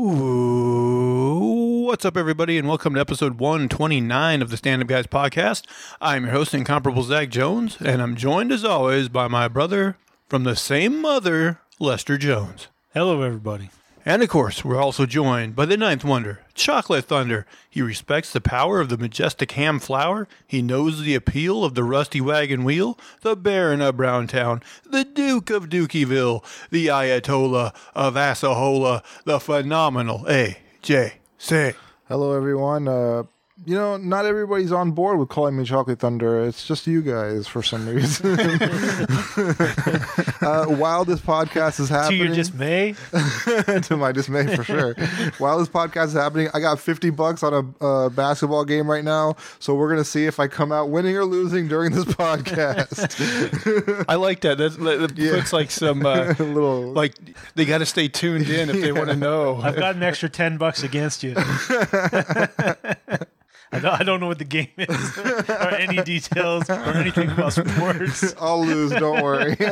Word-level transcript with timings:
What's 0.00 1.94
up, 2.04 2.16
everybody, 2.16 2.56
and 2.56 2.68
welcome 2.68 2.94
to 2.94 3.00
episode 3.00 3.40
129 3.40 4.42
of 4.42 4.48
the 4.48 4.56
Stand 4.56 4.80
Up 4.80 4.86
Guys 4.86 5.08
podcast. 5.08 5.64
I'm 6.00 6.22
your 6.22 6.34
host, 6.34 6.54
Incomparable 6.54 7.02
Zach 7.02 7.30
Jones, 7.30 7.76
and 7.80 8.00
I'm 8.00 8.14
joined 8.14 8.52
as 8.52 8.64
always 8.64 9.08
by 9.08 9.26
my 9.26 9.48
brother 9.48 9.96
from 10.28 10.44
the 10.44 10.54
same 10.54 11.02
mother, 11.02 11.58
Lester 11.80 12.16
Jones. 12.16 12.68
Hello, 12.94 13.22
everybody. 13.22 13.70
And 14.04 14.22
of 14.22 14.28
course, 14.28 14.64
we're 14.64 14.80
also 14.80 15.06
joined 15.06 15.54
by 15.54 15.66
the 15.66 15.76
ninth 15.76 16.04
wonder, 16.04 16.40
Chocolate 16.54 17.04
Thunder. 17.04 17.46
He 17.68 17.82
respects 17.82 18.32
the 18.32 18.40
power 18.40 18.80
of 18.80 18.88
the 18.88 18.96
majestic 18.96 19.52
ham 19.52 19.78
flour. 19.78 20.26
He 20.46 20.62
knows 20.62 21.02
the 21.02 21.14
appeal 21.14 21.64
of 21.64 21.74
the 21.74 21.84
rusty 21.84 22.20
wagon 22.20 22.64
wheel, 22.64 22.98
the 23.20 23.36
Baron 23.36 23.80
of 23.80 23.96
Browntown, 23.96 24.62
the 24.84 25.04
Duke 25.04 25.50
of 25.50 25.68
Dukieville, 25.68 26.42
the 26.70 26.86
Ayatollah 26.86 27.74
of 27.94 28.14
Asahola, 28.14 29.02
the 29.24 29.40
phenomenal 29.40 30.24
A.J. 30.28 31.14
Say. 31.36 31.74
Hello, 32.08 32.34
everyone. 32.34 32.88
Uh, 32.88 33.24
you 33.66 33.74
know, 33.74 33.96
not 33.96 34.24
everybody's 34.24 34.72
on 34.72 34.92
board 34.92 35.18
with 35.18 35.28
calling 35.28 35.56
me 35.56 35.64
Chocolate 35.64 35.98
Thunder. 35.98 36.44
It's 36.44 36.66
just 36.66 36.86
you 36.86 37.02
guys 37.02 37.46
for 37.46 37.62
some 37.62 37.86
reason. 37.88 38.38
uh, 40.40 40.66
while 40.66 41.04
this 41.04 41.20
podcast 41.20 41.80
is 41.80 41.88
happening, 41.88 42.18
To 42.20 42.24
your 42.26 42.34
dismay, 42.34 42.94
to 43.82 43.96
my 43.96 44.12
dismay 44.12 44.54
for 44.56 44.64
sure. 44.64 44.94
While 45.38 45.58
this 45.58 45.68
podcast 45.68 46.06
is 46.08 46.12
happening, 46.14 46.48
I 46.54 46.60
got 46.60 46.80
50 46.80 47.10
bucks 47.10 47.42
on 47.42 47.74
a 47.80 47.84
uh, 47.84 48.08
basketball 48.08 48.64
game 48.64 48.90
right 48.90 49.04
now. 49.04 49.36
So 49.58 49.74
we're 49.74 49.88
going 49.88 50.00
to 50.00 50.04
see 50.08 50.26
if 50.26 50.40
I 50.40 50.48
come 50.48 50.72
out 50.72 50.90
winning 50.90 51.16
or 51.16 51.24
losing 51.24 51.68
during 51.68 51.92
this 51.92 52.04
podcast. 52.04 54.04
I 54.08 54.14
like 54.14 54.40
that. 54.40 54.58
That's, 54.58 54.76
that 54.76 55.12
Yeah. 55.16 55.36
puts 55.36 55.52
like 55.52 55.70
some, 55.70 56.04
uh, 56.06 56.34
little. 56.38 56.92
like, 56.92 57.14
they 57.54 57.64
got 57.64 57.78
to 57.78 57.86
stay 57.86 58.08
tuned 58.08 58.48
in 58.48 58.70
if 58.70 58.80
they 58.80 58.92
want 58.92 59.08
to 59.10 59.16
know. 59.16 59.60
I've 59.60 59.76
got 59.76 59.96
an 59.96 60.02
extra 60.02 60.28
ten 60.28 60.56
bucks 60.58 60.82
against 60.82 61.22
you. 61.22 61.34
I 63.70 63.80
don't, 63.80 64.00
I 64.00 64.02
don't 64.02 64.20
know 64.20 64.28
what 64.28 64.38
the 64.38 64.44
game 64.44 64.68
is 64.78 65.18
or 65.48 65.74
any 65.74 66.02
details 66.02 66.70
or 66.70 66.74
anything 66.74 67.30
about 67.30 67.52
sports. 67.52 68.34
I'll 68.40 68.64
lose, 68.64 68.92
don't 68.92 69.22
worry. 69.22 69.56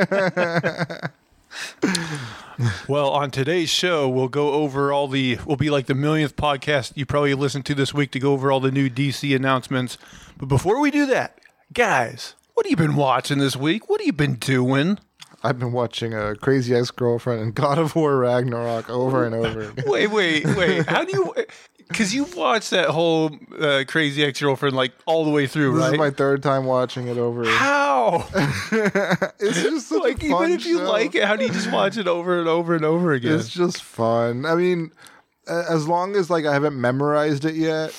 Well, 2.89 3.11
on 3.11 3.30
today's 3.30 3.69
show, 3.69 4.08
we'll 4.08 4.28
go 4.28 4.52
over 4.52 4.92
all 4.92 5.08
the. 5.08 5.39
We'll 5.47 5.56
be 5.56 5.69
like 5.70 5.86
the 5.86 5.94
millionth 5.94 6.36
podcast 6.36 6.92
you 6.97 7.05
probably 7.05 7.34
listened 7.34 7.67
to 7.67 7.74
this 7.74 7.92
week 7.92 8.11
to 8.12 8.19
go 8.19 8.33
over 8.33 8.50
all 8.50 8.61
the 8.61 8.70
new 8.70 8.89
DC 8.89 9.34
announcements. 9.36 9.98
But 10.39 10.47
before 10.47 10.80
we 10.80 10.91
do 10.91 11.05
that, 11.06 11.39
guys, 11.72 12.34
what 12.55 12.64
have 12.64 12.70
you 12.70 12.77
been 12.77 12.97
watching 12.97 13.39
this 13.39 13.56
week? 13.56 13.89
What 13.91 14.00
have 14.00 14.06
you 14.06 14.12
been 14.12 14.36
doing? 14.36 14.98
I've 15.42 15.58
been 15.58 15.72
watching 15.72 16.14
a 16.14 16.34
Crazy 16.34 16.74
Ex 16.74 16.91
Girlfriend 16.91 17.42
and 17.42 17.55
God 17.55 17.78
of 17.78 17.94
War 17.94 18.17
Ragnarok 18.17 18.89
over 18.89 19.24
and 19.24 19.34
over 19.34 19.61
again. 19.61 19.84
Wait, 19.86 20.06
wait, 20.08 20.47
wait. 20.56 20.86
How 20.86 21.05
do 21.05 21.12
you? 21.12 21.34
Because 21.89 22.15
you 22.15 22.25
watched 22.37 22.70
that 22.70 22.89
whole 22.89 23.31
uh, 23.61 23.84
Crazy 23.87 24.25
Ex 24.25 24.41
Girlfriend 24.41 24.75
like 24.75 24.92
all 25.06 25.25
the 25.25 25.31
way 25.31 25.47
through, 25.47 25.75
This 25.75 25.81
right? 25.83 25.92
is 25.92 25.98
my 25.98 26.11
third 26.11 26.42
time 26.42 26.65
watching 26.65 27.06
it 27.09 27.17
over. 27.17 27.45
how? 27.47 28.27
It's 29.39 29.62
just 29.62 29.89
such 29.89 30.03
like 30.03 30.23
a 30.23 30.29
fun 30.31 30.45
even 30.45 30.53
if 30.61 30.67
you 30.67 30.79
show. 30.79 30.91
like 30.91 31.14
it, 31.14 31.25
how 31.25 31.37
do 31.37 31.45
you 31.45 31.51
just 31.53 31.70
watch 31.70 31.97
it 31.97 32.09
over 32.09 32.39
and 32.41 32.48
over 32.48 32.75
and 32.75 32.84
over 32.84 33.12
again? 33.12 33.34
It's 33.39 33.48
just 33.48 33.83
fun. 33.83 34.45
I 34.47 34.55
mean, 34.57 34.91
a- 35.47 35.64
as 35.70 35.87
long 35.87 36.17
as 36.17 36.29
like 36.29 36.45
I 36.45 36.53
haven't 36.53 36.79
memorized 36.81 37.45
it 37.45 37.55
yet, 37.55 37.95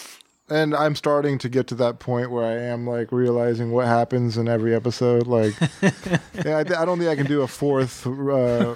and 0.50 0.76
I'm 0.76 0.96
starting 0.96 1.38
to 1.40 1.50
get 1.50 1.68
to 1.68 1.76
that 1.76 2.00
point 2.00 2.32
where 2.32 2.46
I 2.46 2.54
am 2.54 2.88
like 2.88 3.12
realizing 3.12 3.72
what 3.72 3.86
happens 3.88 4.38
in 4.38 4.48
every 4.48 4.74
episode. 4.74 5.28
Like, 5.28 5.54
yeah, 5.82 6.58
I, 6.58 6.60
I 6.60 6.86
don't 6.86 6.98
think 7.00 7.10
I 7.10 7.16
can 7.16 7.26
do 7.26 7.42
a 7.42 7.48
fourth 7.48 8.06
uh, 8.08 8.76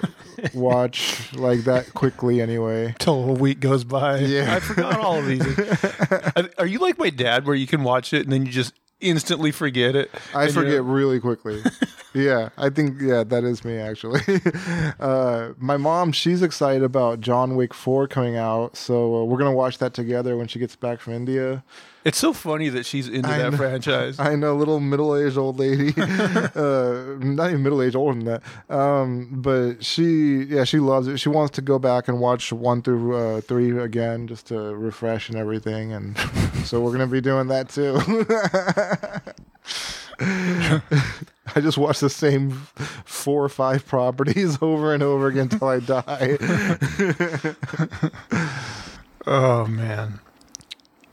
watch 0.54 1.32
like 1.34 1.60
that 1.64 1.94
quickly. 1.94 2.40
Anyway, 2.40 2.94
Till 2.98 3.30
a 3.30 3.32
week 3.32 3.60
goes 3.60 3.84
by. 3.84 4.18
Yeah. 4.18 4.54
I 4.56 4.60
forgot 4.60 5.00
all 5.00 5.18
of 5.18 5.26
these. 5.26 5.42
Are- 6.36 6.50
Are 6.58 6.66
you 6.66 6.78
like 6.78 6.98
my 6.98 7.10
dad, 7.10 7.46
where 7.46 7.54
you 7.56 7.66
can 7.66 7.82
watch 7.84 8.12
it 8.12 8.22
and 8.24 8.32
then 8.32 8.44
you 8.46 8.52
just 8.52 8.74
instantly 9.00 9.50
forget 9.50 9.96
it? 9.96 10.10
I 10.34 10.48
forget 10.50 10.82
really 10.84 11.20
quickly. 11.20 11.62
yeah, 12.14 12.50
I 12.56 12.70
think 12.70 13.00
yeah, 13.00 13.24
that 13.24 13.44
is 13.44 13.64
me 13.64 13.78
actually. 13.78 14.20
uh, 15.00 15.50
my 15.58 15.76
mom, 15.76 16.12
she's 16.12 16.42
excited 16.42 16.82
about 16.82 17.20
John 17.20 17.56
Wick 17.56 17.72
Four 17.72 18.06
coming 18.06 18.36
out, 18.36 18.76
so 18.76 19.16
uh, 19.16 19.24
we're 19.24 19.38
gonna 19.38 19.52
watch 19.52 19.78
that 19.78 19.94
together 19.94 20.36
when 20.36 20.48
she 20.48 20.58
gets 20.58 20.76
back 20.76 21.00
from 21.00 21.14
India. 21.14 21.64
It's 22.04 22.18
so 22.18 22.32
funny 22.32 22.68
that 22.68 22.84
she's 22.84 23.08
into 23.08 23.28
I 23.28 23.38
that 23.38 23.52
know. 23.52 23.56
franchise. 23.56 24.16
I 24.18 24.34
know, 24.34 24.56
little 24.56 24.80
middle-aged 24.80 25.38
old 25.38 25.58
lady, 25.60 25.94
uh, 25.96 27.16
not 27.20 27.50
even 27.50 27.62
middle-aged, 27.62 27.94
older 27.94 28.18
than 28.18 28.24
that. 28.24 28.74
Um, 28.74 29.28
but 29.40 29.84
she, 29.84 30.42
yeah, 30.42 30.64
she 30.64 30.80
loves 30.80 31.06
it. 31.06 31.18
She 31.18 31.28
wants 31.28 31.54
to 31.56 31.62
go 31.62 31.78
back 31.78 32.08
and 32.08 32.18
watch 32.18 32.52
one 32.52 32.82
through 32.82 33.14
uh, 33.16 33.40
three 33.42 33.78
again, 33.78 34.26
just 34.26 34.46
to 34.48 34.58
refresh 34.74 35.28
and 35.28 35.38
everything. 35.38 35.92
And 35.92 36.18
so 36.64 36.80
we're 36.80 36.92
gonna 36.92 37.06
be 37.06 37.20
doing 37.20 37.46
that 37.48 37.68
too. 37.68 37.98
I 41.54 41.60
just 41.60 41.78
watch 41.78 42.00
the 42.00 42.10
same 42.10 42.50
four 43.04 43.44
or 43.44 43.48
five 43.48 43.86
properties 43.86 44.58
over 44.62 44.94
and 44.94 45.02
over 45.02 45.28
again 45.28 45.48
until 45.50 45.68
I 45.68 45.80
die. 45.80 46.38
oh 49.26 49.66
man. 49.66 50.20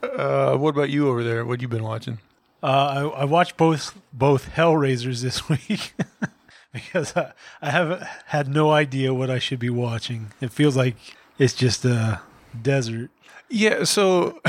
Uh, 0.02 0.56
what 0.56 0.70
about 0.70 0.90
you 0.90 1.08
over 1.08 1.22
there? 1.22 1.44
What 1.44 1.60
you 1.60 1.68
been 1.68 1.82
watching? 1.84 2.18
Uh, 2.62 3.10
I, 3.14 3.20
I 3.20 3.24
watched 3.24 3.56
both 3.56 3.98
both 4.12 4.50
Hellraisers 4.50 5.22
this 5.22 5.48
week 5.48 5.94
because 6.72 7.16
I, 7.16 7.32
I 7.60 7.70
haven't 7.70 8.02
had 8.26 8.48
no 8.48 8.70
idea 8.70 9.14
what 9.14 9.30
I 9.30 9.38
should 9.38 9.58
be 9.58 9.70
watching. 9.70 10.32
It 10.40 10.52
feels 10.52 10.76
like 10.76 10.96
it's 11.38 11.54
just 11.54 11.84
a 11.84 12.20
desert. 12.60 13.10
Yeah, 13.48 13.84
so 13.84 14.40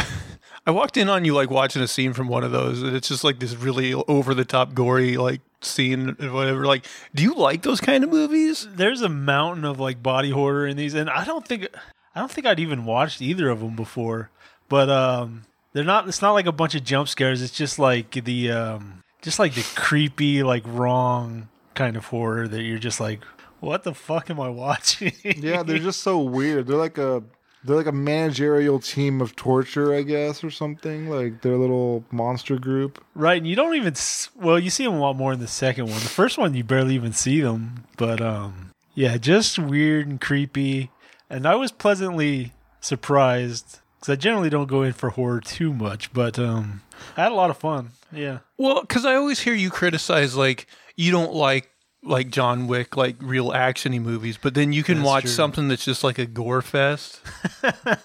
I 0.65 0.71
walked 0.71 0.95
in 0.97 1.09
on 1.09 1.25
you 1.25 1.33
like 1.33 1.49
watching 1.49 1.81
a 1.81 1.87
scene 1.87 2.13
from 2.13 2.27
one 2.27 2.43
of 2.43 2.51
those, 2.51 2.83
and 2.83 2.95
it's 2.95 3.07
just 3.07 3.23
like 3.23 3.39
this 3.39 3.55
really 3.55 3.93
over 3.93 4.33
the 4.33 4.45
top 4.45 4.73
gory 4.73 5.17
like 5.17 5.41
scene 5.61 6.15
and 6.19 6.33
whatever. 6.33 6.65
Like, 6.65 6.85
do 7.15 7.23
you 7.23 7.33
like 7.33 7.63
those 7.63 7.81
kind 7.81 8.03
of 8.03 8.11
movies? 8.11 8.67
There's 8.69 9.01
a 9.01 9.09
mountain 9.09 9.65
of 9.65 9.79
like 9.79 10.03
body 10.03 10.29
horror 10.29 10.67
in 10.67 10.77
these, 10.77 10.93
and 10.93 11.09
I 11.09 11.25
don't 11.25 11.47
think 11.47 11.67
I 12.15 12.19
don't 12.19 12.31
think 12.31 12.45
I'd 12.45 12.59
even 12.59 12.85
watched 12.85 13.21
either 13.21 13.49
of 13.49 13.59
them 13.59 13.75
before. 13.75 14.29
But 14.69 14.89
um, 14.89 15.45
they're 15.73 15.83
not. 15.83 16.07
It's 16.07 16.21
not 16.21 16.33
like 16.33 16.45
a 16.45 16.51
bunch 16.51 16.75
of 16.75 16.83
jump 16.83 17.09
scares. 17.09 17.41
It's 17.41 17.57
just 17.57 17.79
like 17.79 18.11
the 18.11 18.51
um, 18.51 19.03
just 19.21 19.39
like 19.39 19.55
the 19.55 19.65
creepy, 19.75 20.43
like 20.43 20.63
wrong 20.65 21.49
kind 21.73 21.95
of 21.95 22.05
horror 22.05 22.47
that 22.47 22.61
you're 22.61 22.77
just 22.77 22.99
like, 22.99 23.23
what 23.59 23.83
the 23.83 23.93
fuck 23.93 24.29
am 24.29 24.39
I 24.39 24.49
watching? 24.49 25.13
yeah, 25.23 25.63
they're 25.63 25.79
just 25.79 26.01
so 26.01 26.19
weird. 26.19 26.67
They're 26.67 26.77
like 26.77 26.97
a 26.97 27.23
they're 27.63 27.75
like 27.75 27.85
a 27.85 27.91
managerial 27.91 28.79
team 28.79 29.21
of 29.21 29.35
torture, 29.35 29.93
I 29.93 30.01
guess, 30.01 30.43
or 30.43 30.49
something. 30.51 31.09
Like 31.09 31.41
their 31.41 31.57
little 31.57 32.03
monster 32.11 32.57
group. 32.57 33.03
right. 33.15 33.37
And 33.37 33.47
you 33.47 33.55
don't 33.55 33.75
even 33.75 33.93
well, 34.35 34.59
you 34.59 34.69
see 34.69 34.83
them 34.85 34.93
a 34.95 34.99
lot 34.99 35.15
more 35.15 35.33
in 35.33 35.39
the 35.39 35.47
second 35.47 35.85
one. 35.85 35.99
The 35.99 36.09
first 36.09 36.37
one 36.37 36.53
you 36.53 36.63
barely 36.63 36.95
even 36.95 37.13
see 37.13 37.41
them, 37.41 37.85
but 37.97 38.21
um, 38.21 38.71
yeah, 38.95 39.17
just 39.17 39.59
weird 39.59 40.07
and 40.07 40.19
creepy. 40.19 40.89
And 41.29 41.47
I 41.47 41.55
was 41.55 41.71
pleasantly 41.71 42.51
surprised 42.81 43.79
because 43.99 44.11
I 44.11 44.15
generally 44.15 44.49
don't 44.49 44.67
go 44.67 44.81
in 44.83 44.93
for 44.93 45.11
horror 45.11 45.39
too 45.41 45.73
much, 45.73 46.11
but 46.13 46.37
um, 46.39 46.81
I 47.15 47.23
had 47.23 47.31
a 47.31 47.35
lot 47.35 47.49
of 47.49 47.57
fun. 47.57 47.91
Yeah. 48.11 48.39
Well, 48.57 48.81
because 48.81 49.05
I 49.05 49.15
always 49.15 49.39
hear 49.39 49.53
you 49.53 49.69
criticize 49.69 50.35
like 50.35 50.67
you 50.95 51.11
don't 51.11 51.33
like 51.33 51.69
like 52.03 52.29
John 52.31 52.67
Wick, 52.67 52.97
like 52.97 53.15
real 53.19 53.51
actiony 53.51 54.01
movies, 54.01 54.37
but 54.41 54.53
then 54.55 54.73
you 54.73 54.83
can 54.83 54.97
That's 54.97 55.05
watch 55.05 55.21
true. 55.23 55.31
something 55.31 55.67
that's 55.67 55.85
just 55.85 56.03
like 56.03 56.17
a 56.17 56.25
gore 56.25 56.61
fest. 56.61 57.21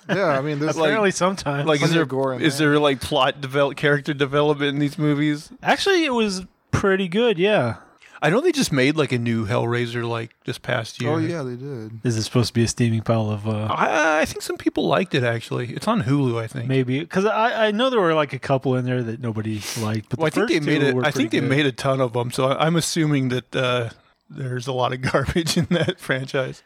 Yeah, 0.08 0.28
I 0.38 0.40
mean, 0.40 0.60
there's 0.60 0.76
like 0.76 0.86
Apparently, 0.88 1.10
sometimes. 1.10 1.66
Like, 1.66 1.76
is 1.76 1.80
Plenty 1.80 1.94
there 1.94 2.02
of 2.04 2.08
gore 2.08 2.34
in 2.34 2.40
is 2.42 2.58
there. 2.58 2.70
there 2.70 2.78
like 2.78 3.00
plot 3.00 3.40
develop 3.40 3.76
character 3.76 4.14
development 4.14 4.68
in 4.74 4.78
these 4.78 4.98
movies? 4.98 5.50
actually, 5.62 6.04
it 6.04 6.12
was 6.14 6.44
pretty 6.70 7.08
good. 7.08 7.38
Yeah. 7.38 7.76
I 8.26 8.30
know 8.30 8.40
they 8.40 8.52
just 8.52 8.72
made 8.72 8.96
like 8.96 9.12
a 9.12 9.18
new 9.18 9.46
Hellraiser 9.46 10.08
like 10.08 10.34
this 10.44 10.58
past 10.58 11.00
year. 11.00 11.10
oh 11.10 11.18
yeah, 11.18 11.42
they 11.42 11.56
did. 11.56 12.00
Is 12.04 12.16
it 12.16 12.22
supposed 12.22 12.48
to 12.48 12.54
be 12.54 12.64
a 12.64 12.68
steaming 12.68 13.02
pile 13.02 13.30
of 13.30 13.46
uh, 13.46 13.68
I, 13.70 14.20
I 14.22 14.24
think 14.24 14.42
some 14.42 14.56
people 14.56 14.86
liked 14.86 15.14
it 15.14 15.22
actually. 15.22 15.72
It's 15.72 15.86
on 15.88 16.02
Hulu, 16.02 16.40
I 16.42 16.46
think. 16.46 16.68
maybe? 16.68 17.00
Because 17.00 17.24
I, 17.24 17.68
I 17.68 17.70
know 17.70 17.88
there 17.90 18.00
were 18.00 18.14
like 18.14 18.32
a 18.32 18.38
couple 18.38 18.74
in 18.76 18.84
there 18.84 19.02
that 19.02 19.20
nobody 19.20 19.60
liked, 19.80 20.10
but 20.10 20.18
Well, 20.18 20.26
I 20.26 20.30
the 20.30 20.46
think 20.46 20.64
they 20.64 20.78
made 20.78 20.82
it. 20.82 20.96
I 21.04 21.10
think 21.10 21.30
they 21.30 21.40
good. 21.40 21.48
made 21.48 21.66
a 21.66 21.72
ton 21.72 22.00
of 22.00 22.12
them, 22.12 22.30
so 22.30 22.46
I- 22.48 22.66
I'm 22.66 22.76
assuming 22.76 23.28
that 23.28 23.54
uh, 23.54 23.90
there's 24.28 24.66
a 24.66 24.72
lot 24.72 24.92
of 24.92 25.00
garbage 25.12 25.56
in 25.56 25.66
that 25.70 26.00
franchise. 26.00 26.62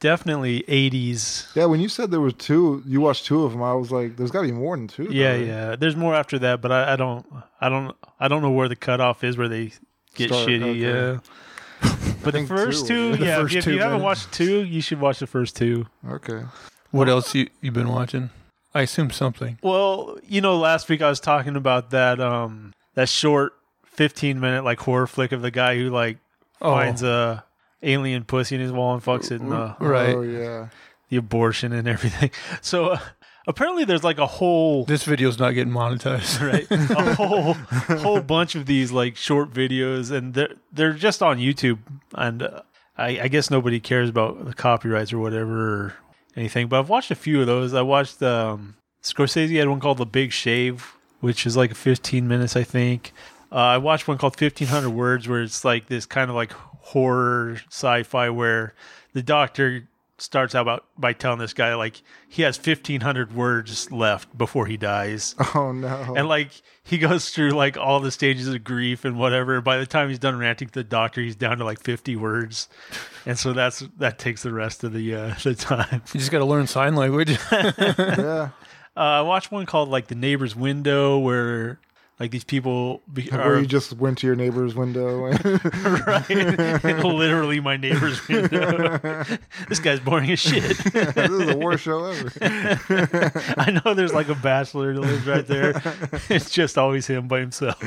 definitely 0.00 0.64
80s. 0.66 1.54
Yeah, 1.54 1.66
when 1.66 1.80
you 1.80 1.88
said 1.88 2.10
there 2.10 2.20
was 2.20 2.34
two, 2.34 2.82
you 2.86 3.00
watched 3.00 3.26
two 3.26 3.44
of 3.44 3.52
them. 3.52 3.62
I 3.62 3.74
was 3.74 3.90
like, 3.92 4.16
there's 4.16 4.30
got 4.30 4.40
to 4.42 4.46
be 4.48 4.52
more 4.52 4.76
than 4.76 4.88
two. 4.88 5.08
Yeah, 5.10 5.36
though. 5.36 5.42
yeah. 5.44 5.76
There's 5.76 5.96
more 5.96 6.14
after 6.14 6.38
that, 6.40 6.60
but 6.60 6.72
I, 6.72 6.94
I 6.94 6.96
don't, 6.96 7.26
I 7.60 7.68
don't, 7.68 7.94
I 8.18 8.28
don't 8.28 8.42
know 8.42 8.50
where 8.50 8.68
the 8.68 8.76
cutoff 8.76 9.22
is 9.24 9.36
where 9.36 9.48
they 9.48 9.72
get 10.14 10.28
Start, 10.28 10.48
shitty. 10.48 10.62
okay. 10.62 10.74
Yeah. 10.74 11.18
But 12.22 12.34
the 12.34 12.46
first 12.46 12.86
two. 12.86 13.12
two, 13.12 13.16
The 13.16 13.24
yeah. 13.24 13.36
first 13.40 13.54
if, 13.54 13.58
if 13.58 13.64
two 13.64 13.72
you 13.72 13.78
haven't 13.80 14.00
minutes. 14.02 14.24
watched 14.26 14.32
two, 14.34 14.64
you 14.64 14.82
should 14.82 15.00
watch 15.00 15.18
the 15.20 15.26
first 15.26 15.56
two. 15.56 15.86
Okay. 16.06 16.42
What 16.90 17.08
else 17.08 17.34
you 17.34 17.48
you 17.62 17.72
been 17.72 17.88
watching? 17.88 18.28
I 18.74 18.82
assume 18.82 19.10
something. 19.10 19.58
Well, 19.62 20.18
you 20.28 20.40
know, 20.42 20.58
last 20.58 20.88
week 20.90 21.00
I 21.02 21.08
was 21.08 21.18
talking 21.20 21.56
about 21.56 21.90
that, 21.90 22.20
um, 22.20 22.72
that 22.94 23.08
short 23.08 23.54
15 23.86 24.38
minute 24.38 24.64
like 24.64 24.80
horror 24.80 25.06
flick 25.06 25.32
of 25.32 25.40
the 25.42 25.50
guy 25.50 25.76
who 25.76 25.88
like 25.90 26.18
Oh. 26.60 26.72
finds 26.72 27.02
a 27.02 27.42
alien 27.82 28.24
pussy 28.24 28.54
in 28.56 28.60
his 28.60 28.70
wall 28.72 28.92
and 28.92 29.02
fucks 29.02 29.30
it. 29.32 29.40
And, 29.40 29.52
uh, 29.54 29.74
Right. 29.80 30.14
Oh 30.14 30.20
yeah. 30.22 30.68
the 31.08 31.16
abortion 31.16 31.72
and 31.72 31.88
everything. 31.88 32.30
So 32.60 32.90
uh, 32.90 32.98
apparently, 33.50 33.84
there's 33.84 34.04
like 34.04 34.18
a 34.18 34.26
whole 34.26 34.84
This 34.84 35.04
video's 35.04 35.38
not 35.38 35.50
getting 35.50 35.72
monetized. 35.72 36.40
right 36.52 36.66
a 36.70 37.14
whole 37.14 37.54
whole 37.98 38.20
bunch 38.20 38.54
of 38.54 38.66
these 38.66 38.90
like 38.92 39.16
short 39.16 39.52
videos, 39.52 40.10
and 40.10 40.34
they're 40.34 40.54
they're 40.72 40.92
just 40.92 41.22
on 41.22 41.38
YouTube, 41.38 41.78
and 42.14 42.42
uh, 42.42 42.62
I, 42.96 43.20
I 43.22 43.28
guess 43.28 43.50
nobody 43.50 43.80
cares 43.80 44.08
about 44.08 44.44
the 44.44 44.54
copyrights 44.54 45.12
or 45.12 45.18
whatever 45.18 45.84
or 45.84 45.94
anything. 46.36 46.68
But 46.68 46.80
I've 46.80 46.88
watched 46.88 47.10
a 47.10 47.14
few 47.14 47.40
of 47.40 47.46
those. 47.46 47.74
I 47.74 47.82
watched 47.82 48.22
um, 48.22 48.76
Scorsese 49.02 49.58
had 49.58 49.68
one 49.68 49.80
called 49.80 49.98
The 49.98 50.06
Big 50.06 50.32
Shave, 50.32 50.96
which 51.20 51.46
is 51.46 51.56
like 51.56 51.74
15 51.74 52.26
minutes, 52.26 52.56
I 52.56 52.64
think. 52.64 53.12
Uh, 53.52 53.56
I 53.56 53.78
watched 53.78 54.06
one 54.06 54.18
called 54.18 54.40
1500 54.40 54.90
Words, 54.90 55.28
where 55.28 55.42
it's 55.42 55.64
like 55.64 55.86
this 55.86 56.06
kind 56.06 56.30
of 56.30 56.36
like 56.36 56.52
horror 56.52 57.56
sci-fi 57.68 58.30
where 58.30 58.74
the 59.12 59.22
doctor 59.22 59.88
starts 60.20 60.54
out 60.54 60.62
about, 60.62 60.84
by 60.98 61.12
telling 61.12 61.38
this 61.38 61.52
guy 61.54 61.74
like 61.74 62.02
he 62.28 62.42
has 62.42 62.56
1500 62.58 63.34
words 63.34 63.90
left 63.90 64.36
before 64.36 64.66
he 64.66 64.76
dies 64.76 65.34
Oh 65.54 65.72
no. 65.72 66.14
and 66.16 66.28
like 66.28 66.50
he 66.82 66.98
goes 66.98 67.30
through 67.30 67.50
like 67.50 67.76
all 67.76 68.00
the 68.00 68.10
stages 68.10 68.48
of 68.48 68.62
grief 68.64 69.04
and 69.04 69.18
whatever 69.18 69.60
by 69.60 69.78
the 69.78 69.86
time 69.86 70.08
he's 70.08 70.18
done 70.18 70.38
ranting 70.38 70.68
to 70.68 70.74
the 70.74 70.84
doctor 70.84 71.20
he's 71.20 71.36
down 71.36 71.58
to 71.58 71.64
like 71.64 71.80
50 71.80 72.16
words 72.16 72.68
and 73.26 73.38
so 73.38 73.52
that's 73.52 73.80
that 73.98 74.18
takes 74.18 74.42
the 74.42 74.52
rest 74.52 74.84
of 74.84 74.92
the 74.92 75.14
uh 75.14 75.34
the 75.42 75.54
time 75.54 76.02
You 76.12 76.20
just 76.20 76.30
got 76.30 76.38
to 76.40 76.44
learn 76.44 76.66
sign 76.66 76.94
language. 76.96 77.30
yeah. 77.52 78.50
uh 78.96 79.00
i 79.00 79.20
watched 79.22 79.50
one 79.50 79.66
called 79.66 79.88
like 79.88 80.08
the 80.08 80.14
neighbor's 80.14 80.54
window 80.54 81.18
where 81.18 81.80
like 82.20 82.30
these 82.30 82.44
people 82.44 83.00
be, 83.12 83.28
Where 83.30 83.40
are 83.40 83.58
you 83.58 83.66
just 83.66 83.94
went 83.94 84.18
to 84.18 84.26
your 84.26 84.36
neighbor's 84.36 84.74
window 84.74 85.24
and 85.24 85.42
right 86.06 86.28
literally 87.04 87.60
my 87.60 87.76
neighbor's 87.78 88.26
window 88.28 88.98
this 89.68 89.80
guy's 89.80 89.98
boring 90.00 90.30
as 90.30 90.38
shit 90.38 90.76
this 90.92 91.16
is 91.30 91.46
the 91.46 91.56
worst 91.58 91.84
show 91.84 92.04
ever. 92.04 93.32
i 93.56 93.70
know 93.70 93.94
there's 93.94 94.12
like 94.12 94.28
a 94.28 94.34
bachelor 94.34 94.92
that 94.94 95.00
lives 95.00 95.26
right 95.26 95.46
there 95.46 95.82
it's 96.28 96.50
just 96.50 96.76
always 96.76 97.06
him 97.06 97.26
by 97.26 97.40
himself 97.40 97.82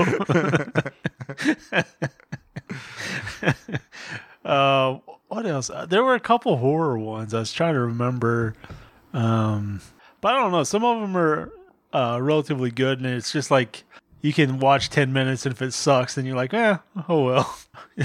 uh, 4.44 4.98
what 5.28 5.46
else? 5.46 5.70
Uh, 5.70 5.86
There 5.86 6.04
were 6.04 6.16
a 6.16 6.20
couple 6.20 6.58
horror 6.58 6.98
ones. 7.00 7.34
I 7.34 7.40
was 7.40 7.54
trying 7.54 7.74
to 7.74 7.80
remember, 7.80 8.56
um, 9.14 9.82
but 10.22 10.34
I 10.34 10.40
don't 10.40 10.52
know. 10.52 10.64
Some 10.64 10.84
of 10.84 11.02
them 11.02 11.16
are 11.18 11.52
uh, 11.94 12.20
relatively 12.22 12.72
good, 12.72 13.00
and 13.00 13.08
it's 13.08 13.32
just 13.32 13.52
like 13.52 13.84
you 14.24 14.34
can 14.34 14.58
watch 14.58 14.90
ten 14.90 15.14
minutes, 15.14 15.46
and 15.46 15.54
if 15.54 15.62
it 15.62 15.74
sucks, 15.74 16.16
then 16.16 16.26
you're 16.26 16.36
like, 16.36 16.54
eh, 16.56 16.78
oh 17.08 17.24
well. 17.26 17.58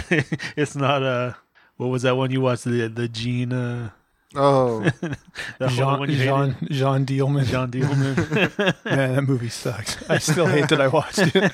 it's 0.56 0.76
not 0.76 1.02
a. 1.02 1.36
What 1.78 1.86
was 1.86 2.02
that 2.02 2.16
one 2.16 2.30
you 2.30 2.42
watched? 2.42 2.64
The 2.64 2.88
the 2.88 3.08
Gene. 3.08 3.54
Uh, 3.54 3.90
Oh, 4.34 4.80
that 5.58 5.70
Jean, 5.70 6.00
one 6.00 6.10
you 6.10 6.16
hated? 6.16 6.28
Jean, 6.28 6.56
Jean 6.70 7.06
Dielman. 7.06 7.46
Jean 7.46 7.70
Dielman. 7.70 8.74
Man, 8.84 9.14
that 9.14 9.22
movie 9.22 9.48
sucks. 9.48 9.96
I 10.10 10.18
still 10.18 10.46
hate 10.46 10.68
that 10.68 10.82
I 10.82 10.88
watched 10.88 11.34
it. 11.34 11.50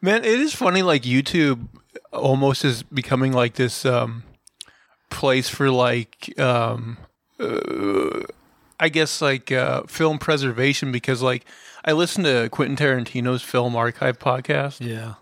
Man, 0.00 0.24
it 0.24 0.40
is 0.40 0.54
funny. 0.54 0.80
Like 0.80 1.02
YouTube 1.02 1.68
almost 2.10 2.64
is 2.64 2.82
becoming 2.84 3.32
like 3.32 3.54
this 3.54 3.84
um, 3.84 4.22
place 5.10 5.50
for 5.50 5.70
like, 5.70 6.32
um, 6.40 6.96
uh, 7.38 8.22
I 8.80 8.88
guess 8.88 9.20
like 9.20 9.52
uh, 9.52 9.82
film 9.82 10.18
preservation 10.18 10.90
because 10.90 11.20
like 11.20 11.44
I 11.84 11.92
listen 11.92 12.24
to 12.24 12.48
Quentin 12.50 12.76
Tarantino's 12.76 13.42
Film 13.42 13.76
Archive 13.76 14.18
podcast 14.18 14.84
yeah. 14.86 15.14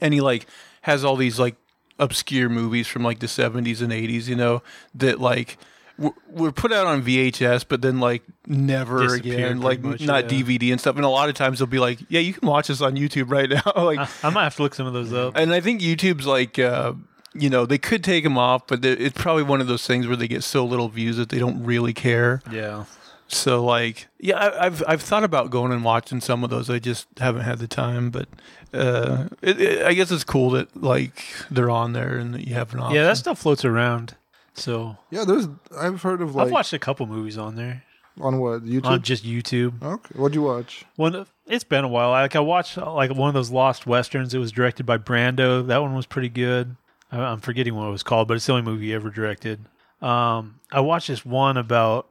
and 0.00 0.12
he 0.14 0.20
like 0.20 0.46
has 0.82 1.04
all 1.04 1.16
these 1.16 1.38
like 1.38 1.56
obscure 1.98 2.48
movies 2.48 2.88
from 2.88 3.02
like 3.02 3.20
the 3.20 3.26
70s 3.26 3.80
and 3.80 3.92
80s 3.92 4.26
you 4.26 4.34
know 4.34 4.62
that 4.94 5.20
like 5.20 5.58
w- 5.98 6.14
were 6.30 6.50
put 6.50 6.72
out 6.72 6.86
on 6.86 7.02
VHS 7.02 7.64
but 7.68 7.82
then 7.82 8.00
like 8.00 8.22
never 8.46 9.14
again 9.14 9.60
like 9.60 9.80
much, 9.80 10.00
not 10.00 10.24
yeah. 10.30 10.42
DVD 10.42 10.72
and 10.72 10.80
stuff 10.80 10.96
and 10.96 11.04
a 11.04 11.08
lot 11.08 11.28
of 11.28 11.34
times 11.36 11.58
they'll 11.60 11.66
be 11.66 11.78
like 11.78 11.98
yeah 12.08 12.18
you 12.20 12.32
can 12.32 12.48
watch 12.48 12.68
this 12.68 12.80
on 12.80 12.96
YouTube 12.96 13.30
right 13.30 13.48
now 13.48 13.62
like 13.84 13.98
I, 13.98 14.08
I 14.24 14.30
might 14.30 14.44
have 14.44 14.56
to 14.56 14.62
look 14.62 14.74
some 14.74 14.86
of 14.86 14.92
those 14.94 15.12
up. 15.12 15.36
and 15.36 15.52
I 15.52 15.60
think 15.60 15.80
YouTube's 15.80 16.26
like 16.26 16.58
uh 16.58 16.94
you 17.34 17.48
know 17.48 17.64
they 17.64 17.78
could 17.78 18.02
take 18.02 18.24
them 18.24 18.36
off 18.36 18.66
but 18.66 18.84
it's 18.84 19.16
probably 19.20 19.42
one 19.44 19.60
of 19.60 19.66
those 19.68 19.86
things 19.86 20.06
where 20.08 20.16
they 20.16 20.28
get 20.28 20.42
so 20.42 20.64
little 20.64 20.88
views 20.88 21.16
that 21.18 21.28
they 21.28 21.38
don't 21.38 21.62
really 21.64 21.92
care 21.94 22.42
Yeah. 22.50 22.84
So 23.32 23.64
like, 23.64 24.08
yeah, 24.18 24.36
I, 24.36 24.66
I've 24.66 24.82
I've 24.86 25.02
thought 25.02 25.24
about 25.24 25.50
going 25.50 25.72
and 25.72 25.82
watching 25.84 26.20
some 26.20 26.44
of 26.44 26.50
those. 26.50 26.68
I 26.70 26.78
just 26.78 27.06
haven't 27.18 27.42
had 27.42 27.58
the 27.58 27.66
time. 27.66 28.10
But 28.10 28.28
uh, 28.72 29.28
it, 29.40 29.60
it, 29.60 29.86
I 29.86 29.94
guess 29.94 30.10
it's 30.10 30.24
cool 30.24 30.50
that 30.50 30.76
like 30.80 31.24
they're 31.50 31.70
on 31.70 31.92
there 31.92 32.18
and 32.18 32.34
that 32.34 32.46
you 32.46 32.54
have 32.54 32.72
an 32.74 32.80
option. 32.80 32.96
Yeah, 32.96 33.04
that 33.04 33.16
stuff 33.16 33.38
floats 33.38 33.64
around. 33.64 34.16
So 34.54 34.98
yeah. 35.10 35.24
There's 35.24 35.48
I've 35.76 36.02
heard 36.02 36.20
of 36.20 36.34
like 36.34 36.46
I've 36.46 36.52
watched 36.52 36.72
a 36.72 36.78
couple 36.78 37.06
movies 37.06 37.38
on 37.38 37.56
there 37.56 37.82
on 38.20 38.38
what 38.38 38.64
YouTube. 38.64 38.84
on 38.84 39.02
just 39.02 39.24
YouTube. 39.24 39.82
okay, 39.82 40.14
what'd 40.18 40.34
you 40.34 40.42
watch? 40.42 40.84
One, 40.96 41.26
it's 41.46 41.64
been 41.64 41.84
a 41.84 41.88
while. 41.88 42.10
Like 42.10 42.36
I 42.36 42.40
watched 42.40 42.76
like 42.76 43.14
one 43.14 43.28
of 43.28 43.34
those 43.34 43.50
Lost 43.50 43.86
Westerns. 43.86 44.34
It 44.34 44.38
was 44.38 44.52
directed 44.52 44.84
by 44.84 44.98
Brando. 44.98 45.66
That 45.66 45.78
one 45.80 45.94
was 45.94 46.06
pretty 46.06 46.28
good. 46.28 46.76
I- 47.10 47.18
I'm 47.20 47.40
forgetting 47.40 47.74
what 47.74 47.86
it 47.86 47.90
was 47.90 48.02
called, 48.02 48.28
but 48.28 48.34
it's 48.34 48.46
the 48.46 48.52
only 48.52 48.64
movie 48.70 48.86
he 48.86 48.94
ever 48.94 49.10
directed. 49.10 49.64
Um, 50.02 50.58
I 50.72 50.80
watched 50.80 51.06
this 51.08 51.24
one 51.24 51.56
about, 51.56 52.08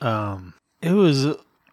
um, 0.00 0.54
it 0.82 0.92
was 0.92 1.26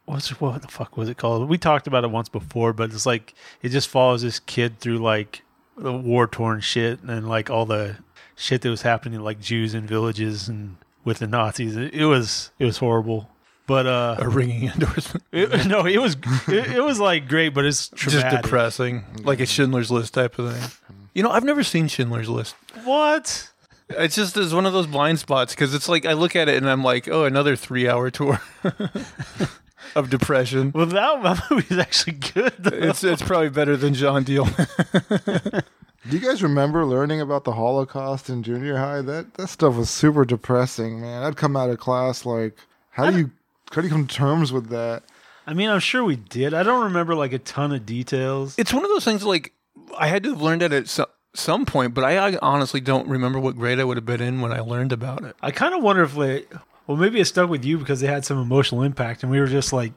what's 0.06 0.30
what 0.40 0.62
the 0.62 0.68
fuck 0.68 0.98
was 0.98 1.10
it 1.10 1.18
called? 1.18 1.50
We 1.50 1.58
talked 1.58 1.88
about 1.88 2.04
it 2.04 2.12
once 2.12 2.30
before, 2.30 2.74
but 2.74 2.92
it's 2.92 3.06
like 3.06 3.34
it 3.62 3.70
just 3.70 3.88
follows 3.88 4.22
this 4.22 4.40
kid 4.40 4.80
through 4.80 5.00
like 5.00 5.42
the 5.78 5.94
war 5.94 6.28
torn 6.28 6.62
shit 6.62 7.02
and 7.04 7.28
like 7.28 7.50
all 7.50 7.66
the 7.66 7.98
shit 8.36 8.62
that 8.62 8.70
was 8.70 8.82
happening 8.84 9.20
like 9.22 9.40
Jews 9.40 9.74
in 9.74 9.88
villages 9.88 10.48
and 10.48 10.78
with 11.04 11.20
the 11.20 11.28
Nazis. 11.28 11.76
It, 11.76 11.94
it 11.94 12.06
was 12.06 12.52
it 12.60 12.66
was 12.66 12.78
horrible. 12.78 13.30
But 13.68 13.88
uh 13.88 14.18
a 14.20 14.30
ringing 14.30 14.70
endorsement. 14.74 15.24
it, 15.32 15.66
no, 15.66 15.86
it 15.86 16.00
was 16.00 16.16
it, 16.48 16.78
it 16.78 16.84
was 16.84 17.00
like 17.00 17.28
great, 17.28 17.50
but 17.50 17.66
it's 17.66 17.90
Just 17.90 18.30
depressing, 18.30 19.04
like 19.24 19.40
a 19.40 19.46
Schindler's 19.46 19.92
List 19.92 20.14
type 20.14 20.38
of 20.38 20.54
thing. 20.54 20.72
You 21.14 21.24
know, 21.24 21.32
I've 21.32 21.46
never 21.46 21.64
seen 21.64 21.88
Schindler's 21.88 22.30
List. 22.30 22.56
What? 22.84 23.52
It's 23.90 24.16
just 24.16 24.36
it's 24.36 24.54
one 24.54 24.66
of 24.66 24.74
those 24.74 24.88
blind 24.88 25.20
spots 25.20 25.54
because 25.54 25.74
it's 25.74 25.88
like 25.88 26.06
I 26.06 26.14
look 26.14 26.36
at 26.36 26.50
it 26.50 26.58
and 26.58 26.70
I'm 26.70 26.84
like, 26.84 27.08
oh, 27.08 27.26
another 27.26 27.56
three 27.56 27.88
hour 27.88 28.10
tour 28.10 28.42
of 29.96 30.10
depression. 30.10 30.72
Well, 30.74 30.88
that, 30.88 31.24
that 31.24 31.44
movie 31.52 31.68
is 31.70 31.80
actually 31.80 32.14
good. 32.14 32.54
Though. 32.60 32.76
It's 32.78 33.04
it's 33.04 33.22
probably 33.22 33.50
better 33.50 33.78
than 33.78 33.94
John 33.94 34.24
Deal. 34.24 34.46
Do 36.08 36.16
you 36.16 36.20
guys 36.20 36.44
remember 36.44 36.86
learning 36.86 37.20
about 37.22 37.46
the 37.46 37.54
Holocaust 37.54 38.30
in 38.30 38.44
junior 38.44 38.78
high? 38.78 39.02
That 39.02 39.36
that 39.36 39.48
stuff 39.48 39.76
was 39.76 39.90
super 39.90 40.26
depressing, 40.26 41.02
man. 41.02 41.24
I'd 41.24 41.38
come 41.38 41.56
out 41.56 41.70
of 41.70 41.80
class 41.80 42.26
like, 42.26 42.58
how 42.92 43.10
do 43.10 43.18
you 43.18 43.32
how 43.72 43.82
do 43.82 43.88
you 43.88 43.94
come 43.94 44.08
to 44.08 44.16
terms 44.16 44.52
with 44.52 44.70
that? 44.70 45.04
I 45.48 45.54
mean, 45.54 45.70
I'm 45.70 45.80
sure 45.80 46.04
we 46.04 46.16
did. 46.16 46.54
I 46.56 46.64
don't 46.64 46.86
remember 46.86 47.14
like 47.14 47.34
a 47.34 47.40
ton 47.40 47.72
of 47.72 47.86
details. 47.86 48.56
it's 48.58 48.74
one 48.74 48.84
of 48.84 48.90
those 48.90 49.06
things 49.06 49.24
like 49.24 49.54
I 49.98 50.08
had 50.08 50.24
to 50.24 50.30
have 50.32 50.42
learned 50.42 50.64
it 50.64 50.74
at 50.74 50.88
some, 51.36 51.62
some 51.62 51.66
point, 51.66 51.94
but 51.94 52.04
I, 52.04 52.30
I 52.34 52.38
honestly 52.42 52.80
don't 52.82 53.08
remember 53.08 53.40
what 53.40 53.56
grade 53.56 53.80
I 53.80 53.84
would 53.84 53.98
have 53.98 54.06
been 54.06 54.22
in 54.22 54.42
when 54.42 54.52
I 54.52 54.60
learned 54.60 54.92
about 54.92 55.24
it. 55.24 55.36
I 55.42 55.52
kind 55.52 55.74
of 55.74 55.82
wonder 55.84 56.04
if 56.04 56.16
like, 56.16 56.52
well, 56.88 56.98
maybe 56.98 57.20
it 57.20 57.26
stuck 57.26 57.50
with 57.50 57.66
you 57.66 57.78
because 57.78 58.00
they 58.02 58.08
had 58.08 58.26
some 58.26 58.38
emotional 58.42 58.84
impact, 58.84 59.24
and 59.24 59.32
we 59.32 59.40
were 59.40 59.48
just 59.48 59.74
like, 59.74 59.94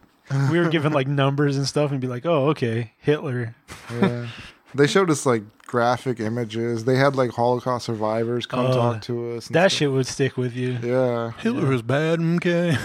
we 0.51 0.59
were 0.59 0.69
given 0.69 0.93
like 0.93 1.07
numbers 1.25 1.57
and 1.57 1.67
stuff, 1.67 1.91
and 1.91 2.01
be 2.01 2.07
like, 2.07 2.27
oh, 2.27 2.49
okay, 2.51 2.93
Hitler. 2.99 3.55
Yeah. 3.93 4.27
they 4.75 4.87
showed 4.87 5.11
us 5.11 5.25
like 5.27 5.43
graphic 5.67 6.19
images. 6.21 6.85
They 6.85 6.97
had 6.97 7.15
like 7.17 7.31
Holocaust 7.31 7.87
survivors 7.87 8.47
come 8.47 8.67
Uh, 8.67 8.75
talk 8.75 9.03
to 9.03 9.33
us. 9.33 9.49
That 9.49 9.71
stuff. 9.71 9.79
shit 9.79 9.93
would 9.93 10.07
stick 10.07 10.37
with 10.39 10.55
you. 10.57 10.79
Yeah. 10.83 11.33
Hitler 11.41 11.67
was 11.67 11.83
bad, 11.83 12.21
okay. 12.37 12.77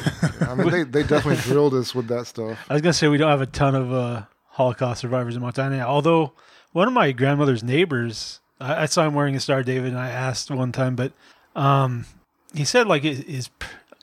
I 0.42 0.56
mean, 0.56 0.70
they, 0.70 0.84
they 0.84 1.04
definitely 1.04 1.38
drilled 1.44 1.74
us 1.74 1.96
with 1.96 2.08
that 2.08 2.28
stuff. 2.28 2.58
I 2.70 2.74
was 2.74 2.82
gonna 2.82 2.94
say 2.94 3.08
we 3.08 3.18
don't 3.18 3.30
have 3.30 3.42
a 3.42 3.46
ton 3.46 3.74
of 3.76 3.94
uh, 3.94 4.24
Holocaust 4.50 5.00
survivors 5.02 5.36
in 5.38 5.42
Montana. 5.42 5.80
Although 5.80 6.34
one 6.74 6.88
of 6.88 6.94
my 6.94 7.12
grandmother's 7.14 7.64
neighbors, 7.64 8.42
I, 8.60 8.84
I 8.84 8.86
saw 8.86 9.06
him 9.06 9.14
wearing 9.14 9.36
a 9.36 9.40
Star 9.40 9.64
David, 9.64 9.90
and 9.90 10.00
I 10.00 10.10
asked 10.10 10.50
one 10.52 10.72
time, 10.72 10.96
but 10.96 11.14
um, 11.56 12.06
he 12.54 12.66
said 12.66 12.88
like 12.88 13.04
his 13.04 13.20
his, 13.20 13.50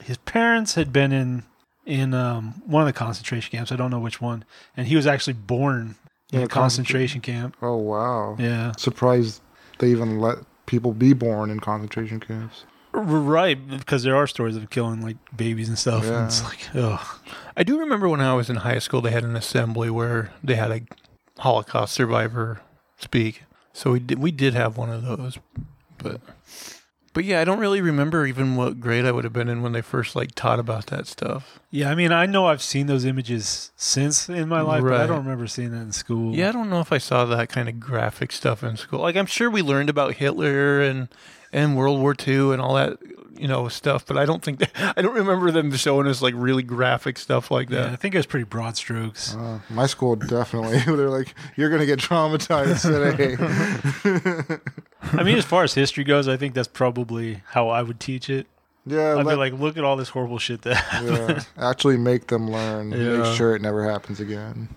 his 0.03 0.17
parents 0.19 0.75
had 0.75 0.93
been 0.93 1.13
in 1.13 1.45
in 1.87 2.15
um, 2.15 2.63
one 2.67 2.83
of 2.83 2.87
the 2.87 2.93
concentration 2.93 3.51
camps. 3.51 3.73
I 3.73 3.77
don't 3.77 3.91
know 3.91 3.99
which 3.99 4.21
one, 4.21 4.45
and 4.77 4.87
he 4.87 4.97
was 4.97 5.07
actually 5.07 5.35
born 5.35 5.97
in 6.33 6.39
In 6.39 6.43
a 6.43 6.45
a 6.47 6.49
concentration 6.49 7.21
camp. 7.21 7.57
Oh, 7.63 7.77
wow. 7.77 8.37
Yeah, 8.39 8.73
Surprised 8.77 9.43
they 9.79 9.91
even 9.91 10.21
let 10.21 10.39
people 10.67 10.93
be 10.93 11.13
born 11.13 11.51
in 11.51 11.59
concentration 11.61 12.21
camps. 12.21 12.65
Right. 12.93 13.57
Because 13.69 14.03
there 14.03 14.17
are 14.17 14.27
stories 14.27 14.57
of 14.57 14.69
killing 14.71 15.01
like 15.01 15.17
babies 15.37 15.69
and 15.69 15.79
stuff. 15.79 16.05
And 16.07 16.27
it's 16.27 16.43
like, 16.45 16.69
oh, 16.75 17.21
I 17.57 17.63
do 17.63 17.79
remember 17.79 18.09
when 18.09 18.21
I 18.21 18.35
was 18.35 18.51
in 18.51 18.57
high 18.57 18.79
school, 18.79 19.01
they 19.01 19.11
had 19.11 19.25
an 19.25 19.37
assembly 19.37 19.91
where 19.91 20.33
they 20.43 20.57
had 20.57 20.71
a 20.71 20.83
Holocaust 21.39 21.95
survivor 21.95 22.61
speak. 22.99 23.45
So 23.73 23.93
we 23.93 24.01
did, 24.01 24.19
we 24.19 24.31
did 24.31 24.55
have 24.55 24.77
one 24.77 24.91
of 24.91 25.05
those, 25.05 25.39
but 25.99 26.21
but 27.13 27.25
yeah, 27.25 27.41
I 27.41 27.45
don't 27.45 27.59
really 27.59 27.81
remember 27.81 28.25
even 28.25 28.55
what 28.55 28.81
grade 28.81 29.05
I 29.05 29.11
would 29.11 29.25
have 29.25 29.33
been 29.33 29.49
in 29.49 29.63
when 29.63 29.73
they 29.73 29.83
first 29.83 30.15
like 30.15 30.35
taught 30.35 30.61
about 30.61 30.87
that 30.87 31.07
stuff. 31.07 31.59
yeah. 31.71 31.91
I 31.91 31.95
mean, 31.95 32.13
I 32.13 32.27
know 32.27 32.47
I've 32.47 32.63
seen 32.63 32.87
those 32.87 33.05
images 33.05 33.73
since 33.77 34.29
in 34.29 34.49
my 34.49 34.61
life, 34.61 34.83
but 34.83 34.93
I 35.01 35.07
don't 35.07 35.25
remember 35.25 35.47
seeing 35.47 35.73
that 35.73 35.81
in 35.83 35.93
school. 35.93 36.35
Yeah, 36.35 36.51
I 36.51 36.53
don't 36.53 36.71
know 36.71 36.81
if 36.81 36.93
I 36.93 36.99
saw 36.99 37.25
that 37.25 37.49
kind 37.49 37.69
of 37.69 37.81
graphic 37.81 38.31
stuff 38.33 38.63
in 38.63 38.77
school. 38.77 39.01
Like 39.01 39.17
I'm 39.17 39.27
sure 39.27 39.51
we 39.51 39.63
learned 39.63 39.91
about 39.91 40.15
Hitler 40.15 40.81
and 40.83 41.09
and 41.53 41.77
World 41.77 42.01
War 42.01 42.15
II 42.27 42.53
and 42.53 42.61
all 42.61 42.75
that 42.75 42.99
you 43.37 43.49
know, 43.49 43.69
stuff, 43.69 44.05
but 44.07 44.17
I 44.19 44.25
don't 44.27 44.43
think 44.43 44.59
that, 44.59 44.71
I 44.97 45.03
don't 45.03 45.15
remember 45.15 45.51
them 45.51 45.73
showing 45.75 46.07
us 46.07 46.21
like 46.23 46.35
really 46.37 46.63
graphic 46.63 47.19
stuff 47.19 47.51
like 47.51 47.71
Yeah, 47.71 47.87
I 47.93 47.97
think 47.97 48.15
it 48.15 48.19
was 48.19 48.27
pretty 48.27 48.45
broad 48.45 48.77
strokes. 48.77 49.35
Uh, 49.35 49.61
my 49.71 49.87
school 49.87 50.17
definitely. 50.17 50.79
They're 50.97 51.09
like, 51.11 51.35
you're 51.57 51.71
gonna 51.71 51.87
get 51.87 51.99
traumatized 51.99 52.83
today. 52.83 54.59
I 55.03 55.23
mean, 55.23 55.39
as 55.39 55.45
far 55.45 55.65
as 55.65 55.75
history 55.75 56.05
goes, 56.05 56.29
I 56.29 56.37
think 56.37 56.55
that's 56.55 56.69
probably 56.69 57.43
how 57.49 57.69
I 57.69 57.83
would 57.83 58.01
teach 58.01 58.29
it. 58.31 58.47
yeah, 58.87 59.13
I'd 59.17 59.25
let- 59.25 59.35
be 59.35 59.37
like, 59.37 59.53
look 59.55 59.77
at 59.77 59.85
all 59.85 59.97
this 59.97 60.09
horrible 60.11 60.39
shit 60.39 60.63
that 60.63 60.75
happened. 60.77 61.17
yeah, 61.57 61.69
actually 61.71 61.97
make 61.97 62.27
them 62.29 62.51
learn. 62.51 62.93
Yeah. 62.93 63.19
Make 63.19 63.35
sure 63.37 63.55
it 63.57 63.63
never 63.63 63.89
happens 63.89 64.21
again. 64.21 64.69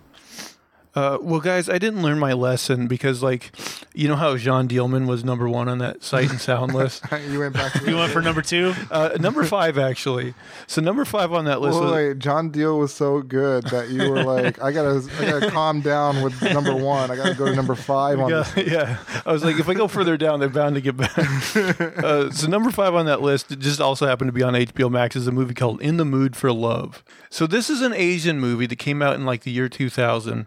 Uh, 0.94 1.18
well, 1.20 1.40
guys, 1.40 1.68
I 1.68 1.78
didn't 1.78 2.02
learn 2.02 2.20
my 2.20 2.32
lesson 2.34 2.86
because, 2.86 3.20
like, 3.20 3.50
you 3.94 4.06
know 4.06 4.14
how 4.14 4.36
Jean 4.36 4.68
Dielman 4.68 5.06
was 5.08 5.24
number 5.24 5.48
one 5.48 5.68
on 5.68 5.78
that 5.78 6.04
sight 6.04 6.30
and 6.30 6.40
sound 6.40 6.72
list. 6.74 7.02
you 7.28 7.40
went 7.40 7.52
back. 7.54 7.72
To 7.72 7.90
You 7.90 7.96
went 7.96 8.12
for 8.12 8.22
number 8.22 8.42
two? 8.42 8.74
Uh, 8.92 9.16
number 9.18 9.42
five, 9.44 9.76
actually. 9.76 10.34
So 10.68 10.80
number 10.80 11.04
five 11.04 11.32
on 11.32 11.46
that 11.46 11.60
list 11.60 11.74
Well, 11.74 11.84
was 11.84 11.92
wait, 11.92 12.18
John 12.20 12.50
Deal 12.50 12.78
was 12.78 12.94
so 12.94 13.22
good 13.22 13.64
that 13.64 13.88
you 13.88 14.08
were 14.08 14.22
like, 14.22 14.62
I 14.62 14.70
gotta, 14.70 15.04
I 15.18 15.24
gotta 15.24 15.50
calm 15.50 15.80
down 15.80 16.22
with 16.22 16.40
number 16.42 16.74
one. 16.76 17.10
I 17.10 17.16
gotta 17.16 17.34
go 17.34 17.46
to 17.46 17.54
number 17.56 17.74
five 17.74 18.20
on 18.20 18.30
Yeah, 18.30 18.42
this. 18.54 18.66
yeah. 18.72 18.98
I 19.26 19.32
was 19.32 19.42
like, 19.44 19.58
if 19.58 19.68
I 19.68 19.74
go 19.74 19.88
further 19.88 20.16
down, 20.16 20.38
they're 20.38 20.48
bound 20.48 20.76
to 20.76 20.80
get 20.80 20.96
back. 20.96 21.18
uh, 22.04 22.30
so 22.30 22.46
number 22.46 22.70
five 22.70 22.94
on 22.94 23.06
that 23.06 23.20
list 23.20 23.58
just 23.58 23.80
also 23.80 24.06
happened 24.06 24.28
to 24.28 24.32
be 24.32 24.44
on 24.44 24.54
HBO 24.54 24.88
Max 24.90 25.16
is 25.16 25.26
a 25.26 25.32
movie 25.32 25.54
called 25.54 25.80
In 25.82 25.96
the 25.96 26.04
Mood 26.04 26.36
for 26.36 26.52
Love. 26.52 27.02
So 27.30 27.48
this 27.48 27.68
is 27.68 27.82
an 27.82 27.92
Asian 27.94 28.38
movie 28.38 28.66
that 28.66 28.76
came 28.76 29.02
out 29.02 29.16
in 29.16 29.24
like 29.24 29.42
the 29.42 29.50
year 29.50 29.68
2000. 29.68 30.46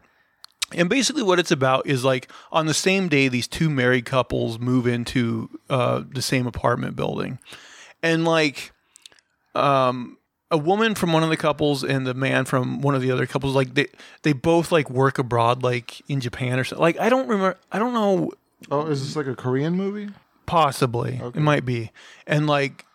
And 0.74 0.90
basically, 0.90 1.24
what 1.24 1.40
it's 1.40 1.52
about 1.52 1.88
is 1.88 2.04
like 2.04 2.30
on 2.52 2.66
the 2.66 2.74
same 2.74 3.08
day, 3.08 3.28
these 3.30 3.48
two 3.48 3.70
married 3.70 4.06
couples 4.06 4.60
move 4.60 4.86
into 4.88 5.50
uh, 5.70 6.04
the 6.12 6.22
same 6.22 6.46
apartment 6.46 6.96
building, 6.96 7.40
and 8.04 8.26
like, 8.26 8.74
um, 9.56 10.18
a 10.52 10.58
woman 10.58 10.96
from 10.96 11.12
one 11.14 11.24
of 11.24 11.30
the 11.30 11.38
couples 11.38 11.84
and 11.84 12.06
the 12.08 12.14
man 12.14 12.46
from 12.46 12.82
one 12.82 12.96
of 12.96 13.02
the 13.02 13.12
other 13.12 13.26
couples, 13.26 13.56
like 13.56 13.74
they 13.74 13.88
they 14.24 14.34
both 14.34 14.72
like 14.72 14.90
work 14.90 15.18
abroad, 15.20 15.64
like 15.64 16.02
in 16.10 16.20
Japan 16.20 16.60
or 16.60 16.64
something. 16.64 16.82
Like 16.82 17.00
I 17.00 17.10
don't 17.10 17.28
remember, 17.28 17.58
I 17.72 17.80
don't 17.80 17.94
know, 17.94 18.32
Oh, 18.72 18.88
is 18.88 19.06
this 19.06 19.16
like 19.16 19.28
a 19.28 19.36
Korean 19.36 19.74
movie? 19.74 20.10
possibly 20.46 21.20
Okay. 21.22 21.40
it 21.40 21.42
might 21.44 21.66
be, 21.66 21.92
and 22.26 22.48
like 22.48 22.86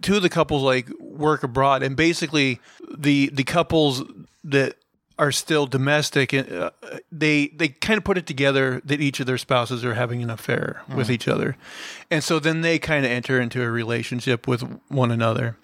two 0.00 0.16
of 0.16 0.22
the 0.22 0.28
couples 0.30 0.62
like 0.62 0.88
work 1.00 1.42
abroad, 1.42 1.82
and 1.82 1.96
basically 1.96 2.60
the 2.96 3.30
the 3.32 3.44
couples 3.44 4.02
that 4.44 4.76
are 5.22 5.30
still 5.30 5.66
domestic 5.66 6.34
uh, 6.34 6.70
they 7.12 7.46
they 7.54 7.68
kind 7.68 7.96
of 7.96 8.02
put 8.02 8.18
it 8.18 8.26
together 8.26 8.82
that 8.84 9.00
each 9.00 9.20
of 9.20 9.26
their 9.26 9.38
spouses 9.38 9.84
are 9.84 9.94
having 9.94 10.20
an 10.20 10.30
affair 10.30 10.82
with 10.92 11.08
each 11.08 11.28
other. 11.28 11.56
And 12.10 12.24
so 12.24 12.40
then 12.40 12.62
they 12.62 12.80
kind 12.80 13.06
of 13.06 13.12
enter 13.12 13.40
into 13.40 13.62
a 13.62 13.70
relationship 13.70 14.48
with 14.48 14.62
one 14.88 15.12
another. 15.12 15.56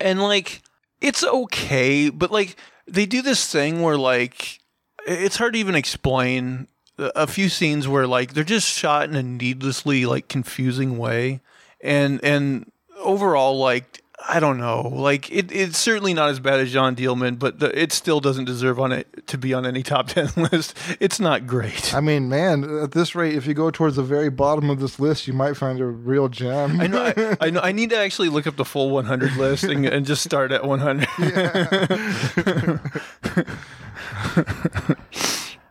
And 0.00 0.22
like 0.22 0.62
it's 1.02 1.22
okay 1.22 2.08
but 2.08 2.30
like 2.30 2.56
they 2.88 3.04
do 3.04 3.20
this 3.20 3.46
thing 3.52 3.82
where 3.82 3.98
like 3.98 4.60
it's 5.06 5.36
hard 5.36 5.52
to 5.52 5.58
even 5.58 5.74
explain 5.74 6.66
a 6.96 7.12
a 7.14 7.26
few 7.26 7.50
scenes 7.50 7.86
where 7.86 8.06
like 8.06 8.32
they're 8.32 8.42
just 8.42 8.66
shot 8.66 9.06
in 9.06 9.14
a 9.16 9.22
needlessly 9.22 10.06
like 10.06 10.28
confusing 10.28 10.96
way. 10.96 11.42
And 11.82 12.24
and 12.24 12.72
overall 12.98 13.58
like 13.58 14.01
I 14.28 14.40
don't 14.40 14.58
know. 14.58 14.82
Like 14.82 15.30
it, 15.30 15.50
it's 15.50 15.78
certainly 15.78 16.14
not 16.14 16.30
as 16.30 16.40
bad 16.40 16.60
as 16.60 16.72
John 16.72 16.94
Dielman, 16.94 17.38
but 17.38 17.58
the, 17.58 17.76
it 17.80 17.92
still 17.92 18.20
doesn't 18.20 18.44
deserve 18.44 18.78
on 18.78 18.92
it 18.92 19.26
to 19.28 19.38
be 19.38 19.52
on 19.54 19.66
any 19.66 19.82
top 19.82 20.06
ten 20.08 20.28
list. 20.36 20.76
It's 21.00 21.18
not 21.20 21.46
great. 21.46 21.94
I 21.94 22.00
mean, 22.00 22.28
man, 22.28 22.64
at 22.82 22.92
this 22.92 23.14
rate, 23.14 23.34
if 23.34 23.46
you 23.46 23.54
go 23.54 23.70
towards 23.70 23.96
the 23.96 24.02
very 24.02 24.30
bottom 24.30 24.70
of 24.70 24.80
this 24.80 24.98
list, 25.00 25.26
you 25.26 25.32
might 25.32 25.56
find 25.56 25.80
a 25.80 25.86
real 25.86 26.28
gem. 26.28 26.80
I 26.80 26.86
know. 26.86 27.12
I, 27.16 27.36
I 27.46 27.50
know. 27.50 27.60
I 27.60 27.72
need 27.72 27.90
to 27.90 27.98
actually 27.98 28.28
look 28.28 28.46
up 28.46 28.56
the 28.56 28.64
full 28.64 28.90
100 28.90 29.36
list 29.36 29.64
and, 29.64 29.84
and 29.86 30.06
just 30.06 30.22
start 30.22 30.52
at 30.52 30.64
100. 30.64 31.08
Yeah. 34.22 34.38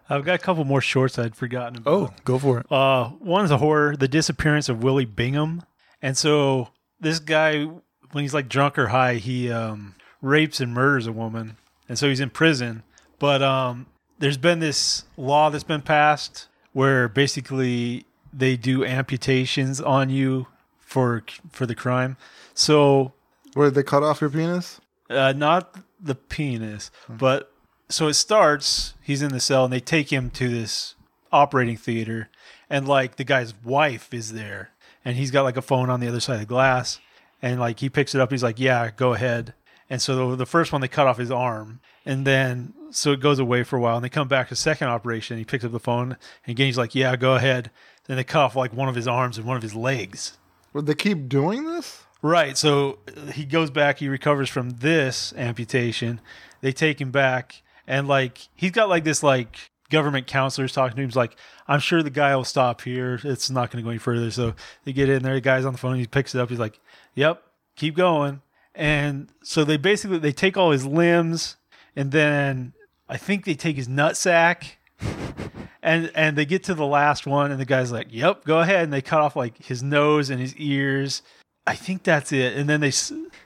I've 0.10 0.26
got 0.26 0.36
a 0.36 0.40
couple 0.40 0.66
more 0.66 0.82
shorts 0.82 1.18
I'd 1.18 1.36
forgotten 1.38 1.78
about. 1.78 1.92
Oh, 1.94 2.14
go 2.26 2.38
for 2.38 2.60
it. 2.60 2.70
Uh, 2.70 3.10
one 3.10 3.46
is 3.46 3.52
a 3.52 3.58
horror, 3.58 3.96
The 3.96 4.10
Disappearance 4.10 4.68
of 4.68 4.84
Willie 4.84 5.06
Bingham. 5.06 5.64
And 6.02 6.18
so 6.18 6.70
this 7.00 7.20
guy, 7.20 7.70
when 8.12 8.24
he's 8.24 8.34
like 8.34 8.50
drunk 8.50 8.78
or 8.78 8.88
high, 8.88 9.16
he 9.16 9.52
um, 9.52 9.96
rapes 10.22 10.60
and 10.60 10.74
murders 10.74 11.08
a 11.08 11.12
woman. 11.12 11.58
And 11.90 11.98
so 11.98 12.08
he's 12.10 12.20
in 12.20 12.30
prison. 12.30 12.84
But 13.20 13.42
um, 13.42 13.86
there's 14.20 14.38
been 14.38 14.60
this 14.60 15.04
law 15.18 15.50
that's 15.50 15.64
been 15.64 15.82
passed 15.82 16.48
where 16.74 17.08
basically 17.08 18.06
they 18.34 18.56
do 18.56 18.86
amputations 18.86 19.82
on 19.82 20.10
you 20.10 20.48
for 20.80 21.24
for 21.52 21.66
the 21.66 21.76
crime. 21.76 22.18
So 22.54 23.14
Where 23.54 23.70
they 23.70 23.84
cut 23.84 24.04
off 24.04 24.22
your 24.22 24.30
penis? 24.30 24.80
uh, 25.10 25.34
not 25.36 25.76
the 26.00 26.16
penis, 26.16 26.90
but 27.10 27.52
so 27.90 28.08
it 28.08 28.14
starts. 28.14 28.94
He's 29.02 29.22
in 29.22 29.32
the 29.34 29.40
cell, 29.42 29.66
and 29.66 29.74
they 29.74 29.82
take 29.82 30.12
him 30.12 30.30
to 30.32 30.48
this 30.48 30.96
operating 31.32 31.76
theater, 31.78 32.30
and 32.70 32.88
like 32.88 33.18
the 33.18 33.24
guy's 33.26 33.54
wife 33.64 34.14
is 34.14 34.32
there, 34.32 34.72
and 35.04 35.18
he's 35.18 35.30
got 35.32 35.44
like 35.44 35.58
a 35.58 35.62
phone 35.62 35.90
on 35.90 36.00
the 36.00 36.08
other 36.08 36.22
side 36.22 36.36
of 36.36 36.40
the 36.40 36.46
glass, 36.46 37.00
and 37.42 37.60
like 37.60 37.80
he 37.80 37.90
picks 37.90 38.16
it 38.16 38.22
up. 38.22 38.32
He's 38.32 38.44
like, 38.44 38.60
"Yeah, 38.60 38.92
go 38.96 39.14
ahead." 39.14 39.54
And 39.90 40.02
so 40.02 40.38
the, 40.38 40.46
first 40.46 40.72
one 40.72 40.80
they 40.80 40.88
cut 40.88 41.08
off 41.08 41.18
his 41.18 41.32
arm, 41.32 41.82
and 42.06 42.26
then 42.26 42.74
so 42.92 43.12
it 43.12 43.20
goes 43.20 43.40
away 43.40 43.64
for 43.64 43.76
a 43.76 43.82
while, 43.82 43.98
and 43.98 44.06
they 44.06 44.10
come 44.10 44.30
back 44.30 44.48
to 44.50 44.56
second 44.56 44.88
operation. 44.88 45.38
He 45.38 45.44
picks 45.44 45.66
up 45.66 45.72
the 45.72 45.80
phone, 45.80 46.18
and 46.46 46.52
again 46.52 46.68
he's 46.68 46.78
like, 46.78 46.96
"Yeah, 46.96 47.16
go 47.16 47.36
ahead." 47.36 47.72
Then 48.06 48.18
they 48.18 48.24
cut 48.24 48.42
off 48.42 48.56
like 48.56 48.74
one 48.74 48.90
of 48.90 48.96
his 48.96 49.08
arms 49.08 49.38
and 49.38 49.46
one 49.46 49.58
of 49.58 49.64
his 49.64 49.76
legs. 49.76 50.38
Would 50.74 50.86
they 50.86 50.96
keep 50.96 51.28
doing 51.28 51.66
this? 51.66 52.04
Right. 52.22 52.58
So 52.58 53.00
uh, 53.08 53.32
he 53.32 53.46
goes 53.46 53.72
back, 53.72 54.00
he 54.00 54.08
recovers 54.08 54.50
from 54.50 54.72
this 54.72 55.34
amputation. 55.36 56.22
They 56.62 56.72
take 56.72 57.02
him 57.02 57.12
back, 57.12 57.62
and 57.88 58.08
like 58.08 58.48
he's 58.56 58.72
got 58.72 58.90
like 58.90 59.04
this 59.04 59.24
like 59.24 59.72
government 59.90 60.26
counselors 60.26 60.72
talking 60.72 60.96
to 60.96 61.02
him. 61.02 61.10
He's 61.10 61.16
like, 61.16 61.36
I'm 61.68 61.80
sure 61.80 62.02
the 62.02 62.10
guy 62.10 62.36
will 62.36 62.46
stop 62.46 62.82
here. 62.82 63.20
It's 63.24 63.50
not 63.50 63.70
going 63.70 63.84
to 63.84 63.86
go 63.86 63.90
any 63.90 64.00
further. 64.00 64.32
So 64.32 64.56
they 64.86 64.94
get 64.94 65.10
in 65.10 65.22
there. 65.22 65.34
The 65.36 65.42
guy's 65.42 65.66
on 65.66 65.74
the 65.74 65.78
phone. 65.78 65.98
He 65.98 66.08
picks 66.08 66.34
it 66.34 66.42
up. 66.42 66.50
He's 66.50 66.60
like, 66.60 66.80
Yep, 67.16 67.44
keep 67.76 67.96
going. 67.96 68.42
And 68.74 69.30
so 69.44 69.64
they 69.64 69.78
basically 69.78 70.20
they 70.20 70.32
take 70.32 70.56
all 70.56 70.72
his 70.72 70.86
limbs, 70.86 71.58
and 71.96 72.12
then 72.12 72.74
I 73.10 73.18
think 73.18 73.44
they 73.44 73.56
take 73.56 73.76
his 73.76 73.90
nut 73.90 74.16
sack 74.16 74.78
and 75.84 76.12
and 76.16 76.38
they 76.38 76.46
get 76.46 76.64
to 76.64 76.74
the 76.74 76.86
last 76.86 77.28
one 77.28 77.52
and 77.52 77.60
the 77.60 77.66
guy's 77.66 77.92
like 77.92 78.08
yep 78.10 78.46
go 78.46 78.60
ahead 78.60 78.84
and 78.84 78.94
they 78.94 79.02
cut 79.02 79.20
off 79.20 79.36
like 79.36 79.62
his 79.64 79.84
nose 79.84 80.30
and 80.30 80.40
his 80.40 80.56
ears. 80.56 81.22
I 81.68 81.76
think 81.76 82.04
that's 82.04 82.32
it. 82.32 82.56
And 82.56 82.70
then 82.70 82.80
they 82.80 82.94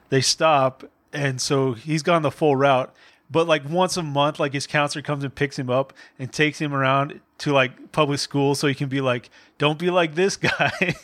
they 0.10 0.22
stop 0.22 0.84
and 1.12 1.42
so 1.42 1.74
he's 1.74 2.04
gone 2.04 2.22
the 2.22 2.32
full 2.32 2.56
route. 2.56 2.94
But 3.32 3.48
like 3.48 3.68
once 3.68 3.98
a 3.98 4.04
month 4.04 4.40
like 4.40 4.54
his 4.54 4.68
counselor 4.68 5.02
comes 5.02 5.24
and 5.24 5.34
picks 5.34 5.58
him 5.58 5.72
up 5.72 5.94
and 6.20 6.32
takes 6.32 6.60
him 6.60 6.74
around 6.74 7.20
to 7.40 7.52
like 7.52 7.92
public 7.92 8.20
school 8.20 8.54
so 8.54 8.68
he 8.68 8.76
can 8.76 8.88
be 8.88 9.02
like 9.02 9.32
don't 9.58 9.80
be 9.80 9.90
like 9.90 10.14
this 10.14 10.38
guy 10.38 10.96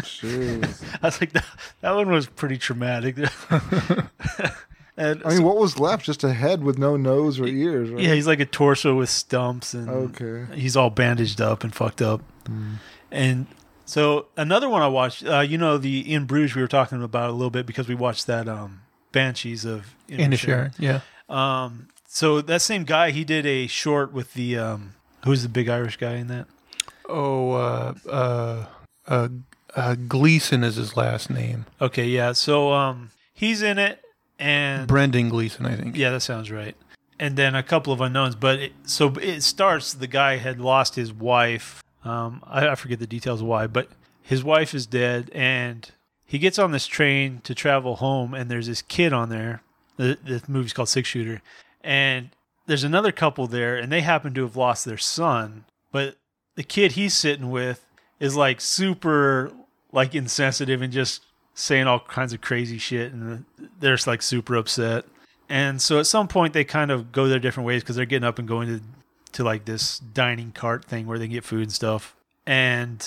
Jeez. 0.00 0.82
i 1.02 1.06
was 1.06 1.20
like 1.20 1.32
that, 1.32 1.44
that 1.80 1.92
one 1.94 2.10
was 2.10 2.26
pretty 2.26 2.58
traumatic 2.58 3.16
and 4.96 5.22
I 5.24 5.28
mean, 5.30 5.42
what 5.42 5.56
was 5.56 5.78
left? 5.78 6.04
Just 6.04 6.22
a 6.24 6.32
head 6.32 6.62
with 6.62 6.78
no 6.78 6.96
nose 6.96 7.40
or 7.40 7.46
ears, 7.46 7.90
right? 7.90 8.02
yeah 8.02 8.14
he's 8.14 8.26
like 8.26 8.40
a 8.40 8.44
torso 8.46 8.94
with 8.96 9.08
stumps 9.08 9.72
and 9.74 9.88
Okay. 9.88 10.46
he's 10.54 10.76
all 10.76 10.90
bandaged 10.90 11.40
up 11.40 11.64
and 11.64 11.74
fucked 11.74 12.02
up. 12.02 12.20
And 13.10 13.46
so 13.84 14.26
another 14.36 14.68
one 14.68 14.82
I 14.82 14.88
watched, 14.88 15.24
uh, 15.26 15.40
you 15.40 15.58
know, 15.58 15.78
the 15.78 16.12
In 16.12 16.24
Bruges 16.26 16.54
we 16.56 16.62
were 16.62 16.68
talking 16.68 17.02
about 17.02 17.30
a 17.30 17.32
little 17.32 17.50
bit 17.50 17.66
because 17.66 17.88
we 17.88 17.94
watched 17.94 18.26
that 18.26 18.48
um, 18.48 18.80
Banshees 19.12 19.64
of 19.64 19.94
Inisherin. 20.08 20.74
Yeah. 20.78 21.00
Um, 21.28 21.88
so 22.06 22.40
that 22.42 22.60
same 22.62 22.84
guy, 22.84 23.10
he 23.10 23.24
did 23.24 23.46
a 23.46 23.66
short 23.66 24.12
with 24.12 24.34
the 24.34 24.58
um, 24.58 24.94
who's 25.24 25.42
the 25.42 25.48
big 25.48 25.68
Irish 25.68 25.96
guy 25.96 26.14
in 26.16 26.26
that? 26.28 26.46
Oh, 27.08 27.52
uh, 27.52 27.94
uh, 28.10 28.64
uh, 29.06 29.28
uh, 29.76 29.94
Gleeson 29.94 30.64
is 30.64 30.76
his 30.76 30.96
last 30.96 31.30
name. 31.30 31.66
Okay, 31.80 32.06
yeah. 32.06 32.32
So 32.32 32.72
um, 32.72 33.10
he's 33.32 33.62
in 33.62 33.78
it, 33.78 34.00
and 34.38 34.86
Brendan 34.86 35.28
Gleeson, 35.28 35.66
I 35.66 35.76
think. 35.76 35.96
Yeah, 35.96 36.10
that 36.10 36.20
sounds 36.20 36.50
right. 36.50 36.76
And 37.18 37.36
then 37.36 37.54
a 37.54 37.62
couple 37.62 37.92
of 37.92 38.00
unknowns, 38.00 38.34
but 38.34 38.58
it, 38.58 38.72
so 38.84 39.14
it 39.20 39.42
starts. 39.42 39.94
The 39.94 40.06
guy 40.06 40.36
had 40.36 40.60
lost 40.60 40.96
his 40.96 41.12
wife. 41.12 41.82
Um, 42.04 42.42
I, 42.46 42.68
I 42.68 42.74
forget 42.74 42.98
the 42.98 43.06
details 43.06 43.40
of 43.40 43.46
why, 43.46 43.66
but 43.66 43.88
his 44.20 44.42
wife 44.42 44.74
is 44.74 44.86
dead, 44.86 45.30
and 45.32 45.88
he 46.24 46.38
gets 46.38 46.58
on 46.58 46.72
this 46.72 46.86
train 46.86 47.40
to 47.44 47.54
travel 47.54 47.96
home, 47.96 48.34
and 48.34 48.50
there's 48.50 48.66
this 48.66 48.82
kid 48.82 49.12
on 49.12 49.28
there. 49.28 49.62
The, 49.98 50.18
the 50.24 50.42
movie's 50.48 50.72
called 50.72 50.88
Six 50.88 51.08
Shooter, 51.08 51.42
and 51.84 52.30
there's 52.66 52.84
another 52.84 53.12
couple 53.12 53.46
there, 53.46 53.76
and 53.76 53.92
they 53.92 54.00
happen 54.00 54.34
to 54.34 54.42
have 54.42 54.56
lost 54.56 54.84
their 54.84 54.98
son, 54.98 55.64
but 55.92 56.16
the 56.54 56.62
kid 56.62 56.92
he's 56.92 57.14
sitting 57.14 57.50
with 57.50 57.86
is 58.18 58.36
like 58.36 58.60
super 58.60 59.52
like 59.92 60.14
insensitive 60.14 60.82
and 60.82 60.92
just 60.92 61.22
saying 61.54 61.86
all 61.86 62.00
kinds 62.00 62.32
of 62.32 62.40
crazy 62.40 62.78
shit, 62.78 63.12
and 63.12 63.44
they're 63.78 63.94
just 63.94 64.06
like 64.06 64.22
super 64.22 64.56
upset. 64.56 65.04
And 65.48 65.80
so 65.82 65.98
at 65.98 66.06
some 66.06 66.28
point 66.28 66.54
they 66.54 66.64
kind 66.64 66.90
of 66.90 67.12
go 67.12 67.28
their 67.28 67.38
different 67.38 67.66
ways 67.66 67.82
because 67.82 67.96
they're 67.96 68.06
getting 68.06 68.26
up 68.26 68.38
and 68.38 68.48
going 68.48 68.68
to 68.68 68.80
to 69.32 69.44
like 69.44 69.64
this 69.64 69.98
dining 69.98 70.52
cart 70.52 70.84
thing 70.84 71.06
where 71.06 71.18
they 71.18 71.28
get 71.28 71.44
food 71.44 71.62
and 71.62 71.72
stuff. 71.72 72.14
And 72.46 73.06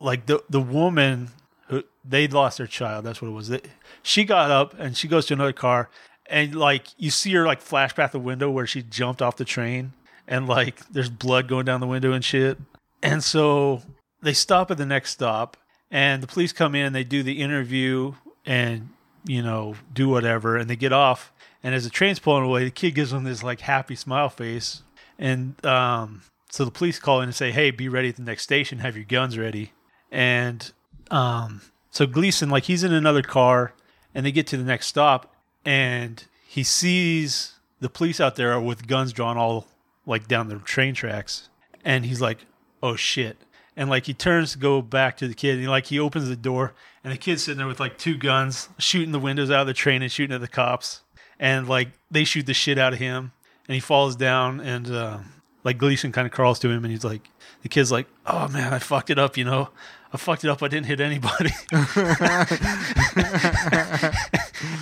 like 0.00 0.26
the 0.26 0.42
the 0.50 0.60
woman 0.60 1.30
who 1.68 1.82
they 2.04 2.28
lost 2.28 2.58
their 2.58 2.66
child. 2.66 3.04
That's 3.04 3.22
what 3.22 3.28
it 3.28 3.32
was. 3.32 3.48
They, 3.48 3.60
she 4.02 4.24
got 4.24 4.50
up 4.50 4.74
and 4.78 4.96
she 4.96 5.08
goes 5.08 5.26
to 5.26 5.34
another 5.34 5.52
car, 5.52 5.88
and 6.26 6.54
like 6.54 6.88
you 6.98 7.10
see 7.10 7.32
her 7.34 7.46
like 7.46 7.60
flash 7.60 7.94
past 7.94 8.12
the 8.12 8.18
window 8.18 8.50
where 8.50 8.66
she 8.66 8.82
jumped 8.82 9.22
off 9.22 9.36
the 9.36 9.44
train, 9.44 9.92
and 10.28 10.46
like 10.48 10.86
there's 10.88 11.10
blood 11.10 11.48
going 11.48 11.64
down 11.64 11.80
the 11.80 11.86
window 11.86 12.12
and 12.12 12.24
shit. 12.24 12.58
And 13.02 13.22
so 13.22 13.82
they 14.22 14.32
stop 14.32 14.70
at 14.70 14.78
the 14.78 14.86
next 14.86 15.10
stop, 15.10 15.56
and 15.90 16.22
the 16.22 16.26
police 16.26 16.52
come 16.52 16.74
in. 16.74 16.92
They 16.92 17.04
do 17.04 17.22
the 17.22 17.40
interview 17.40 18.14
and 18.46 18.90
you 19.24 19.42
know 19.42 19.76
do 19.92 20.08
whatever, 20.08 20.56
and 20.56 20.68
they 20.68 20.76
get 20.76 20.92
off. 20.92 21.32
And 21.62 21.74
as 21.74 21.84
the 21.84 21.90
train's 21.90 22.18
pulling 22.18 22.44
away, 22.44 22.64
the 22.64 22.70
kid 22.70 22.94
gives 22.94 23.10
them 23.10 23.24
this 23.24 23.42
like 23.42 23.60
happy 23.60 23.96
smile 23.96 24.28
face, 24.28 24.82
and 25.18 25.62
um, 25.64 26.22
so 26.50 26.64
the 26.64 26.70
police 26.70 26.98
call 26.98 27.20
in 27.20 27.24
and 27.24 27.34
say, 27.34 27.50
"Hey, 27.50 27.70
be 27.70 27.88
ready 27.88 28.10
at 28.10 28.16
the 28.16 28.22
next 28.22 28.42
station. 28.42 28.78
Have 28.78 28.96
your 28.96 29.04
guns 29.04 29.38
ready." 29.38 29.72
And 30.10 30.70
um, 31.10 31.62
so 31.90 32.06
Gleeson, 32.06 32.50
like 32.50 32.64
he's 32.64 32.84
in 32.84 32.92
another 32.92 33.22
car, 33.22 33.72
and 34.14 34.24
they 34.24 34.32
get 34.32 34.46
to 34.48 34.56
the 34.56 34.64
next 34.64 34.86
stop, 34.86 35.34
and 35.64 36.24
he 36.46 36.62
sees 36.62 37.54
the 37.80 37.88
police 37.88 38.20
out 38.20 38.36
there 38.36 38.60
with 38.60 38.86
guns 38.86 39.12
drawn 39.12 39.36
all 39.36 39.66
like 40.06 40.28
down 40.28 40.48
the 40.48 40.56
train 40.58 40.94
tracks, 40.94 41.48
and 41.84 42.04
he's 42.04 42.20
like, 42.20 42.46
"Oh 42.82 42.94
shit!" 42.94 43.38
And 43.76 43.90
like 43.90 44.06
he 44.06 44.14
turns 44.14 44.52
to 44.52 44.58
go 44.58 44.80
back 44.82 45.16
to 45.18 45.28
the 45.28 45.34
kid, 45.34 45.54
and 45.54 45.62
he, 45.62 45.68
like 45.68 45.86
he 45.86 45.98
opens 45.98 46.28
the 46.28 46.36
door, 46.36 46.74
and 47.02 47.12
the 47.12 47.16
kid's 47.18 47.44
sitting 47.44 47.58
there 47.58 47.66
with 47.66 47.80
like 47.80 47.98
two 47.98 48.16
guns, 48.16 48.68
shooting 48.78 49.12
the 49.12 49.18
windows 49.18 49.50
out 49.50 49.62
of 49.62 49.66
the 49.66 49.74
train 49.74 50.02
and 50.02 50.12
shooting 50.12 50.34
at 50.34 50.40
the 50.40 50.48
cops, 50.48 51.02
and 51.40 51.68
like 51.68 51.88
they 52.10 52.24
shoot 52.24 52.46
the 52.46 52.54
shit 52.54 52.78
out 52.78 52.92
of 52.92 53.00
him, 53.00 53.32
and 53.66 53.74
he 53.74 53.80
falls 53.80 54.14
down, 54.14 54.60
and 54.60 54.90
uh, 54.90 55.18
like 55.64 55.78
Gleeson 55.78 56.12
kind 56.12 56.26
of 56.26 56.32
crawls 56.32 56.60
to 56.60 56.70
him, 56.70 56.84
and 56.84 56.92
he's 56.92 57.04
like, 57.04 57.28
the 57.62 57.68
kid's 57.68 57.90
like, 57.90 58.06
"Oh 58.26 58.46
man, 58.48 58.72
I 58.72 58.78
fucked 58.78 59.10
it 59.10 59.18
up, 59.18 59.36
you 59.36 59.44
know." 59.44 59.70
I 60.12 60.16
fucked 60.16 60.44
it 60.44 60.48
up. 60.50 60.62
I 60.62 60.68
didn't 60.68 60.86
hit 60.86 61.00
anybody. 61.00 61.50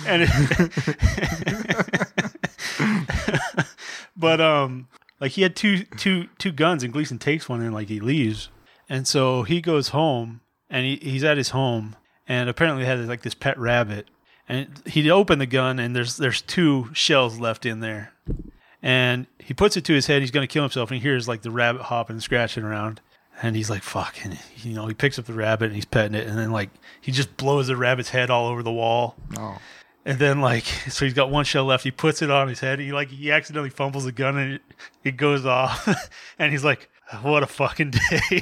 and 0.05 0.21
it, 0.21 0.29
but 4.15 4.39
um, 4.39 4.87
like 5.19 5.31
he 5.31 5.41
had 5.41 5.55
two 5.55 5.85
two 5.97 6.27
two 6.37 6.51
guns, 6.51 6.83
and 6.83 6.93
Gleeson 6.93 7.17
takes 7.17 7.49
one 7.49 7.61
and 7.61 7.73
like 7.73 7.87
he 7.87 7.99
leaves, 7.99 8.49
and 8.89 9.07
so 9.07 9.43
he 9.43 9.61
goes 9.61 9.89
home, 9.89 10.41
and 10.69 10.85
he, 10.85 10.95
he's 10.97 11.23
at 11.23 11.37
his 11.37 11.49
home, 11.49 11.95
and 12.27 12.49
apparently 12.49 12.85
had 12.85 12.99
like 13.07 13.21
this 13.21 13.35
pet 13.35 13.57
rabbit, 13.57 14.07
and 14.47 14.81
he 14.85 15.09
opened 15.09 15.41
the 15.41 15.45
gun, 15.45 15.79
and 15.79 15.95
there's 15.95 16.17
there's 16.17 16.41
two 16.41 16.89
shells 16.93 17.39
left 17.39 17.65
in 17.65 17.79
there, 17.79 18.13
and 18.81 19.27
he 19.39 19.53
puts 19.53 19.77
it 19.77 19.85
to 19.85 19.93
his 19.93 20.07
head. 20.07 20.21
He's 20.21 20.31
going 20.31 20.47
to 20.47 20.51
kill 20.51 20.63
himself, 20.63 20.91
and 20.91 20.99
he 20.99 21.07
hears 21.07 21.27
like 21.27 21.41
the 21.41 21.51
rabbit 21.51 21.83
hopping 21.83 22.15
and 22.15 22.23
scratching 22.23 22.63
around. 22.63 23.01
And 23.41 23.55
he's 23.55 23.69
like, 23.69 23.81
fuck. 23.81 24.23
And, 24.23 24.37
you 24.57 24.73
know, 24.73 24.85
he 24.85 24.93
picks 24.93 25.17
up 25.17 25.25
the 25.25 25.33
rabbit 25.33 25.65
and 25.65 25.75
he's 25.75 25.85
petting 25.85 26.13
it. 26.13 26.27
And 26.27 26.37
then, 26.37 26.51
like, 26.51 26.69
he 27.01 27.11
just 27.11 27.35
blows 27.35 27.67
the 27.67 27.75
rabbit's 27.75 28.09
head 28.09 28.29
all 28.29 28.47
over 28.47 28.61
the 28.61 28.71
wall. 28.71 29.15
Oh. 29.37 29.57
And 30.05 30.19
then, 30.19 30.39
like, 30.39 30.65
so 30.65 31.03
he's 31.03 31.13
got 31.15 31.31
one 31.31 31.43
shell 31.43 31.65
left. 31.65 31.83
He 31.83 31.91
puts 31.91 32.21
it 32.21 32.29
on 32.29 32.47
his 32.47 32.59
head. 32.59 32.79
He, 32.79 32.91
like, 32.91 33.09
he 33.09 33.31
accidentally 33.31 33.71
fumbles 33.71 34.05
the 34.05 34.11
gun 34.11 34.37
and 34.37 34.53
it, 34.53 34.61
it 35.03 35.17
goes 35.17 35.45
off. 35.45 35.87
and 36.39 36.51
he's 36.51 36.63
like, 36.63 36.89
what 37.21 37.43
a 37.43 37.47
fucking 37.47 37.91
day. 37.91 38.41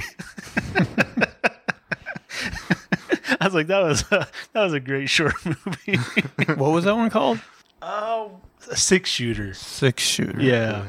I 3.40 3.46
was 3.46 3.54
like, 3.54 3.66
that 3.68 3.82
was 3.82 4.02
a, 4.12 4.28
that 4.52 4.62
was 4.62 4.72
a 4.72 4.80
great 4.80 5.08
short 5.08 5.34
movie. 5.44 5.98
What 6.54 6.70
was 6.72 6.84
that 6.84 6.94
one 6.94 7.10
called? 7.10 7.40
oh, 7.80 8.40
a 8.70 8.76
six 8.76 9.10
shooter. 9.10 9.54
Six 9.54 10.02
Shooter. 10.02 10.40
Yeah. 10.40 10.84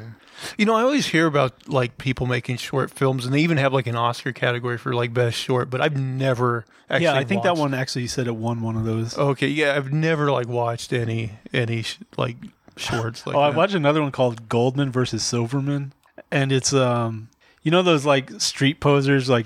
You 0.58 0.66
know, 0.66 0.76
I 0.76 0.82
always 0.82 1.08
hear 1.08 1.26
about 1.26 1.70
like 1.70 1.98
people 1.98 2.28
making 2.28 2.58
short 2.58 2.92
films, 2.92 3.26
and 3.26 3.34
they 3.34 3.40
even 3.40 3.58
have 3.58 3.74
like 3.74 3.88
an 3.88 3.96
Oscar 3.96 4.32
category 4.34 4.78
for 4.78 4.94
like 4.94 5.14
best 5.14 5.38
short. 5.38 5.70
But 5.70 5.82
I've 5.82 5.98
never. 5.98 6.66
Actually 6.90 7.06
Yeah, 7.06 7.16
I 7.16 7.24
think 7.24 7.44
that 7.44 7.56
one 7.56 7.74
actually 7.74 8.08
said 8.08 8.28
it 8.28 8.36
won 8.36 8.62
one 8.62 8.76
of 8.76 8.84
those. 8.84 9.18
Okay, 9.18 9.48
yeah, 9.48 9.76
I've 9.76 9.92
never 9.94 10.30
like 10.32 10.48
watched 10.48 10.92
any 10.94 11.32
any 11.54 11.84
sh- 11.84 12.00
like 12.18 12.36
shorts. 12.76 13.26
Like 13.26 13.36
oh, 13.36 13.42
I 13.42 13.50
that. 13.52 13.58
watched 13.58 13.74
another 13.74 14.02
one 14.02 14.12
called 14.12 14.50
Goldman 14.50 14.92
versus 14.92 15.24
Silverman, 15.24 15.94
and 16.30 16.52
it's 16.52 16.74
um, 16.74 17.30
you 17.64 17.72
know 17.72 17.82
those 17.82 18.06
like 18.06 18.30
street 18.40 18.80
posers, 18.80 19.30
like 19.30 19.46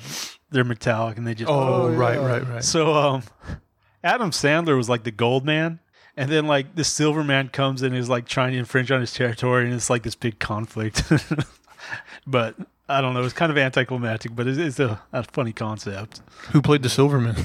they're 0.52 0.64
metallic 0.64 1.18
and 1.18 1.26
they 1.26 1.34
just 1.34 1.50
Oh, 1.50 1.84
Oh, 1.84 1.90
right, 1.90 2.20
yeah. 2.20 2.26
right, 2.26 2.48
right. 2.50 2.64
So 2.64 2.94
um, 2.94 3.24
Adam 4.04 4.32
Sandler 4.32 4.76
was 4.76 4.90
like 4.90 5.04
the 5.04 5.12
gold 5.12 5.46
man, 5.46 5.80
and 6.16 6.30
then 6.32 6.48
like 6.48 6.76
the 6.76 6.84
silver 6.84 7.24
man 7.24 7.50
comes 7.50 7.82
and 7.82 7.96
is 7.96 8.10
like 8.10 8.28
trying 8.28 8.52
to 8.54 8.58
infringe 8.58 8.92
on 8.92 9.00
his 9.02 9.14
territory, 9.14 9.66
and 9.66 9.74
it's 9.74 9.90
like 9.90 10.04
this 10.04 10.16
big 10.16 10.40
conflict. 10.40 11.04
but 12.28 12.56
I 12.90 13.02
don't 13.02 13.14
know, 13.14 13.24
it's 13.24 13.34
kind 13.34 13.52
of 13.52 13.58
anticlimactic, 13.58 14.36
but 14.36 14.48
it's, 14.48 14.58
it's 14.58 14.80
a, 14.80 15.02
a 15.14 15.24
funny 15.24 15.52
concept. 15.54 16.22
Who 16.52 16.62
played 16.62 16.84
the 16.84 16.90
Silverman? 16.90 17.36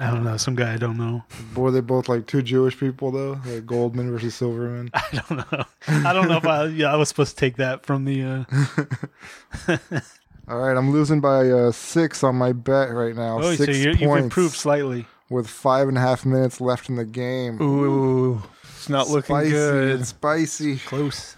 I 0.00 0.12
don't 0.12 0.22
know, 0.22 0.36
some 0.36 0.54
guy 0.54 0.74
I 0.74 0.76
don't 0.76 0.96
know. 0.96 1.24
Were 1.56 1.72
they 1.72 1.80
both 1.80 2.08
like 2.08 2.26
two 2.26 2.40
Jewish 2.40 2.78
people 2.78 3.10
though? 3.10 3.40
Like 3.44 3.66
Goldman 3.66 4.12
versus 4.12 4.34
Silverman. 4.34 4.90
I 4.94 5.22
don't 5.28 5.52
know. 5.52 5.64
I 5.88 6.12
don't 6.12 6.28
know 6.28 6.36
if 6.36 6.46
I 6.46 6.66
yeah 6.66 6.92
I 6.92 6.96
was 6.96 7.08
supposed 7.08 7.30
to 7.30 7.36
take 7.36 7.56
that 7.56 7.84
from 7.84 8.04
the. 8.04 8.22
Uh, 8.22 9.76
All 10.48 10.58
right, 10.58 10.76
I'm 10.76 10.92
losing 10.92 11.20
by 11.20 11.50
uh, 11.50 11.72
six 11.72 12.22
on 12.22 12.36
my 12.36 12.52
bet 12.52 12.90
right 12.92 13.14
now. 13.14 13.38
oh, 13.38 13.54
so 13.54 13.64
six 13.64 13.78
you, 13.78 13.92
you've 13.92 14.16
improved 14.16 14.54
slightly. 14.54 15.06
with 15.28 15.48
five 15.48 15.88
and 15.88 15.98
a 15.98 16.00
half 16.00 16.24
minutes 16.24 16.60
left 16.60 16.88
in 16.88 16.96
the 16.96 17.04
game. 17.04 17.60
Ooh, 17.60 18.40
it's 18.76 18.88
not 18.88 19.08
looking 19.08 19.34
spicy, 19.34 19.50
good. 19.50 20.00
It's 20.00 20.08
spicy. 20.10 20.76
Close. 20.78 21.36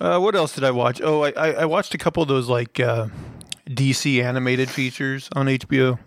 Uh, 0.00 0.18
what 0.18 0.34
else 0.34 0.54
did 0.54 0.64
I 0.64 0.70
watch? 0.70 1.02
Oh, 1.02 1.24
I, 1.24 1.32
I, 1.32 1.50
I 1.50 1.64
watched 1.66 1.94
a 1.94 1.98
couple 1.98 2.22
of 2.22 2.28
those 2.28 2.48
like 2.48 2.80
uh, 2.80 3.08
DC 3.68 4.22
animated 4.22 4.70
features 4.70 5.28
on 5.34 5.46
HBO. 5.46 5.98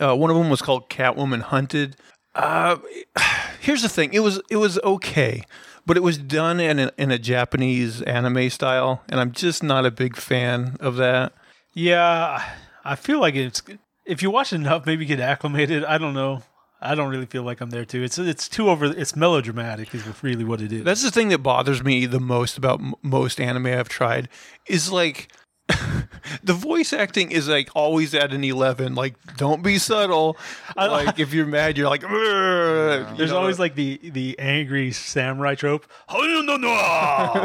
Uh, 0.00 0.14
one 0.16 0.30
of 0.30 0.36
them 0.36 0.50
was 0.50 0.62
called 0.62 0.88
Catwoman 0.88 1.42
Hunted. 1.42 1.96
Uh, 2.34 2.76
here's 3.60 3.82
the 3.82 3.88
thing: 3.88 4.12
it 4.12 4.20
was 4.20 4.40
it 4.50 4.56
was 4.56 4.78
okay, 4.82 5.44
but 5.86 5.96
it 5.96 6.02
was 6.02 6.18
done 6.18 6.60
in 6.60 6.78
a, 6.78 6.92
in 6.98 7.10
a 7.10 7.18
Japanese 7.18 8.02
anime 8.02 8.50
style, 8.50 9.02
and 9.08 9.20
I'm 9.20 9.32
just 9.32 9.62
not 9.62 9.86
a 9.86 9.90
big 9.90 10.16
fan 10.16 10.76
of 10.80 10.96
that. 10.96 11.32
Yeah, 11.72 12.42
I 12.84 12.94
feel 12.94 13.20
like 13.20 13.34
it's 13.34 13.62
if 14.04 14.22
you 14.22 14.30
watch 14.30 14.52
enough, 14.52 14.86
maybe 14.86 15.04
get 15.04 15.20
acclimated. 15.20 15.84
I 15.84 15.98
don't 15.98 16.14
know. 16.14 16.42
I 16.80 16.94
don't 16.94 17.08
really 17.08 17.26
feel 17.26 17.42
like 17.42 17.62
I'm 17.62 17.70
there 17.70 17.86
too. 17.86 18.02
It's 18.02 18.18
it's 18.18 18.48
too 18.48 18.68
over. 18.68 18.84
It's 18.84 19.16
melodramatic. 19.16 19.94
Is 19.94 20.04
really 20.22 20.44
what 20.44 20.60
it 20.60 20.72
is. 20.72 20.84
That's 20.84 21.02
the 21.02 21.10
thing 21.10 21.30
that 21.30 21.38
bothers 21.38 21.82
me 21.82 22.04
the 22.04 22.20
most 22.20 22.58
about 22.58 22.80
m- 22.80 22.94
most 23.02 23.40
anime 23.40 23.66
I've 23.66 23.88
tried 23.88 24.28
is 24.66 24.92
like 24.92 25.28
the 26.42 26.52
voice 26.52 26.92
acting 26.92 27.30
is 27.30 27.48
like 27.48 27.70
always 27.74 28.14
at 28.14 28.32
an 28.32 28.44
11 28.44 28.94
like 28.94 29.14
don't 29.36 29.62
be 29.62 29.78
subtle 29.78 30.36
like 30.76 31.18
if 31.18 31.32
you're 31.32 31.46
mad 31.46 31.78
you're 31.78 31.88
like 31.88 32.02
"Urgh," 32.02 33.10
you 33.12 33.16
There's 33.16 33.30
know? 33.30 33.38
always 33.38 33.58
like 33.58 33.74
the 33.74 33.98
the 34.02 34.38
angry 34.38 34.92
samurai 34.92 35.54
trope. 35.54 35.86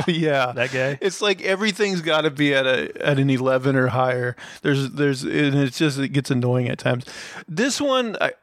Yeah 0.08 0.52
that 0.52 0.72
guy. 0.72 0.98
it's 1.02 1.22
like 1.22 1.42
everything's 1.42 2.02
got 2.02 2.22
to 2.22 2.32
be 2.32 2.54
at 2.54 2.66
a 2.66 2.92
at 3.06 3.20
an 3.20 3.30
11 3.30 3.76
or 3.76 3.88
higher 3.88 4.36
there's 4.64 4.90
there's 4.92 5.24
and 5.24 5.56
it's 5.56 5.78
just 5.78 5.98
it 5.98 6.10
gets 6.10 6.30
annoying 6.30 6.68
at 6.68 6.78
times 6.78 7.06
this 7.48 7.80
one 7.80 8.18
I, 8.20 8.34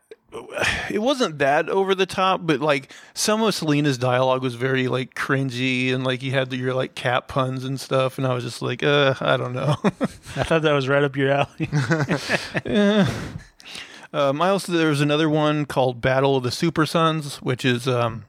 it 0.91 1.01
wasn't 1.01 1.39
that 1.39 1.69
over 1.69 1.95
the 1.95 2.07
top 2.07 2.41
but 2.45 2.61
like 2.61 2.93
some 3.15 3.43
of 3.43 3.55
selina's 3.55 3.97
dialogue 3.97 4.43
was 4.43 4.55
very 4.55 4.89
like 4.89 5.15
cringy 5.15 5.93
and 5.95 6.05
like 6.05 6.23
you 6.23 6.33
had 6.33 6.53
your 6.53 6.75
like 6.75 6.95
cat 6.95 7.29
puns 7.29 7.65
and 7.65 7.81
stuff 7.81 8.19
and 8.19 8.27
i 8.27 8.35
was 8.35 8.45
just 8.45 8.61
like 8.61 8.83
uh 8.83 9.15
i 9.21 9.37
don't 9.37 9.53
know 9.53 9.77
I 9.85 10.43
thought 10.43 10.62
that 10.62 10.73
was 10.73 10.89
right 10.89 11.03
up 11.03 11.17
your 11.17 11.31
alley. 11.31 11.69
um, 14.12 14.43
i 14.43 14.49
also 14.49 14.73
there 14.73 14.89
was 14.89 15.01
another 15.01 15.31
one 15.31 15.65
called 15.65 16.01
battle 16.01 16.37
of 16.37 16.43
the 16.43 16.51
super 16.51 16.87
sons 16.87 17.37
which 17.37 17.65
is 17.65 17.87
um 17.87 18.25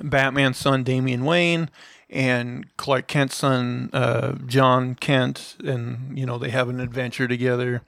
batman's 0.00 0.56
son 0.58 0.82
damian 0.82 1.24
wayne 1.24 1.68
and 2.14 2.66
Clark 2.76 3.08
Kent's 3.08 3.36
son, 3.36 3.88
uh, 3.94 4.34
Jon 4.44 4.94
Kent, 4.96 5.56
and 5.64 6.16
you 6.16 6.26
know 6.26 6.36
they 6.36 6.50
have 6.50 6.68
an 6.68 6.78
adventure 6.78 7.26
together. 7.26 7.80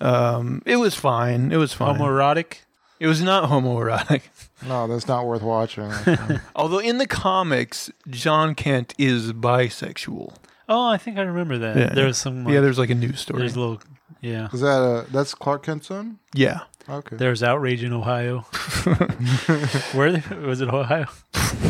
Um, 0.00 0.62
it 0.66 0.76
was 0.76 0.96
fine. 0.96 1.52
It 1.52 1.56
was 1.56 1.72
fine. 1.72 1.96
Homoerotic. 1.96 2.58
It 2.98 3.06
was 3.06 3.22
not 3.22 3.50
homoerotic. 3.50 4.22
No, 4.66 4.86
that's 4.88 5.06
not 5.06 5.26
worth 5.26 5.42
watching. 5.42 5.92
Although 6.56 6.78
in 6.78 6.96
the 6.96 7.06
comics, 7.06 7.90
Jon 8.08 8.54
Kent 8.54 8.94
is 8.96 9.34
bisexual. 9.34 10.34
Oh, 10.66 10.88
I 10.88 10.96
think 10.96 11.18
I 11.18 11.22
remember 11.22 11.58
that. 11.58 11.76
Yeah. 11.76 11.90
There 11.92 12.06
was 12.06 12.16
some. 12.16 12.44
Like, 12.44 12.54
yeah, 12.54 12.60
there's 12.62 12.78
like 12.78 12.88
a 12.88 12.94
news 12.94 13.20
story. 13.20 13.40
there's 13.40 13.54
a 13.54 13.60
little. 13.60 13.82
Yeah. 14.22 14.48
Is 14.54 14.62
that 14.62 14.80
a 14.80 15.06
that's 15.12 15.34
Clark 15.34 15.64
Kent's 15.64 15.88
son? 15.88 16.20
Yeah, 16.32 16.60
Okay. 16.88 17.16
There's 17.16 17.42
outrage 17.42 17.82
in 17.82 17.92
Ohio. 17.92 18.40
Where 19.92 20.22
was 20.40 20.60
it? 20.60 20.68
Ohio? 20.68 21.06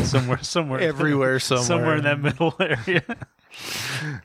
somewhere, 0.03 0.41
somewhere, 0.43 0.79
everywhere, 0.79 1.39
somewhere. 1.39 1.65
somewhere 1.65 1.95
in 1.97 2.03
that 2.03 2.19
middle 2.19 2.55
area. 2.59 3.03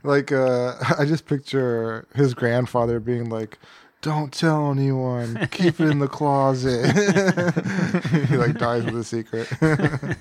Like 0.02 0.30
uh 0.32 0.74
I 0.98 1.04
just 1.06 1.26
picture 1.26 2.06
his 2.14 2.34
grandfather 2.34 3.00
being 3.00 3.30
like, 3.30 3.58
Don't 4.02 4.32
tell 4.32 4.70
anyone. 4.70 5.48
Keep 5.50 5.80
it 5.80 5.90
in 5.90 5.98
the 5.98 6.08
closet. 6.08 6.84
he 8.28 8.36
like 8.36 8.58
dies 8.58 8.84
with 8.84 8.96
a 8.96 9.04
secret. 9.04 9.48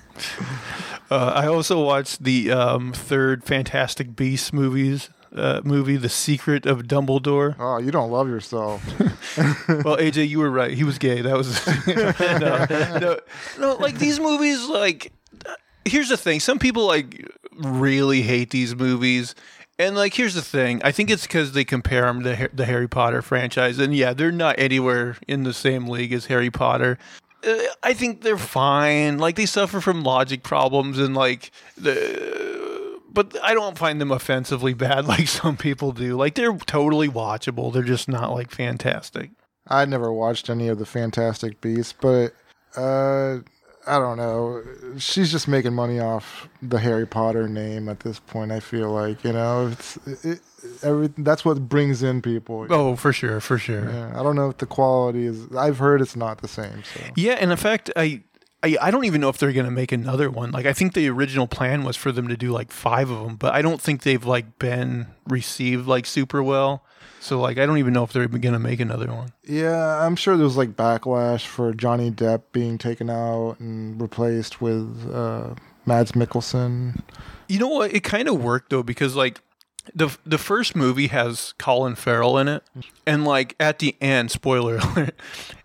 Uh, 1.10 1.34
I 1.36 1.48
also 1.48 1.84
watched 1.84 2.24
the 2.24 2.54
um, 2.54 2.94
third 2.94 3.44
Fantastic 3.44 4.16
Beasts 4.16 4.54
movies 4.54 5.10
uh, 5.36 5.62
movie, 5.64 5.98
The 5.98 6.10
Secret 6.10 6.66
of 6.66 6.84
Dumbledore. 6.84 7.56
Oh, 7.60 7.80
you 7.80 7.92
don't 7.92 8.12
love 8.12 8.28
yourself. 8.28 8.84
well, 9.68 9.98
AJ, 9.98 10.28
you 10.28 10.40
were 10.40 10.50
right. 10.50 10.72
He 10.72 10.84
was 10.84 10.98
gay. 10.98 11.22
That 11.22 11.38
was 11.38 11.66
no, 11.88 13.00
no, 13.00 13.20
no. 13.60 13.76
Like 13.76 13.98
these 13.98 14.20
movies, 14.20 14.68
like 14.68 15.12
here's 15.86 16.10
the 16.10 16.18
thing. 16.18 16.40
Some 16.40 16.60
people 16.60 16.86
like 16.86 17.26
really 17.54 18.22
hate 18.22 18.50
these 18.50 18.76
movies. 18.76 19.36
And 19.82 19.96
like, 19.96 20.14
here's 20.14 20.36
the 20.36 20.44
thing. 20.44 20.80
I 20.84 20.92
think 20.92 21.10
it's 21.10 21.24
because 21.24 21.54
they 21.54 21.66
compare 21.66 22.06
them 22.06 22.22
to 22.24 22.50
the 22.54 22.66
Harry 22.66 22.88
Potter 22.88 23.24
franchise, 23.24 23.80
and 23.80 23.96
yeah, 23.96 24.14
they're 24.14 24.32
not 24.32 24.60
anywhere 24.60 25.18
in 25.28 25.44
the 25.44 25.54
same 25.54 25.88
league 25.88 26.14
as 26.14 26.28
Harry 26.28 26.52
Potter. 26.52 27.00
Uh, 27.44 27.58
I 27.82 27.94
think 27.94 28.22
they're 28.22 28.38
fine. 28.38 29.18
Like 29.18 29.38
they 29.38 29.48
suffer 29.48 29.82
from 29.82 30.04
logic 30.04 30.44
problems, 30.44 31.00
and 31.00 31.16
like 31.16 31.52
the, 31.76 33.00
but 33.12 33.36
I 33.44 33.56
don't 33.56 33.76
find 33.76 34.00
them 34.00 34.12
offensively 34.12 34.76
bad 34.76 35.06
like 35.08 35.28
some 35.28 35.58
people 35.58 35.94
do. 35.94 36.16
Like 36.16 36.36
they're 36.36 36.56
totally 36.58 37.10
watchable. 37.10 37.74
They're 37.74 37.82
just 37.82 38.08
not 38.08 38.32
like 38.32 38.52
fantastic. 38.52 39.32
I 39.68 39.86
never 39.86 40.14
watched 40.14 40.50
any 40.50 40.68
of 40.68 40.78
the 40.78 40.86
Fantastic 40.86 41.60
Beasts, 41.60 41.94
but 42.00 42.34
uh, 42.76 43.40
I 43.92 44.00
don't 44.00 44.16
know. 44.16 44.64
She's 44.98 45.34
just 45.34 45.50
making 45.50 45.74
money 45.74 46.00
off 46.00 46.48
the 46.62 46.80
Harry 46.80 47.06
Potter 47.06 47.50
name 47.50 47.90
at 47.90 48.00
this 48.00 48.20
point. 48.20 48.50
I 48.54 48.62
feel 48.62 48.90
like 48.90 49.22
you 49.26 49.34
know, 49.34 49.68
it's 49.68 49.98
it, 50.24 50.40
everything. 50.82 51.26
That's 51.26 51.44
what 51.44 51.68
brings 51.68 52.02
in 52.02 52.22
people. 52.22 52.68
Oh, 52.70 52.96
for 52.96 53.12
sure, 53.12 53.42
for 53.42 53.58
sure. 53.58 53.92
Yeah, 53.92 54.18
I 54.18 54.24
don't 54.24 54.38
know 54.38 54.50
if 54.50 54.60
the 54.60 54.66
quality 54.66 55.26
is. 55.26 55.54
I've 55.54 55.80
heard 55.80 56.00
it's 56.00 56.16
not 56.16 56.42
the 56.42 56.48
same. 56.48 56.84
So 56.86 57.02
yeah, 57.18 57.34
and 57.34 57.52
in 57.52 57.58
fact, 57.58 57.92
I. 57.96 58.24
I, 58.64 58.78
I 58.80 58.92
don't 58.92 59.06
even 59.06 59.22
know 59.22 59.30
if 59.30 59.40
they're 59.40 59.54
going 59.54 59.66
to 59.66 59.72
make 59.72 59.92
another 59.92 60.30
one. 60.30 60.52
Like 60.52 60.68
I 60.68 60.74
think 60.74 60.94
the 60.94 61.10
original 61.10 61.48
plan 61.48 61.84
was 61.84 61.96
for 61.96 62.12
them 62.12 62.28
to 62.28 62.38
do 62.38 62.52
like 62.52 62.72
5 62.72 63.10
of 63.10 63.24
them, 63.26 63.36
but 63.36 63.56
I 63.56 63.64
don't 63.64 63.82
think 63.82 64.04
they've 64.04 64.24
like 64.24 64.60
been 64.60 65.08
received 65.28 65.88
like 65.88 66.06
super 66.06 66.44
well. 66.44 66.86
So 67.22 67.40
like 67.40 67.60
I 67.60 67.68
don't 67.68 67.78
even 67.78 67.94
know 67.94 68.04
if 68.04 68.12
they're 68.12 68.28
going 68.28 68.54
to 68.54 68.60
make 68.60 68.80
another 68.80 69.08
one. 69.08 69.32
Yeah, 69.44 70.04
I'm 70.04 70.16
sure 70.16 70.36
there 70.36 70.44
was 70.44 70.58
like 70.58 70.72
backlash 70.76 71.46
for 71.46 71.72
Johnny 71.72 72.10
Depp 72.10 72.42
being 72.52 72.80
taken 72.80 73.12
out 73.12 73.60
and 73.60 74.02
replaced 74.02 74.60
with 74.60 75.08
uh, 75.14 75.54
Mads 75.86 76.14
Mikkelsen. 76.14 77.00
You 77.48 77.60
know 77.60 77.68
what? 77.68 77.94
It 77.94 78.04
kind 78.04 78.28
of 78.28 78.42
worked 78.42 78.72
though 78.72 78.82
because 78.82 79.16
like 79.16 79.40
the 79.94 80.18
the 80.26 80.40
first 80.40 80.76
movie 80.76 81.08
has 81.08 81.54
Colin 81.60 81.94
Farrell 81.94 82.40
in 82.40 82.48
it, 82.48 82.64
and 83.06 83.24
like 83.24 83.56
at 83.60 83.78
the 83.78 83.96
end, 84.02 84.32
spoiler 84.32 84.78
alert, 84.84 85.14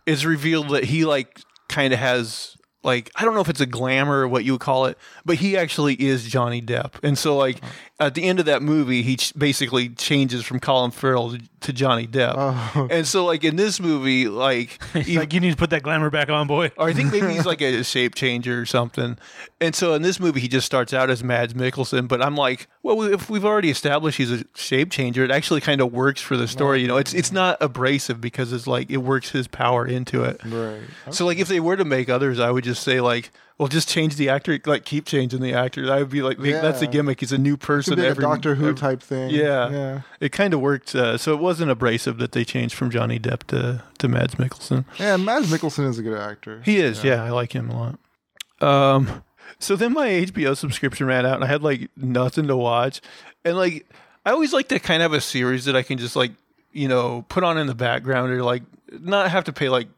it's 0.04 0.26
revealed 0.26 0.68
that 0.68 0.84
he 0.84 1.06
like 1.06 1.40
kind 1.68 1.94
of 1.94 1.98
has 1.98 2.56
like 2.82 3.10
I 3.16 3.24
don't 3.24 3.34
know 3.34 3.40
if 3.40 3.48
it's 3.48 3.60
a 3.60 3.66
glamour 3.66 4.20
or 4.20 4.28
what 4.28 4.44
you 4.44 4.52
would 4.52 4.60
call 4.60 4.86
it, 4.86 4.96
but 5.24 5.36
he 5.36 5.56
actually 5.56 5.94
is 5.94 6.24
Johnny 6.24 6.62
Depp. 6.62 7.02
And 7.02 7.18
so 7.18 7.36
like 7.36 7.60
at 7.98 8.14
the 8.14 8.24
end 8.24 8.38
of 8.38 8.44
that 8.44 8.62
movie, 8.62 9.02
he 9.02 9.16
ch- 9.16 9.32
basically 9.38 9.88
changes 9.88 10.44
from 10.44 10.60
Colin 10.60 10.90
Farrell 10.90 11.30
to, 11.30 11.40
to 11.60 11.72
Johnny 11.72 12.06
Depp. 12.06 12.34
Oh. 12.36 12.88
And 12.90 13.06
so 13.06 13.24
like 13.24 13.42
in 13.42 13.56
this 13.56 13.80
movie, 13.80 14.28
like 14.28 14.82
he, 14.92 15.18
like 15.18 15.32
you 15.32 15.40
need 15.40 15.52
to 15.52 15.56
put 15.56 15.70
that 15.70 15.82
glamour 15.82 16.10
back 16.10 16.28
on, 16.28 16.46
boy. 16.46 16.72
Or 16.76 16.88
I 16.88 16.92
think 16.92 17.10
maybe 17.10 17.32
he's 17.32 17.46
like 17.46 17.62
a 17.62 17.82
shape 17.84 18.14
changer 18.14 18.60
or 18.60 18.66
something. 18.66 19.16
And 19.62 19.74
so 19.74 19.94
in 19.94 20.02
this 20.02 20.20
movie, 20.20 20.40
he 20.40 20.48
just 20.48 20.66
starts 20.66 20.92
out 20.92 21.08
as 21.08 21.24
Mads 21.24 21.54
Mikkelsen. 21.54 22.06
But 22.06 22.20
I'm 22.20 22.36
like, 22.36 22.68
well, 22.82 23.00
if 23.02 23.30
we've 23.30 23.46
already 23.46 23.70
established 23.70 24.18
he's 24.18 24.30
a 24.30 24.44
shape 24.54 24.90
changer, 24.90 25.24
it 25.24 25.30
actually 25.30 25.62
kind 25.62 25.80
of 25.80 25.90
works 25.90 26.20
for 26.20 26.36
the 26.36 26.46
story. 26.46 26.82
You 26.82 26.88
know, 26.88 26.98
it's 26.98 27.14
it's 27.14 27.32
not 27.32 27.56
abrasive 27.62 28.20
because 28.20 28.52
it's 28.52 28.66
like 28.66 28.90
it 28.90 28.98
works 28.98 29.30
his 29.30 29.48
power 29.48 29.86
into 29.86 30.22
it. 30.22 30.44
Right. 30.44 30.52
Okay. 30.52 31.12
So 31.12 31.24
like 31.24 31.38
if 31.38 31.48
they 31.48 31.60
were 31.60 31.76
to 31.76 31.84
make 31.86 32.10
others, 32.10 32.40
I 32.40 32.50
would 32.50 32.64
just 32.64 32.82
say 32.82 33.00
like 33.00 33.30
well, 33.58 33.68
just 33.68 33.88
change 33.88 34.16
the 34.16 34.28
actor, 34.28 34.58
like 34.66 34.84
keep 34.84 35.06
changing 35.06 35.40
the 35.40 35.54
actor. 35.54 35.86
That 35.86 35.98
would 35.98 36.10
be 36.10 36.20
like, 36.20 36.38
yeah. 36.38 36.60
that's 36.60 36.82
a 36.82 36.86
gimmick. 36.86 37.20
He's 37.20 37.32
a 37.32 37.38
new 37.38 37.56
person. 37.56 37.98
every 37.98 38.22
Doctor 38.22 38.54
Who 38.54 38.68
every, 38.68 38.74
type 38.74 39.02
thing. 39.02 39.30
Yeah, 39.30 39.70
yeah. 39.70 40.00
It 40.20 40.32
kind 40.32 40.52
of 40.52 40.60
worked. 40.60 40.94
Uh, 40.94 41.16
so 41.16 41.32
it 41.32 41.40
wasn't 41.40 41.70
abrasive 41.70 42.18
that 42.18 42.32
they 42.32 42.44
changed 42.44 42.74
from 42.74 42.90
Johnny 42.90 43.18
Depp 43.18 43.44
to 43.44 43.82
to 43.98 44.08
Mads 44.08 44.34
Mikkelsen. 44.34 44.84
Yeah, 44.98 45.16
Mads 45.16 45.50
Mikkelsen 45.50 45.88
is 45.88 45.98
a 45.98 46.02
good 46.02 46.18
actor. 46.18 46.60
He 46.64 46.78
is. 46.78 47.02
Yeah, 47.02 47.16
yeah 47.16 47.24
I 47.24 47.30
like 47.30 47.52
him 47.52 47.70
a 47.70 47.78
lot. 47.78 47.98
Um, 48.60 49.22
so 49.58 49.74
then 49.74 49.94
my 49.94 50.08
HBO 50.08 50.54
subscription 50.54 51.06
ran 51.06 51.24
out, 51.24 51.36
and 51.36 51.44
I 51.44 51.46
had 51.46 51.62
like 51.62 51.90
nothing 51.96 52.48
to 52.48 52.56
watch, 52.56 53.00
and 53.42 53.56
like 53.56 53.86
I 54.26 54.32
always 54.32 54.52
like 54.52 54.68
to 54.68 54.78
kind 54.78 55.02
of 55.02 55.12
have 55.12 55.18
a 55.18 55.22
series 55.22 55.64
that 55.64 55.74
I 55.74 55.82
can 55.82 55.96
just 55.96 56.14
like 56.14 56.32
you 56.72 56.88
know 56.88 57.24
put 57.30 57.42
on 57.42 57.56
in 57.56 57.68
the 57.68 57.74
background 57.74 58.32
or 58.32 58.42
like 58.42 58.64
not 58.92 59.30
have 59.30 59.44
to 59.44 59.52
pay 59.52 59.70
like 59.70 59.88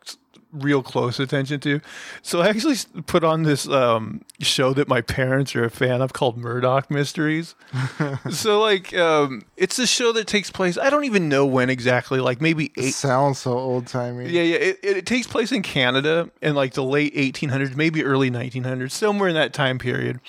real 0.53 0.83
close 0.83 1.21
attention 1.21 1.61
to. 1.61 1.81
So 2.23 2.41
I 2.41 2.49
actually 2.49 2.77
put 3.07 3.25
on 3.25 3.43
this 3.43 3.69
um, 3.69 4.23
show 4.41 4.73
that 4.75 4.89
my 4.89 5.01
parents 5.01 5.55
are 5.57 5.65
a 5.65 5.71
fan 5.71 6.01
of 6.01 6.13
called 6.13 6.37
Murdoch 6.37 6.91
Mysteries. 6.91 7.55
so 8.31 8.61
like 8.61 8.95
um, 8.95 9.43
it's 9.57 9.79
a 9.79 9.87
show 9.87 10.13
that 10.13 10.27
takes 10.27 10.51
place. 10.51 10.79
I 10.79 10.91
don't 10.91 11.05
even 11.05 11.29
know 11.29 11.47
when 11.47 11.71
exactly. 11.71 12.21
Like 12.21 12.41
maybe 12.41 12.73
eight. 12.77 12.89
It 12.89 12.95
sounds 12.95 13.39
so 13.39 13.53
old 13.53 13.87
timey. 13.87 14.31
Yeah, 14.31 14.43
yeah. 14.43 14.57
It, 14.57 14.79
it, 14.83 14.97
it, 14.99 15.07
takes 15.07 15.27
place 15.27 15.53
in 15.53 15.63
Canada 15.63 16.31
in 16.43 16.55
like 16.55 16.75
the 16.75 16.85
late 16.85 17.15
1800s, 17.15 17.77
maybe 17.77 18.05
early 18.05 18.31
1900s, 18.31 18.91
somewhere 18.91 19.29
in 19.29 19.35
that 19.35 19.53
time 19.53 19.79
period. 19.79 20.21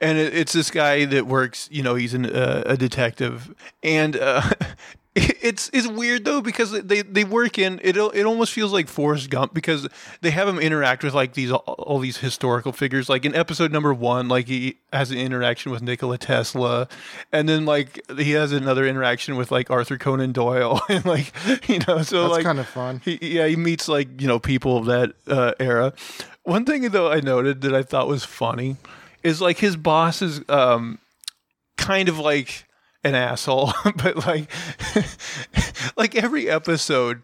And 0.00 0.18
it, 0.18 0.34
it's 0.34 0.52
this 0.52 0.70
guy 0.70 1.04
that 1.06 1.26
works. 1.26 1.68
You 1.70 1.82
know, 1.82 1.94
he's 1.94 2.14
an, 2.14 2.26
uh, 2.26 2.64
a 2.66 2.76
detective, 2.76 3.54
and 3.82 4.16
uh, 4.16 4.42
it's 5.16 5.70
it's 5.72 5.86
weird 5.86 6.24
though 6.24 6.40
because 6.40 6.72
they 6.72 7.02
they 7.02 7.22
work 7.22 7.56
in 7.56 7.80
it. 7.84 7.96
It 7.96 8.26
almost 8.26 8.52
feels 8.52 8.72
like 8.72 8.88
Forrest 8.88 9.30
Gump 9.30 9.54
because 9.54 9.86
they 10.22 10.32
have 10.32 10.48
him 10.48 10.58
interact 10.58 11.04
with 11.04 11.14
like 11.14 11.34
these 11.34 11.52
all 11.52 12.00
these 12.00 12.16
historical 12.16 12.72
figures. 12.72 13.08
Like 13.08 13.24
in 13.24 13.32
episode 13.32 13.70
number 13.70 13.94
one, 13.94 14.26
like 14.26 14.48
he 14.48 14.78
has 14.92 15.12
an 15.12 15.18
interaction 15.18 15.70
with 15.70 15.82
Nikola 15.82 16.18
Tesla, 16.18 16.88
and 17.30 17.48
then 17.48 17.64
like 17.64 18.00
he 18.16 18.32
has 18.32 18.50
another 18.50 18.84
interaction 18.86 19.36
with 19.36 19.52
like 19.52 19.70
Arthur 19.70 19.98
Conan 19.98 20.32
Doyle, 20.32 20.80
and 20.88 21.04
like 21.04 21.32
you 21.68 21.78
know, 21.86 22.02
so 22.02 22.22
That's 22.22 22.32
like 22.32 22.44
kind 22.44 22.58
of 22.58 22.66
fun. 22.66 23.00
He, 23.04 23.18
yeah, 23.36 23.46
he 23.46 23.54
meets 23.54 23.86
like 23.86 24.20
you 24.20 24.26
know 24.26 24.40
people 24.40 24.78
of 24.78 24.86
that 24.86 25.12
uh, 25.28 25.52
era. 25.60 25.92
One 26.42 26.64
thing 26.64 26.82
though 26.88 27.12
I 27.12 27.20
noted 27.20 27.60
that 27.60 27.72
I 27.72 27.84
thought 27.84 28.08
was 28.08 28.24
funny 28.24 28.78
is 29.22 29.40
like 29.40 29.58
his 29.58 29.76
boss 29.76 30.22
is 30.22 30.42
um, 30.48 30.98
kind 31.76 32.08
of 32.08 32.18
like 32.18 32.66
an 33.04 33.14
asshole, 33.14 33.72
but 33.96 34.26
like 34.26 34.50
like 35.96 36.16
every 36.16 36.48
episode, 36.48 37.22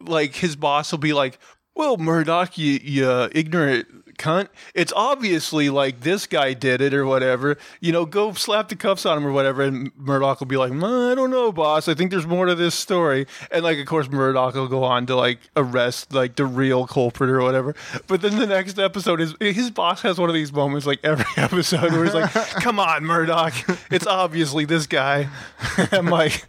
like 0.00 0.34
his 0.34 0.56
boss 0.56 0.92
will 0.92 0.98
be 0.98 1.12
like, 1.12 1.38
"Well, 1.74 1.96
Murdoch, 1.96 2.56
you, 2.56 2.78
you 2.82 3.28
ignorant 3.32 4.05
cunt. 4.16 4.48
It's 4.74 4.92
obviously 4.94 5.70
like 5.70 6.00
this 6.00 6.26
guy 6.26 6.54
did 6.54 6.80
it 6.80 6.94
or 6.94 7.06
whatever. 7.06 7.56
You 7.80 7.92
know, 7.92 8.06
go 8.06 8.32
slap 8.32 8.68
the 8.68 8.76
cuffs 8.76 9.06
on 9.06 9.18
him 9.18 9.26
or 9.26 9.32
whatever. 9.32 9.62
And 9.62 9.90
Murdoch 9.96 10.40
will 10.40 10.46
be 10.46 10.56
like, 10.56 10.72
I 10.72 11.14
don't 11.14 11.30
know, 11.30 11.52
boss. 11.52 11.88
I 11.88 11.94
think 11.94 12.10
there's 12.10 12.26
more 12.26 12.46
to 12.46 12.54
this 12.54 12.74
story. 12.74 13.26
And 13.50 13.64
like, 13.64 13.78
of 13.78 13.86
course, 13.86 14.08
Murdoch 14.08 14.54
will 14.54 14.68
go 14.68 14.84
on 14.84 15.06
to 15.06 15.16
like 15.16 15.38
arrest 15.56 16.12
like 16.12 16.36
the 16.36 16.46
real 16.46 16.86
culprit 16.86 17.30
or 17.30 17.42
whatever. 17.42 17.74
But 18.06 18.22
then 18.22 18.38
the 18.38 18.46
next 18.46 18.78
episode 18.78 19.20
is 19.20 19.34
his 19.40 19.70
boss 19.70 20.02
has 20.02 20.18
one 20.18 20.28
of 20.28 20.34
these 20.34 20.52
moments 20.52 20.86
like 20.86 21.00
every 21.02 21.24
episode 21.36 21.92
where 21.92 22.04
he's 22.04 22.14
like, 22.14 22.30
come 22.32 22.78
on, 22.78 23.04
Murdoch. 23.04 23.54
It's 23.90 24.06
obviously 24.06 24.64
this 24.64 24.86
guy. 24.86 25.28
I'm 25.92 26.06
like, 26.06 26.44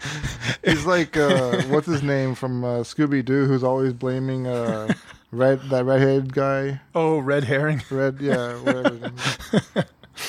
he's 0.63 0.85
like, 0.85 1.17
uh, 1.17 1.61
what's 1.63 1.87
his 1.87 2.03
name 2.03 2.35
from 2.35 2.63
uh, 2.63 2.79
Scooby 2.79 3.23
Doo 3.23 3.45
who's 3.45 3.63
always 3.63 3.93
blaming. 3.93 4.47
Uh, 4.47 4.93
red 5.31 5.61
that 5.69 5.85
redhead 5.85 6.33
guy. 6.33 6.81
Oh, 6.95 7.19
red 7.19 7.43
herring. 7.45 7.83
Red, 7.89 8.19
yeah. 8.19 8.53
Whatever. 8.61 9.11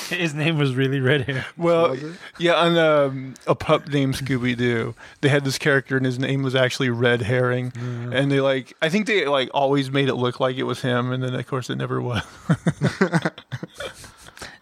His 0.09 0.33
name 0.35 0.57
was 0.59 0.75
really 0.75 0.99
Red 0.99 1.21
Hair. 1.21 1.45
Well, 1.57 1.97
yeah, 2.37 2.53
on 2.53 2.77
um, 2.77 3.33
a 3.47 3.55
pup 3.55 3.87
named 3.87 4.15
Scooby 4.15 4.55
Doo, 4.55 4.93
they 5.21 5.29
had 5.29 5.43
this 5.43 5.57
character, 5.57 5.97
and 5.97 6.05
his 6.05 6.19
name 6.19 6.43
was 6.43 6.53
actually 6.55 6.89
Red 6.89 7.23
Herring. 7.23 7.71
Mm. 7.71 8.13
And 8.13 8.31
they 8.31 8.39
like, 8.39 8.73
I 8.81 8.89
think 8.89 9.07
they 9.07 9.25
like 9.25 9.49
always 9.53 9.89
made 9.89 10.07
it 10.09 10.15
look 10.15 10.39
like 10.39 10.57
it 10.57 10.63
was 10.63 10.81
him, 10.81 11.11
and 11.11 11.23
then 11.23 11.33
of 11.33 11.47
course 11.47 11.69
it 11.69 11.75
never 11.77 12.01
was. 12.01 12.23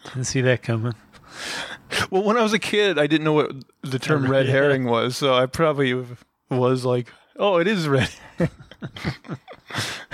Didn't 0.06 0.26
see 0.26 0.42
that 0.42 0.64
coming. 0.64 0.94
Well, 2.10 2.24
when 2.24 2.38
I 2.38 2.44
was 2.44 2.54
a 2.54 2.60
kid, 2.60 2.98
I 2.98 3.08
didn't 3.08 3.26
know 3.26 3.34
what 3.34 3.52
the 3.82 4.00
term 4.00 4.30
red 4.30 4.48
herring 4.48 4.86
was, 4.86 5.18
so 5.18 5.34
I 5.34 5.46
probably 5.46 5.94
was 6.50 6.86
like, 6.86 7.12
"Oh, 7.38 7.58
it 7.58 7.68
is 7.68 7.88
red." 7.88 8.10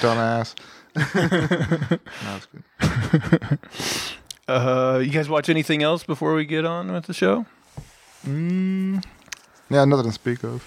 Dumbass. 0.00 0.54
That's 2.22 2.46
good. 2.46 3.58
Uh, 4.46 5.00
you 5.02 5.10
guys 5.10 5.28
watch 5.28 5.48
anything 5.48 5.82
else 5.82 6.04
before 6.04 6.34
we 6.34 6.44
get 6.44 6.64
on 6.64 6.92
with 6.92 7.06
the 7.06 7.14
show? 7.14 7.46
Mm, 8.26 9.02
yeah, 9.70 9.84
nothing 9.84 10.06
to 10.06 10.12
speak 10.12 10.44
of. 10.44 10.62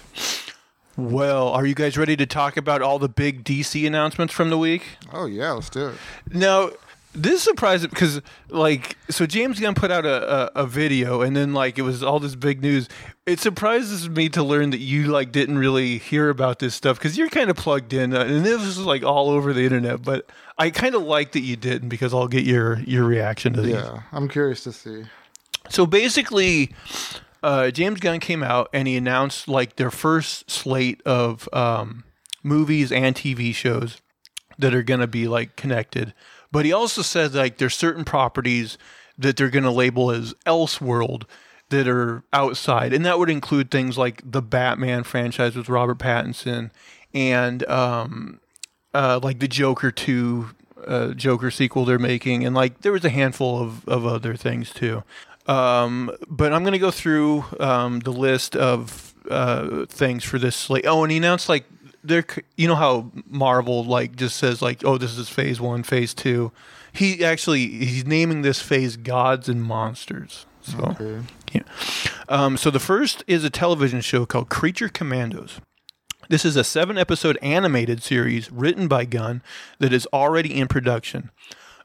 Well, 0.96 1.48
are 1.48 1.64
you 1.64 1.76
guys 1.76 1.96
ready 1.96 2.16
to 2.16 2.26
talk 2.26 2.56
about 2.56 2.82
all 2.82 2.98
the 2.98 3.08
big 3.08 3.44
DC 3.44 3.86
announcements 3.86 4.34
from 4.34 4.50
the 4.50 4.58
week? 4.58 4.82
Oh 5.12 5.26
yeah, 5.26 5.52
let's 5.52 5.70
do 5.70 5.88
it. 5.90 5.94
Now, 6.32 6.70
this 7.18 7.42
surprised 7.42 7.88
because 7.90 8.20
like 8.48 8.96
so 9.10 9.26
James 9.26 9.60
Gunn 9.60 9.74
put 9.74 9.90
out 9.90 10.06
a, 10.06 10.58
a, 10.58 10.62
a, 10.62 10.66
video 10.66 11.20
and 11.22 11.36
then 11.36 11.52
like 11.52 11.78
it 11.78 11.82
was 11.82 12.02
all 12.02 12.20
this 12.20 12.34
big 12.34 12.62
news. 12.62 12.88
It 13.26 13.40
surprises 13.40 14.08
me 14.08 14.28
to 14.30 14.42
learn 14.42 14.70
that 14.70 14.78
you 14.78 15.06
like 15.06 15.32
didn't 15.32 15.58
really 15.58 15.98
hear 15.98 16.30
about 16.30 16.58
this 16.58 16.74
stuff 16.74 16.98
because 16.98 17.18
you're 17.18 17.28
kind 17.28 17.50
of 17.50 17.56
plugged 17.56 17.92
in 17.92 18.14
uh, 18.14 18.20
and 18.20 18.44
this 18.44 18.60
was 18.60 18.78
like 18.78 19.02
all 19.02 19.30
over 19.30 19.52
the 19.52 19.62
internet. 19.62 20.02
But 20.02 20.30
I 20.56 20.70
kind 20.70 20.94
of 20.94 21.02
like 21.02 21.32
that 21.32 21.40
you 21.40 21.56
didn't 21.56 21.88
because 21.88 22.14
I'll 22.14 22.28
get 22.28 22.44
your 22.44 22.80
your 22.80 23.04
reaction 23.04 23.52
to 23.54 23.62
these. 23.62 23.74
Yeah, 23.74 24.02
I'm 24.12 24.28
curious 24.28 24.62
to 24.64 24.72
see. 24.72 25.04
So 25.68 25.86
basically, 25.86 26.74
uh, 27.42 27.70
James 27.70 28.00
Gunn 28.00 28.20
came 28.20 28.42
out 28.42 28.68
and 28.72 28.88
he 28.88 28.96
announced 28.96 29.48
like 29.48 29.76
their 29.76 29.90
first 29.90 30.50
slate 30.50 31.02
of 31.04 31.48
um, 31.52 32.04
movies 32.42 32.90
and 32.90 33.14
TV 33.14 33.54
shows 33.54 34.00
that 34.58 34.74
are 34.74 34.82
going 34.82 35.00
to 35.00 35.06
be 35.06 35.28
like 35.28 35.56
connected. 35.56 36.14
But 36.50 36.64
he 36.64 36.72
also 36.72 37.02
said 37.02 37.34
like 37.34 37.58
there's 37.58 37.76
certain 37.76 38.04
properties 38.04 38.78
that 39.18 39.36
they're 39.36 39.50
going 39.50 39.64
to 39.64 39.70
label 39.70 40.10
as 40.10 40.34
Elseworld 40.46 41.24
that 41.70 41.86
are 41.86 42.22
outside, 42.32 42.92
and 42.92 43.04
that 43.04 43.18
would 43.18 43.28
include 43.28 43.70
things 43.70 43.98
like 43.98 44.22
the 44.24 44.40
Batman 44.40 45.04
franchise 45.04 45.54
with 45.54 45.68
Robert 45.68 45.98
Pattinson 45.98 46.70
and 47.12 47.68
um, 47.68 48.40
uh, 48.94 49.20
like 49.22 49.38
the 49.40 49.48
Joker 49.48 49.90
two 49.90 50.50
uh, 50.86 51.08
Joker 51.08 51.50
sequel 51.50 51.84
they're 51.84 51.98
making, 51.98 52.44
and 52.44 52.54
like 52.54 52.80
there 52.80 52.92
was 52.92 53.04
a 53.04 53.10
handful 53.10 53.60
of, 53.60 53.86
of 53.88 54.06
other 54.06 54.34
things 54.34 54.72
too. 54.72 55.02
Um, 55.46 56.10
but 56.28 56.52
I'm 56.52 56.62
going 56.62 56.72
to 56.72 56.78
go 56.78 56.90
through 56.90 57.44
um, 57.58 58.00
the 58.00 58.12
list 58.12 58.54
of 58.54 59.14
uh, 59.30 59.86
things 59.86 60.24
for 60.24 60.38
this 60.38 60.54
slate. 60.56 60.84
Oh, 60.86 61.02
and 61.02 61.10
he 61.10 61.18
announced 61.18 61.48
like 61.48 61.64
there, 62.04 62.24
you 62.56 62.68
know 62.68 62.74
how 62.76 63.10
Marvel 63.26 63.84
like 63.84 64.16
just 64.16 64.36
says 64.36 64.62
like, 64.62 64.84
oh, 64.84 64.98
this 64.98 65.16
is 65.18 65.28
Phase 65.28 65.60
One, 65.60 65.82
Phase 65.82 66.14
Two. 66.14 66.52
He 66.92 67.24
actually 67.24 67.66
he's 67.68 68.06
naming 68.06 68.42
this 68.42 68.60
phase 68.60 68.96
Gods 68.96 69.48
and 69.48 69.62
Monsters. 69.62 70.46
So, 70.62 70.78
Okay. 71.00 71.20
yeah. 71.52 71.62
Um, 72.28 72.56
so 72.56 72.70
the 72.70 72.80
first 72.80 73.24
is 73.26 73.44
a 73.44 73.50
television 73.50 74.00
show 74.00 74.26
called 74.26 74.48
Creature 74.48 74.90
Commandos. 74.90 75.60
This 76.28 76.44
is 76.44 76.56
a 76.56 76.64
seven 76.64 76.98
episode 76.98 77.38
animated 77.40 78.02
series 78.02 78.50
written 78.52 78.86
by 78.86 79.04
Gunn 79.06 79.42
that 79.78 79.92
is 79.94 80.06
already 80.12 80.54
in 80.54 80.68
production. 80.68 81.30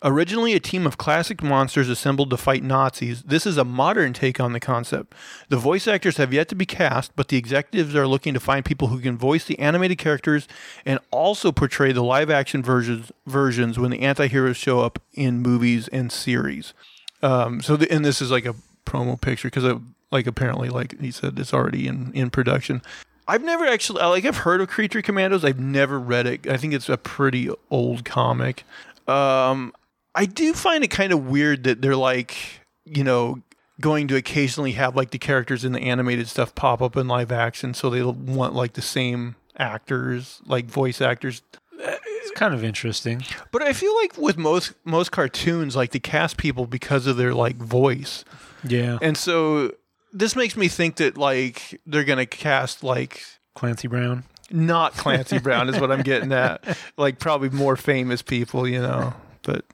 Originally 0.06 0.54
a 0.54 0.60
team 0.60 0.86
of 0.86 0.98
classic 0.98 1.42
monsters 1.42 1.88
assembled 1.88 2.30
to 2.30 2.36
fight 2.36 2.62
Nazis, 2.62 3.24
this 3.24 3.46
is 3.46 3.58
a 3.58 3.64
modern 3.64 4.12
take 4.12 4.38
on 4.38 4.52
the 4.52 4.60
concept. 4.60 5.16
The 5.48 5.56
voice 5.56 5.88
actors 5.88 6.18
have 6.18 6.34
yet 6.34 6.50
to 6.50 6.56
be 6.56 6.66
cast, 6.66 7.16
but 7.16 7.30
the 7.30 7.38
executives 7.38 7.96
are 7.96 8.06
looking 8.06 8.34
to 8.34 8.40
find 8.42 8.66
people 8.66 8.90
who 8.90 9.00
can 9.00 9.18
voice 9.18 9.46
the 9.46 9.58
animated 9.60 9.98
characters 9.98 10.46
and 10.86 11.00
also 11.10 11.54
portray 11.54 11.94
the 11.94 12.04
live 12.04 12.30
action 12.30 12.62
versions 12.62 13.14
versions 13.26 13.80
when 13.80 13.92
the 13.92 14.02
anti-heroes 14.02 14.58
show 14.58 14.82
up 14.82 15.00
in 15.14 15.42
movies 15.42 15.88
and 15.88 16.12
series. 16.12 16.74
Um, 17.22 17.62
so 17.62 17.78
the, 17.78 17.90
and 17.90 18.04
this 18.04 18.22
is 18.22 18.30
like 18.30 18.46
a 18.46 18.56
promo 18.86 19.20
picture 19.20 19.48
because 19.50 19.80
like 20.12 20.28
apparently 20.28 20.68
like 20.68 21.00
he 21.00 21.12
said 21.12 21.40
it's 21.40 21.54
already 21.54 21.88
in 21.88 22.12
in 22.14 22.30
production. 22.30 22.82
I've 23.26 23.44
never 23.44 23.66
actually 23.66 24.02
like 24.02 24.26
I've 24.26 24.38
heard 24.38 24.60
of 24.60 24.68
Creature 24.68 25.04
Commandos. 25.04 25.46
I've 25.46 25.60
never 25.60 25.98
read 25.98 26.28
it. 26.28 26.46
I 26.46 26.58
think 26.58 26.74
it's 26.74 26.90
a 26.90 26.98
pretty 26.98 27.50
old 27.72 28.04
comic. 28.04 28.66
Um, 29.08 29.74
I 30.16 30.26
do 30.26 30.54
find 30.54 30.84
it 30.84 30.90
kind 30.90 31.12
of 31.14 31.28
weird 31.28 31.64
that 31.64 31.82
they're 31.82 31.96
like 31.96 32.36
you 32.86 33.04
know 33.04 33.42
going 33.82 34.08
to 34.08 34.16
occasionally 34.16 34.74
have 34.74 34.96
like 34.96 35.12
the 35.12 35.18
characters 35.18 35.66
in 35.66 35.72
the 35.72 35.80
animated 35.82 36.28
stuff 36.28 36.54
pop 36.56 36.82
up 36.82 36.96
in 36.96 37.08
live 37.08 37.32
action, 37.32 37.74
so 37.74 37.90
they 37.90 38.04
want 38.04 38.54
like 38.54 38.74
the 38.74 38.82
same 38.82 39.36
actors, 39.58 40.42
like 40.46 40.66
voice 40.66 41.02
actors 41.02 41.42
It's 41.80 42.32
kind 42.32 42.54
of 42.54 42.64
interesting. 42.64 43.24
but 43.52 43.62
I 43.64 43.74
feel 43.74 43.96
like 43.98 44.18
with 44.18 44.38
most 44.38 44.74
most 44.86 45.12
cartoons, 45.12 45.76
like 45.76 45.92
they 45.92 46.00
cast 46.00 46.38
people 46.38 46.66
because 46.68 47.08
of 47.08 47.18
their 47.18 47.34
like 47.34 47.56
voice, 47.58 48.24
Yeah. 48.64 48.98
and 49.02 49.18
so 49.18 49.72
this 50.12 50.36
makes 50.36 50.56
me 50.56 50.68
think 50.68 50.98
that 50.98 51.18
like 51.18 51.82
they're 51.88 52.04
gonna 52.04 52.26
cast 52.28 52.84
like 52.84 53.24
Clancy 53.56 53.88
Brown. 53.88 54.24
not 54.52 54.94
Clancy 54.94 55.40
Brown 55.40 55.68
is 55.70 55.80
what 55.80 55.92
I'm 55.92 56.04
getting 56.04 56.32
at, 56.32 56.78
like 56.98 57.18
probably 57.20 57.50
more 57.50 57.76
famous 57.76 58.22
people, 58.22 58.68
you 58.68 58.80
know. 58.82 59.14
But 59.42 59.66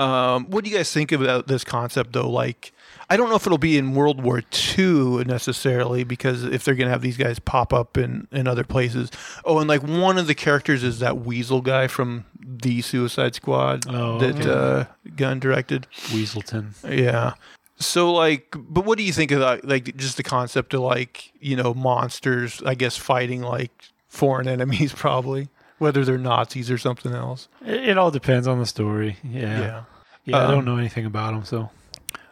um, 0.00 0.46
what 0.46 0.64
do 0.64 0.70
you 0.70 0.76
guys 0.76 0.92
think 0.92 1.12
about 1.12 1.46
this 1.46 1.64
concept 1.64 2.12
though? 2.12 2.30
Like, 2.30 2.72
I 3.08 3.16
don't 3.16 3.28
know 3.28 3.36
if 3.36 3.46
it'll 3.46 3.58
be 3.58 3.76
in 3.76 3.94
World 3.94 4.22
War 4.22 4.42
II 4.78 5.24
necessarily 5.24 6.04
because 6.04 6.44
if 6.44 6.64
they're 6.64 6.74
gonna 6.74 6.90
have 6.90 7.02
these 7.02 7.16
guys 7.16 7.38
pop 7.38 7.72
up 7.72 7.98
in 7.98 8.26
in 8.32 8.46
other 8.46 8.64
places. 8.64 9.10
Oh, 9.44 9.58
and 9.58 9.68
like 9.68 9.82
one 9.82 10.16
of 10.18 10.26
the 10.26 10.34
characters 10.34 10.82
is 10.82 11.00
that 11.00 11.18
Weasel 11.18 11.60
guy 11.60 11.86
from 11.86 12.24
the 12.38 12.80
Suicide 12.82 13.34
Squad 13.34 13.84
Oh, 13.88 14.18
that 14.18 14.36
okay. 14.40 14.50
uh, 14.50 14.84
Gunn 15.16 15.38
directed. 15.40 15.86
Weaselton. 16.08 16.72
Yeah. 16.88 17.34
So 17.78 18.12
like, 18.12 18.54
but 18.58 18.84
what 18.84 18.98
do 18.98 19.04
you 19.04 19.12
think 19.12 19.30
of 19.30 19.40
that? 19.40 19.64
Like, 19.64 19.96
just 19.96 20.16
the 20.16 20.22
concept 20.22 20.74
of 20.74 20.80
like, 20.80 21.32
you 21.40 21.56
know, 21.56 21.72
monsters, 21.74 22.62
I 22.64 22.74
guess, 22.74 22.96
fighting 22.96 23.42
like 23.42 23.72
foreign 24.08 24.46
enemies, 24.56 24.92
probably, 24.92 25.48
whether 25.80 26.04
they're 26.04 26.16
Nazis 26.18 26.70
or 26.70 26.78
something 26.78 27.12
else. 27.12 27.48
It, 27.66 27.88
it 27.90 27.98
all 27.98 28.12
depends 28.12 28.46
on 28.46 28.60
the 28.60 28.66
story. 28.66 29.16
Yeah. 29.24 29.82
Yeah. 30.24 30.36
I 30.36 30.44
Um, 30.44 30.50
don't 30.52 30.64
know 30.64 30.76
anything 30.76 31.06
about 31.06 31.32
them, 31.34 31.44
so 31.44 31.70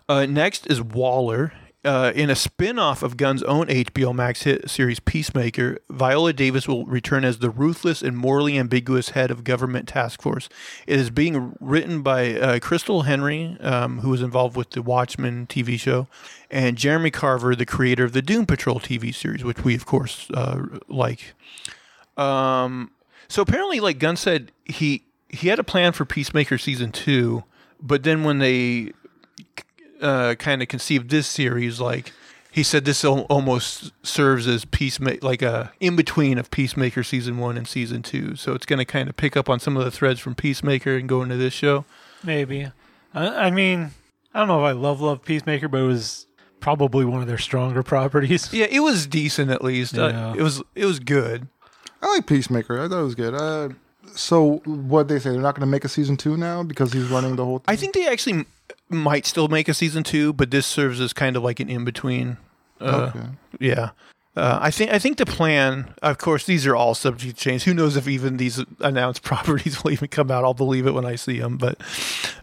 Uh, 0.08 0.24
next 0.26 0.66
is 0.68 0.80
Waller. 0.80 1.52
Uh, 1.84 2.12
in 2.14 2.28
a 2.28 2.34
spin-off 2.34 3.02
of 3.04 3.16
Gunn's 3.16 3.42
own 3.44 3.68
HBO 3.68 4.12
Max 4.12 4.42
hit 4.42 4.68
series 4.68 4.98
Peacemaker, 5.00 5.78
Viola 5.88 6.32
Davis 6.32 6.66
will 6.66 6.84
return 6.84 7.24
as 7.24 7.38
the 7.38 7.50
ruthless 7.50 8.02
and 8.02 8.16
morally 8.18 8.58
ambiguous 8.58 9.10
head 9.10 9.30
of 9.30 9.44
government 9.44 9.86
task 9.88 10.20
force. 10.20 10.48
It 10.88 10.98
is 10.98 11.08
being 11.08 11.54
written 11.60 12.02
by 12.02 12.34
uh, 12.34 12.58
Christal 12.58 13.04
Henry, 13.04 13.56
um, 13.60 14.00
who 14.00 14.10
was 14.10 14.22
involved 14.22 14.56
with 14.56 14.70
the 14.70 14.82
Watchmen 14.82 15.46
TV 15.46 15.78
show, 15.78 16.08
and 16.50 16.76
Jeremy 16.76 17.12
Carver, 17.12 17.54
the 17.54 17.64
creator 17.64 18.04
of 18.04 18.12
the 18.12 18.22
Doom 18.22 18.44
Patrol 18.44 18.80
TV 18.80 19.14
series, 19.14 19.44
which 19.44 19.62
we 19.64 19.74
of 19.76 19.86
course 19.86 20.28
uh, 20.34 20.60
like. 20.88 21.32
Um, 22.16 22.90
so 23.28 23.42
apparently, 23.42 23.80
like 23.80 23.98
Gunn 23.98 24.16
said, 24.16 24.52
he 24.64 25.04
he 25.28 25.48
had 25.48 25.58
a 25.58 25.64
plan 25.64 25.92
for 25.92 26.04
Peacemaker 26.04 26.58
season 26.58 26.92
two, 26.92 27.44
but 27.80 28.02
then 28.02 28.24
when 28.24 28.38
they 28.38 28.92
uh, 30.00 30.34
kind 30.38 30.62
of 30.62 30.68
conceived 30.68 31.10
this 31.10 31.26
series, 31.26 31.80
like 31.80 32.12
he 32.50 32.62
said, 32.62 32.84
this 32.84 33.04
al- 33.04 33.20
almost 33.22 33.92
serves 34.02 34.46
as 34.48 34.64
peacemaker, 34.64 35.24
like 35.24 35.42
a 35.42 35.72
in 35.80 35.96
between 35.96 36.38
of 36.38 36.50
Peacemaker 36.50 37.02
season 37.02 37.38
one 37.38 37.56
and 37.58 37.68
season 37.68 38.02
two. 38.02 38.36
So 38.36 38.54
it's 38.54 38.66
going 38.66 38.78
to 38.78 38.84
kind 38.84 39.08
of 39.08 39.16
pick 39.16 39.36
up 39.36 39.48
on 39.50 39.60
some 39.60 39.76
of 39.76 39.84
the 39.84 39.90
threads 39.90 40.20
from 40.20 40.34
Peacemaker 40.34 40.96
and 40.96 41.08
go 41.08 41.22
into 41.22 41.36
this 41.36 41.52
show. 41.52 41.84
maybe. 42.24 42.70
I, 43.14 43.46
I 43.46 43.50
mean, 43.50 43.90
I 44.34 44.40
don't 44.40 44.48
know 44.48 44.64
if 44.64 44.68
I 44.68 44.72
love 44.72 45.00
Love 45.00 45.24
Peacemaker, 45.24 45.68
but 45.68 45.80
it 45.80 45.86
was 45.86 46.26
probably 46.60 47.04
one 47.04 47.20
of 47.22 47.28
their 47.28 47.38
stronger 47.38 47.82
properties. 47.94 48.52
Yeah, 48.52 48.66
it 48.70 48.80
was 48.80 49.06
decent 49.06 49.50
at 49.50 49.62
least. 49.62 49.96
Uh, 49.98 50.34
it 50.36 50.42
was 50.42 50.62
it 50.74 50.84
was 50.86 51.00
good. 51.00 51.48
I 52.02 52.06
like 52.08 52.26
Peacemaker. 52.26 52.80
I 52.80 52.88
thought 52.88 53.00
it 53.00 53.04
was 53.04 53.14
good. 53.14 53.34
Uh, 53.34 53.70
so 54.14 54.62
what 54.64 55.08
they 55.08 55.18
say? 55.18 55.30
They're 55.30 55.40
not 55.40 55.54
going 55.54 55.66
to 55.66 55.70
make 55.70 55.84
a 55.84 55.88
season 55.88 56.16
two 56.16 56.36
now 56.36 56.62
because 56.62 56.92
he's 56.92 57.08
running 57.08 57.36
the 57.36 57.44
whole. 57.44 57.62
I 57.66 57.76
think 57.76 57.94
they 57.94 58.06
actually 58.06 58.40
m- 58.40 58.46
might 58.88 59.26
still 59.26 59.48
make 59.48 59.68
a 59.68 59.74
season 59.74 60.02
two, 60.04 60.32
but 60.32 60.50
this 60.50 60.66
serves 60.66 61.00
as 61.00 61.12
kind 61.12 61.36
of 61.36 61.42
like 61.42 61.60
an 61.60 61.68
in 61.68 61.84
between. 61.84 62.38
Uh, 62.80 63.10
okay. 63.14 63.26
Yeah. 63.58 63.90
Uh, 64.36 64.56
I 64.62 64.70
think 64.70 64.92
I 64.92 65.00
think 65.00 65.18
the 65.18 65.26
plan. 65.26 65.92
Of 66.00 66.18
course, 66.18 66.46
these 66.46 66.64
are 66.64 66.76
all 66.76 66.94
subject 66.94 67.36
to 67.36 67.42
change. 67.42 67.64
Who 67.64 67.74
knows 67.74 67.96
if 67.96 68.06
even 68.06 68.36
these 68.36 68.62
announced 68.78 69.22
properties 69.24 69.82
will 69.82 69.90
even 69.90 70.08
come 70.08 70.30
out? 70.30 70.44
I'll 70.44 70.54
believe 70.54 70.86
it 70.86 70.92
when 70.92 71.04
I 71.04 71.16
see 71.16 71.40
them. 71.40 71.58
But, 71.58 71.80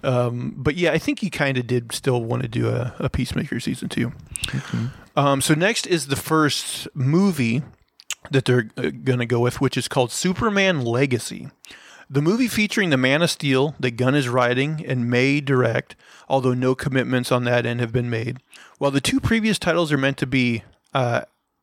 um, 0.04 0.54
but 0.58 0.76
yeah, 0.76 0.92
I 0.92 0.98
think 0.98 1.20
he 1.20 1.30
kind 1.30 1.58
of 1.58 1.68
did 1.68 1.94
still 1.94 2.22
want 2.22 2.42
to 2.42 2.50
do 2.50 2.68
a, 2.68 2.94
a 3.00 3.10
Peacemaker 3.10 3.62
season 3.62 3.88
two. 3.88 4.12
Um, 5.16 5.40
so 5.40 5.54
next 5.54 5.88
is 5.88 6.08
the 6.08 6.18
first 6.18 6.90
movie 6.94 7.64
that 8.32 8.46
they're 8.46 8.70
uh, 8.78 8.90
going 9.04 9.20
to 9.20 9.26
go 9.26 9.40
with, 9.40 9.62
which 9.62 9.78
is 9.78 9.88
called 9.88 10.12
Superman 10.12 10.84
Legacy. 10.84 11.50
The 12.10 12.22
movie 12.22 12.48
featuring 12.48 12.92
the 12.92 12.98
Man 12.98 13.22
of 13.24 13.32
Steel 13.32 13.76
that 13.80 13.92
Gunn 13.92 14.14
is 14.14 14.30
writing 14.30 14.86
and 14.86 15.10
may 15.10 15.42
direct, 15.42 15.96
although 16.30 16.54
no 16.54 16.76
commitments 16.76 17.32
on 17.32 17.46
that 17.46 17.66
end 17.66 17.80
have 17.80 17.92
been 17.92 18.10
made. 18.10 18.40
While 18.78 18.92
the 18.92 19.02
two 19.02 19.20
previous 19.20 19.58
titles 19.58 19.92
are 19.92 19.98
meant 19.98 20.18
to 20.18 20.28
be, 20.28 20.64
uh, 20.94 21.22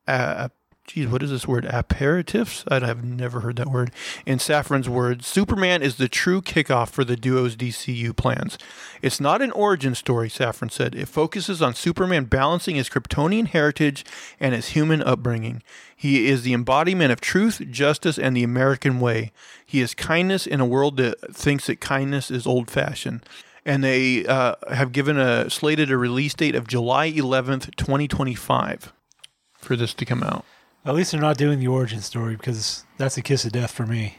uh, 0.09 0.49
geez, 0.87 1.07
what 1.07 1.23
is 1.23 1.31
this 1.31 1.47
word? 1.47 1.65
Aperitifs? 1.65 2.65
I 2.71 2.85
have 2.85 3.05
never 3.05 3.41
heard 3.41 3.57
that 3.57 3.69
word. 3.69 3.93
In 4.27 4.39
Safran's 4.39 4.89
words, 4.89 5.27
Superman 5.27 5.83
is 5.83 5.97
the 5.97 6.09
true 6.09 6.43
kickoff 6.43 6.91
for 6.91 7.05
the 7.05 7.17
duo's 7.17 7.57
DCU 7.57 8.17
plans. 8.17 8.59
It's 9.01 9.21
not 9.21 9.43
an 9.43 9.53
origin 9.53 9.95
story, 9.95 10.29
Safran 10.29 10.71
said. 10.71 10.95
It 10.95 11.09
focuses 11.09 11.63
on 11.63 11.75
Superman 11.75 12.25
balancing 12.25 12.77
his 12.77 12.89
Kryptonian 12.89 13.49
heritage 13.49 14.05
and 14.41 14.55
his 14.55 14.71
human 14.71 15.03
upbringing. 15.03 15.63
He 15.97 16.29
is 16.29 16.43
the 16.43 16.53
embodiment 16.53 17.13
of 17.13 17.21
truth, 17.21 17.63
justice, 17.71 18.19
and 18.19 18.37
the 18.37 18.43
American 18.43 18.99
way. 18.99 19.33
He 19.65 19.81
is 19.81 19.95
kindness 19.95 20.47
in 20.47 20.61
a 20.61 20.67
world 20.67 20.97
that 20.97 21.35
thinks 21.35 21.69
that 21.69 21.81
kindness 21.81 22.31
is 22.31 22.47
old 22.47 22.71
fashioned. 22.71 23.25
And 23.65 23.85
they 23.85 24.27
uh, 24.27 24.57
have 24.73 24.91
given 24.91 25.17
a 25.17 25.49
slated 25.49 25.93
a 25.93 25.97
release 25.97 26.35
date 26.35 26.57
of 26.57 26.67
July 26.67 27.13
11th, 27.13 27.77
2025 27.77 28.93
for 29.59 29.77
this 29.77 29.95
to 29.95 30.05
come 30.05 30.25
out. 30.25 30.45
At 30.85 30.95
least 30.95 31.13
they're 31.13 31.21
not 31.21 31.39
doing 31.39 31.61
the 31.61 31.69
origin 31.69 32.01
story 32.01 32.37
because 32.37 32.85
that's 32.99 33.17
a 33.17 33.23
kiss 33.23 33.45
of 33.45 33.53
death 33.53 33.71
for 33.71 33.87
me. 33.87 34.19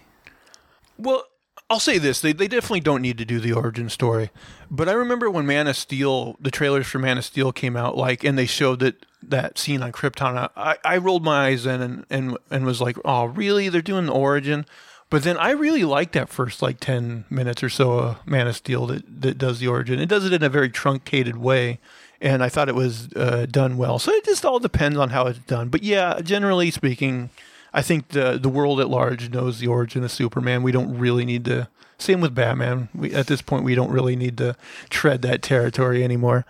Well, 0.98 1.26
I'll 1.70 1.80
say 1.80 1.98
this: 1.98 2.22
they 2.22 2.34
they 2.34 2.48
definitely 2.48 2.82
don't 2.82 3.02
need 3.02 3.18
to 3.18 3.26
do 3.26 3.40
the 3.40 3.54
origin 3.54 3.90
story. 3.90 4.30
But 4.70 4.88
I 4.88 4.94
remember 4.94 5.30
when 5.30 5.46
Man 5.46 5.68
of 5.68 5.76
Steel, 5.76 6.38
the 6.40 6.52
trailers 6.52 6.88
for 6.88 7.00
Man 7.00 7.18
of 7.18 7.26
Steel 7.26 7.52
came 7.52 7.76
out, 7.76 7.98
like, 7.98 8.24
and 8.24 8.38
they 8.38 8.46
showed 8.46 8.80
that 8.80 9.06
that 9.22 9.58
scene 9.58 9.82
on 9.82 9.92
Krypton. 9.92 10.50
I, 10.56 10.78
I 10.84 10.98
rolled 10.98 11.24
my 11.24 11.48
eyes 11.48 11.66
in 11.66 11.82
and, 11.82 12.06
and 12.10 12.38
and 12.52 12.66
was 12.66 12.82
like, 12.82 12.98
oh, 13.04 13.26
really? 13.26 13.70
They're 13.70 13.82
doing 13.82 14.06
the 14.06 14.14
origin. 14.14 14.66
But 15.10 15.24
then 15.24 15.38
I 15.38 15.52
really 15.52 15.84
like 15.84 16.12
that 16.14 16.30
first 16.30 16.62
like 16.62 16.80
ten 16.80 17.26
minutes 17.30 17.64
or 17.64 17.70
so 17.70 18.00
of 18.00 18.28
Man 18.28 18.48
of 18.48 18.56
Steel 18.56 18.88
that 18.88 19.22
that 19.22 19.38
does 19.38 19.60
the 19.60 19.68
origin. 19.68 20.00
It 20.00 20.10
does 20.10 20.26
it 20.26 20.34
in 20.34 20.44
a 20.44 20.50
very 20.50 20.70
truncated 20.70 21.38
way. 21.38 21.80
And 22.24 22.42
I 22.42 22.50
thought 22.50 22.70
it 22.70 22.76
was 22.76 23.10
uh, 23.16 23.46
done 23.52 23.78
well. 23.78 24.00
So 24.00 24.12
it 24.12 24.24
just 24.26 24.46
all 24.46 24.58
depends 24.58 24.98
on 24.98 25.10
how 25.10 25.28
it's 25.28 25.40
done. 25.40 25.68
But 25.68 25.84
yeah, 25.84 26.22
generally 26.22 26.72
speaking, 26.72 27.30
I 27.74 27.82
think 27.82 28.08
the 28.08 28.40
the 28.42 28.50
world 28.50 28.80
at 28.80 28.90
large 28.90 29.30
knows 29.30 29.60
the 29.60 29.68
origin 29.68 30.04
of 30.04 30.12
Superman. 30.12 30.64
We 30.64 30.72
don't 30.72 30.98
really 30.98 31.26
need 31.26 31.46
to. 31.46 31.68
Same 32.00 32.22
with 32.22 32.34
Batman. 32.34 32.90
We, 32.96 33.14
at 33.14 33.28
this 33.28 33.42
point, 33.42 33.64
we 33.64 33.76
don't 33.76 33.92
really 33.92 34.16
need 34.16 34.38
to 34.38 34.56
tread 34.90 35.22
that 35.22 35.42
territory 35.42 36.04
anymore. 36.04 36.46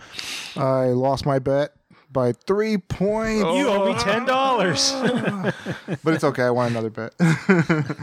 I 0.55 0.85
lost 0.85 1.25
my 1.25 1.37
bet 1.37 1.73
by 2.11 2.31
three 2.31 2.77
points, 2.77 3.41
You 3.41 3.67
owe 3.67 3.91
me 3.91 3.99
ten 3.99 4.25
dollars. 4.25 4.91
but 6.03 6.13
it's 6.13 6.23
okay. 6.23 6.43
I 6.43 6.51
want 6.51 6.71
another 6.71 6.89
bet. 6.89 7.13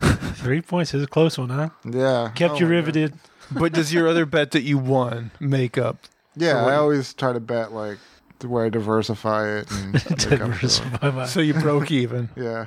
Three 0.34 0.60
points 0.60 0.92
is 0.92 1.02
a 1.02 1.06
close 1.06 1.38
one, 1.38 1.48
huh? 1.48 1.70
yeah, 1.84 2.30
Kept 2.34 2.54
Oh 2.54 2.58
you 2.58 2.66
riveted. 2.66 3.14
But 3.50 3.72
does 3.72 3.92
your 3.92 4.08
other 4.08 4.26
bet 4.26 4.50
that 4.50 4.62
you 4.62 4.78
won 4.78 5.30
make 5.38 5.78
up? 5.78 5.98
Yeah, 6.36 6.62
what- 6.64 6.72
I 6.72 6.76
always 6.76 7.14
try 7.14 7.32
to 7.32 7.40
bet 7.40 7.72
like 7.72 7.98
to 8.40 8.48
where 8.48 8.64
I 8.66 8.68
diversify 8.68 9.48
it 9.58 9.70
and 9.70 9.92
make 9.94 10.06
up 10.10 10.20
for 10.20 10.34
it. 10.34 10.38
Diversify 10.38 11.10
my- 11.10 11.26
So 11.26 11.40
you 11.40 11.54
broke 11.54 11.90
even. 11.90 12.28
Yeah, 12.36 12.66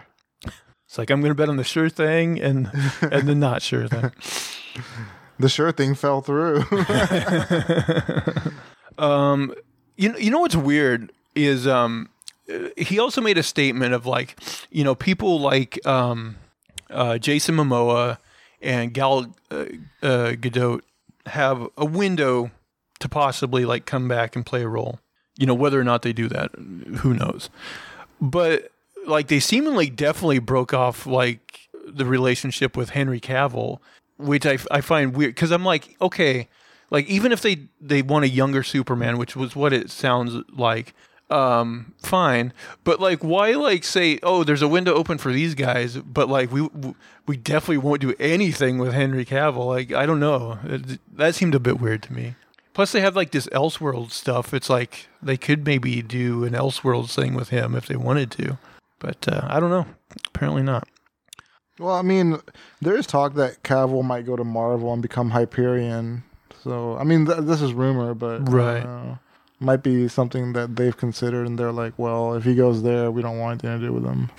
It's 0.87 0.97
like 0.97 1.09
I'm 1.09 1.21
going 1.21 1.31
to 1.31 1.35
bet 1.35 1.49
on 1.49 1.57
the 1.57 1.63
sure 1.63 1.89
thing 1.89 2.39
and 2.41 2.71
and 3.01 3.27
the 3.27 3.35
not 3.35 3.61
sure 3.61 3.87
thing. 3.87 4.11
the 5.39 5.49
sure 5.49 5.71
thing 5.71 5.95
fell 5.95 6.21
through. 6.21 6.63
Um, 8.97 9.53
you 9.95 10.09
know, 10.11 10.17
you 10.17 10.31
know 10.31 10.39
what's 10.39 10.55
weird 10.55 11.11
is 11.35 11.67
um, 11.67 12.09
uh, 12.51 12.69
he 12.77 12.97
also 12.99 13.21
made 13.21 13.37
a 13.37 13.43
statement 13.43 13.93
of 13.93 14.05
like, 14.07 14.35
you 14.71 14.83
know, 14.83 14.95
people 14.95 15.39
like 15.39 15.85
um, 15.85 16.37
uh, 16.89 17.17
Jason 17.19 17.55
Momoa 17.55 18.17
and 18.61 18.93
Gal 18.93 19.35
uh, 19.51 19.65
uh, 20.01 20.31
Gadot 20.31 20.81
have 21.27 21.67
a 21.77 21.85
window 21.85 22.49
to 22.99 23.09
possibly 23.09 23.65
like 23.65 23.85
come 23.85 24.07
back 24.07 24.35
and 24.35 24.45
play 24.45 24.63
a 24.63 24.67
role. 24.67 24.99
You 25.37 25.45
know, 25.45 25.53
whether 25.53 25.79
or 25.79 25.83
not 25.83 26.01
they 26.01 26.13
do 26.13 26.27
that, 26.29 26.51
who 26.55 27.13
knows? 27.13 27.49
But 28.19 28.71
like 29.05 29.27
they 29.27 29.39
seemingly 29.39 29.89
definitely 29.89 30.39
broke 30.39 30.73
off 30.73 31.05
like 31.05 31.69
the 31.87 32.05
relationship 32.05 32.75
with 32.75 32.91
Henry 32.91 33.19
Cavill, 33.19 33.79
which 34.17 34.45
I, 34.45 34.57
I 34.71 34.81
find 34.81 35.15
weird 35.15 35.35
because 35.35 35.51
I'm 35.51 35.63
like, 35.63 35.95
okay, 36.01 36.47
like 36.89 37.07
even 37.07 37.31
if 37.31 37.41
they 37.41 37.67
they 37.79 38.01
want 38.01 38.25
a 38.25 38.29
younger 38.29 38.63
Superman, 38.63 39.17
which 39.17 39.35
was 39.35 39.55
what 39.55 39.73
it 39.73 39.89
sounds 39.89 40.43
like, 40.51 40.93
um, 41.29 41.93
fine. 42.01 42.53
But 42.83 42.99
like, 42.99 43.23
why 43.23 43.51
like 43.51 43.83
say, 43.83 44.19
oh, 44.23 44.43
there's 44.43 44.61
a 44.61 44.67
window 44.67 44.93
open 44.93 45.17
for 45.17 45.31
these 45.31 45.55
guys, 45.55 45.97
but 45.97 46.29
like 46.29 46.51
we 46.51 46.67
we 47.25 47.37
definitely 47.37 47.77
won't 47.77 48.01
do 48.01 48.15
anything 48.19 48.77
with 48.77 48.93
Henry 48.93 49.25
Cavill. 49.25 49.67
Like 49.67 49.93
I 49.93 50.05
don't 50.05 50.19
know, 50.19 50.59
that 51.13 51.35
seemed 51.35 51.55
a 51.55 51.59
bit 51.59 51.79
weird 51.79 52.03
to 52.03 52.13
me. 52.13 52.35
Plus, 52.77 52.91
they 52.91 53.01
have 53.01 53.15
like 53.15 53.31
this 53.31 53.47
Elseworld 53.47 54.11
stuff. 54.11 54.53
It's 54.53 54.69
like 54.69 55.07
they 55.19 55.35
could 55.35 55.65
maybe 55.65 56.03
do 56.03 56.43
an 56.43 56.53
Elseworld 56.53 57.09
thing 57.09 57.33
with 57.33 57.49
him 57.49 57.73
if 57.73 57.87
they 57.87 57.95
wanted 57.95 58.29
to, 58.33 58.59
but 58.99 59.27
uh, 59.27 59.47
I 59.49 59.59
don't 59.59 59.71
know. 59.71 59.87
Apparently 60.27 60.61
not. 60.61 60.87
well, 61.79 61.95
I 61.95 62.03
mean, 62.03 62.37
there 62.79 62.95
is 62.95 63.07
talk 63.07 63.33
that 63.33 63.63
Cavill 63.63 64.03
might 64.03 64.27
go 64.27 64.35
to 64.35 64.43
Marvel 64.43 64.93
and 64.93 65.01
become 65.01 65.31
Hyperion. 65.31 66.21
So, 66.63 66.95
I 66.97 67.03
mean, 67.03 67.25
th- 67.25 67.39
this 67.45 67.63
is 67.63 67.73
rumor, 67.73 68.13
but 68.13 68.47
Right. 68.47 68.83
uh, 68.85 69.15
might 69.59 69.81
be 69.81 70.07
something 70.07 70.53
that 70.53 70.75
they've 70.75 70.95
considered, 70.95 71.47
and 71.47 71.57
they're 71.57 71.71
like, 71.71 71.93
well, 71.97 72.35
if 72.35 72.43
he 72.43 72.53
goes 72.53 72.83
there, 72.83 73.09
we 73.09 73.23
don't 73.23 73.39
want 73.39 73.63
anything 73.63 73.81
to 73.81 73.87
do 73.87 73.91
with 73.91 74.05
him. 74.05 74.29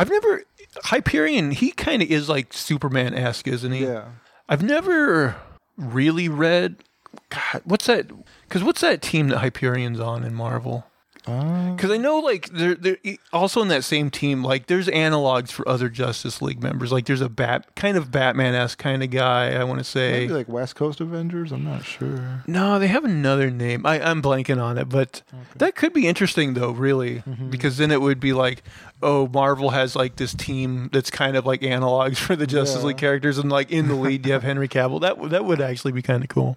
I've 0.00 0.10
never 0.10 0.42
Hyperion. 0.86 1.52
He 1.52 1.70
kind 1.70 2.02
of 2.02 2.10
is 2.10 2.28
like 2.28 2.52
Superman 2.52 3.14
esque, 3.14 3.46
isn't 3.46 3.70
he? 3.70 3.84
Yeah. 3.86 4.06
I've 4.48 4.64
never 4.64 5.36
really 5.76 6.28
read. 6.28 6.82
God, 7.30 7.62
what's 7.64 7.86
that? 7.86 8.10
Because 8.48 8.62
what's 8.62 8.80
that 8.80 9.02
team 9.02 9.28
that 9.28 9.38
Hyperion's 9.42 10.00
on 10.00 10.24
in 10.24 10.34
Marvel? 10.34 10.86
Uh, 11.26 11.72
Because 11.74 11.90
I 11.90 11.96
know, 11.96 12.18
like, 12.18 12.50
they're, 12.50 12.96
also 13.32 13.62
in 13.62 13.68
that 13.68 13.82
same 13.84 14.10
team. 14.10 14.44
Like, 14.44 14.66
there's 14.66 14.88
analogs 14.88 15.50
for 15.50 15.66
other 15.68 15.88
Justice 15.88 16.42
League 16.42 16.62
members. 16.62 16.92
Like, 16.92 17.06
there's 17.06 17.20
a 17.22 17.28
bat 17.30 17.74
kind 17.76 17.96
of 17.96 18.10
Batman 18.10 18.54
esque 18.54 18.78
kind 18.78 19.02
of 19.02 19.10
guy. 19.10 19.52
I 19.54 19.64
want 19.64 19.78
to 19.78 19.84
say. 19.84 20.12
maybe 20.12 20.34
like 20.34 20.48
West 20.48 20.76
Coast 20.76 21.00
Avengers. 21.00 21.50
I'm 21.52 21.64
not 21.64 21.84
sure. 21.84 22.42
No, 22.46 22.78
they 22.78 22.88
have 22.88 23.04
another 23.04 23.50
name. 23.50 23.86
I, 23.86 24.00
I'm 24.00 24.20
blanking 24.20 24.62
on 24.62 24.76
it, 24.76 24.88
but 24.90 25.22
that 25.56 25.74
could 25.76 25.92
be 25.94 26.06
interesting 26.06 26.54
though, 26.54 26.72
really, 26.72 27.22
because 27.50 27.78
then 27.78 27.90
it 27.90 28.00
would 28.02 28.20
be 28.20 28.32
like, 28.34 28.62
oh, 29.02 29.26
Marvel 29.28 29.70
has 29.70 29.96
like 29.96 30.16
this 30.16 30.34
team 30.34 30.90
that's 30.92 31.10
kind 31.10 31.36
of 31.36 31.46
like 31.46 31.62
analogs 31.62 32.16
for 32.26 32.36
the 32.36 32.46
Justice 32.46 32.82
Yeah. 32.82 32.88
League 32.88 32.98
characters, 32.98 33.38
and 33.38 33.50
like 33.50 33.70
in 33.70 33.88
the 33.88 33.94
lead 33.94 34.26
you 34.26 34.32
have 34.32 34.42
Henry 34.50 34.68
Cavill. 34.68 35.00
That 35.00 35.16
would- 35.18 35.30
that 35.30 35.44
would 35.46 35.60
actually 35.62 35.92
be 35.92 36.02
kind 36.02 36.22
of 36.22 36.28
cool. 36.28 36.54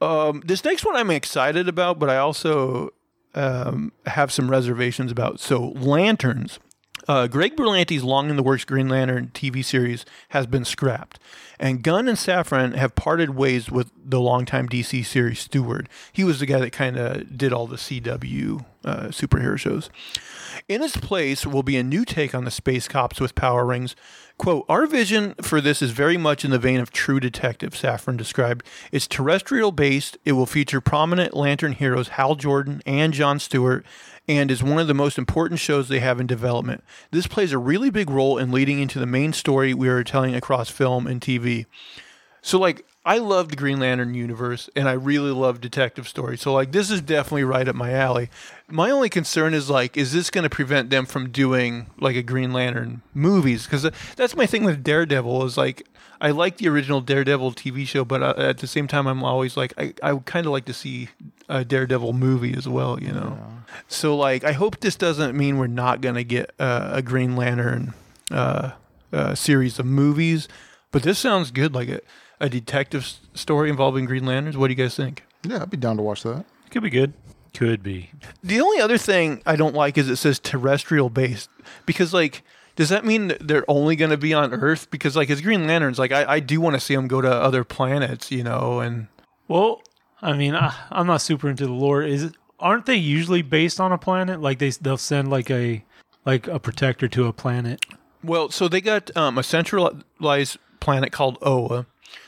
Um, 0.00 0.42
this 0.44 0.64
next 0.64 0.84
one 0.84 0.94
I'm 0.96 1.10
excited 1.10 1.68
about, 1.68 1.98
but 1.98 2.10
I 2.10 2.18
also 2.18 2.90
um, 3.36 3.92
have 4.06 4.32
some 4.32 4.50
reservations 4.50 5.12
about. 5.12 5.40
So 5.40 5.68
lanterns. 5.76 6.58
Uh, 7.08 7.28
Greg 7.28 7.54
Berlanti's 7.54 8.02
long 8.02 8.30
in 8.30 8.36
the 8.36 8.42
works 8.42 8.64
Green 8.64 8.88
Lantern 8.88 9.30
TV 9.32 9.64
series 9.64 10.04
has 10.30 10.46
been 10.46 10.64
scrapped, 10.64 11.20
and 11.60 11.82
Gunn 11.82 12.08
and 12.08 12.18
Safran 12.18 12.74
have 12.74 12.96
parted 12.96 13.30
ways 13.30 13.70
with 13.70 13.92
the 14.04 14.18
longtime 14.18 14.68
DC 14.68 15.06
series 15.06 15.38
steward. 15.38 15.88
He 16.12 16.24
was 16.24 16.40
the 16.40 16.46
guy 16.46 16.58
that 16.58 16.72
kind 16.72 16.96
of 16.96 17.38
did 17.38 17.52
all 17.52 17.68
the 17.68 17.76
CW 17.76 18.64
uh, 18.84 19.06
superhero 19.08 19.56
shows. 19.56 19.88
In 20.68 20.82
his 20.82 20.96
place 20.96 21.46
will 21.46 21.62
be 21.62 21.76
a 21.76 21.84
new 21.84 22.04
take 22.04 22.34
on 22.34 22.44
the 22.44 22.50
space 22.50 22.88
cops 22.88 23.20
with 23.20 23.36
power 23.36 23.64
rings. 23.64 23.94
Quote, 24.38 24.66
our 24.68 24.86
vision 24.86 25.34
for 25.40 25.62
this 25.62 25.80
is 25.80 25.92
very 25.92 26.18
much 26.18 26.44
in 26.44 26.50
the 26.50 26.58
vein 26.58 26.78
of 26.78 26.90
True 26.90 27.18
Detective, 27.18 27.72
Safran 27.72 28.18
described. 28.18 28.66
It's 28.92 29.06
terrestrial 29.06 29.72
based. 29.72 30.18
It 30.26 30.32
will 30.32 30.44
feature 30.44 30.82
prominent 30.82 31.34
Lantern 31.34 31.72
heroes 31.72 32.08
Hal 32.08 32.34
Jordan 32.34 32.82
and 32.84 33.14
John 33.14 33.38
Stewart, 33.38 33.86
and 34.28 34.50
is 34.50 34.62
one 34.62 34.78
of 34.78 34.88
the 34.88 34.94
most 34.94 35.16
important 35.16 35.58
shows 35.58 35.88
they 35.88 36.00
have 36.00 36.20
in 36.20 36.26
development. 36.26 36.84
This 37.10 37.26
plays 37.26 37.52
a 37.52 37.58
really 37.58 37.88
big 37.88 38.10
role 38.10 38.36
in 38.36 38.52
leading 38.52 38.78
into 38.78 38.98
the 38.98 39.06
main 39.06 39.32
story 39.32 39.72
we 39.72 39.88
are 39.88 40.04
telling 40.04 40.34
across 40.34 40.68
film 40.68 41.06
and 41.06 41.20
TV. 41.20 41.64
So 42.42 42.58
like 42.58 42.84
I 43.06 43.18
love 43.18 43.50
the 43.50 43.56
Green 43.56 43.78
Lantern 43.78 44.14
universe 44.14 44.68
and 44.74 44.88
I 44.88 44.94
really 44.94 45.30
love 45.30 45.60
detective 45.60 46.08
stories. 46.08 46.40
So 46.40 46.52
like 46.52 46.72
this 46.72 46.90
is 46.90 47.00
definitely 47.00 47.44
right 47.44 47.68
up 47.68 47.76
my 47.76 47.92
alley. 47.92 48.30
My 48.68 48.90
only 48.90 49.08
concern 49.08 49.54
is 49.54 49.70
like 49.70 49.96
is 49.96 50.12
this 50.12 50.28
going 50.28 50.42
to 50.42 50.50
prevent 50.50 50.90
them 50.90 51.06
from 51.06 51.30
doing 51.30 51.86
like 52.00 52.16
a 52.16 52.22
Green 52.22 52.52
Lantern 52.52 53.02
movies 53.14 53.68
cuz 53.68 53.86
that's 54.16 54.34
my 54.34 54.44
thing 54.44 54.64
with 54.64 54.82
Daredevil 54.82 55.44
is 55.44 55.56
like 55.56 55.86
I 56.20 56.32
like 56.32 56.56
the 56.56 56.68
original 56.68 57.00
Daredevil 57.00 57.52
TV 57.52 57.86
show 57.86 58.04
but 58.04 58.24
uh, 58.24 58.34
at 58.38 58.58
the 58.58 58.66
same 58.66 58.88
time 58.88 59.06
I'm 59.06 59.22
always 59.22 59.56
like 59.56 59.72
I 59.78 59.94
I 60.02 60.12
would 60.12 60.26
kind 60.26 60.44
of 60.44 60.50
like 60.50 60.64
to 60.64 60.74
see 60.74 61.10
a 61.48 61.64
Daredevil 61.64 62.12
movie 62.12 62.54
as 62.56 62.66
well, 62.66 63.00
you 63.00 63.12
know. 63.12 63.38
So 63.86 64.16
like 64.16 64.42
I 64.42 64.50
hope 64.50 64.80
this 64.80 64.96
doesn't 64.96 65.36
mean 65.36 65.58
we're 65.58 65.68
not 65.68 66.00
going 66.00 66.16
to 66.16 66.24
get 66.24 66.50
uh, 66.58 66.90
a 66.94 67.02
Green 67.02 67.36
Lantern 67.36 67.94
uh, 68.32 68.72
uh, 69.12 69.36
series 69.36 69.78
of 69.78 69.86
movies, 69.86 70.48
but 70.90 71.04
this 71.04 71.20
sounds 71.20 71.52
good 71.52 71.72
like 71.72 71.88
a 71.88 72.00
a 72.40 72.48
detective 72.48 73.02
s- 73.02 73.20
story 73.34 73.70
involving 73.70 74.04
Green 74.04 74.26
Lanterns. 74.26 74.56
What 74.56 74.68
do 74.68 74.72
you 74.72 74.76
guys 74.76 74.94
think? 74.96 75.24
Yeah, 75.42 75.62
I'd 75.62 75.70
be 75.70 75.76
down 75.76 75.96
to 75.96 76.02
watch 76.02 76.22
that. 76.24 76.44
Could 76.70 76.82
be 76.82 76.90
good. 76.90 77.12
Could 77.54 77.82
be. 77.82 78.10
The 78.42 78.60
only 78.60 78.80
other 78.80 78.98
thing 78.98 79.42
I 79.46 79.56
don't 79.56 79.74
like 79.74 79.96
is 79.96 80.08
it 80.10 80.16
says 80.16 80.38
terrestrial 80.38 81.08
based 81.08 81.48
because 81.86 82.12
like 82.12 82.42
does 82.74 82.90
that 82.90 83.06
mean 83.06 83.28
that 83.28 83.46
they're 83.48 83.64
only 83.68 83.96
going 83.96 84.10
to 84.10 84.18
be 84.18 84.34
on 84.34 84.52
Earth? 84.52 84.90
Because 84.90 85.16
like 85.16 85.30
as 85.30 85.40
Green 85.40 85.66
Lanterns, 85.66 85.98
like 85.98 86.12
I, 86.12 86.34
I 86.34 86.40
do 86.40 86.60
want 86.60 86.74
to 86.74 86.80
see 86.80 86.94
them 86.94 87.08
go 87.08 87.22
to 87.22 87.30
other 87.30 87.64
planets, 87.64 88.30
you 88.30 88.42
know, 88.44 88.80
and 88.80 89.06
Well, 89.48 89.80
I 90.20 90.34
mean, 90.34 90.54
I, 90.54 90.74
I'm 90.90 91.06
not 91.06 91.22
super 91.22 91.48
into 91.48 91.64
the 91.66 91.72
lore. 91.72 92.02
Is 92.02 92.24
it? 92.24 92.34
Aren't 92.60 92.84
they 92.86 92.96
usually 92.96 93.40
based 93.42 93.80
on 93.80 93.92
a 93.92 93.98
planet? 93.98 94.40
Like 94.42 94.58
they 94.58 94.70
they'll 94.70 94.98
send 94.98 95.30
like 95.30 95.50
a 95.50 95.82
like 96.26 96.46
a 96.48 96.58
protector 96.58 97.08
to 97.08 97.26
a 97.26 97.32
planet. 97.32 97.86
well, 98.22 98.50
so 98.50 98.68
they 98.68 98.80
got 98.82 99.14
um, 99.16 99.38
a 99.38 99.42
centralized 99.42 100.58
planet 100.80 101.12
called 101.12 101.38
Oa. 101.42 101.86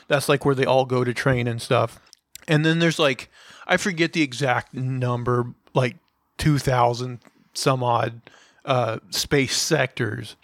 That's 0.09 0.27
like 0.27 0.43
where 0.43 0.55
they 0.55 0.65
all 0.65 0.83
go 0.83 1.05
to 1.05 1.13
train 1.13 1.47
and 1.47 1.61
stuff. 1.61 2.01
And 2.49 2.65
then 2.65 2.79
there's 2.79 2.99
like 2.99 3.29
I 3.65 3.77
forget 3.77 4.11
the 4.11 4.23
exact 4.23 4.73
number, 4.73 5.53
like 5.73 5.95
two 6.37 6.57
thousand 6.57 7.19
some 7.53 7.83
odd 7.83 8.21
uh, 8.65 8.99
space 9.11 9.55
sectors, 9.55 10.35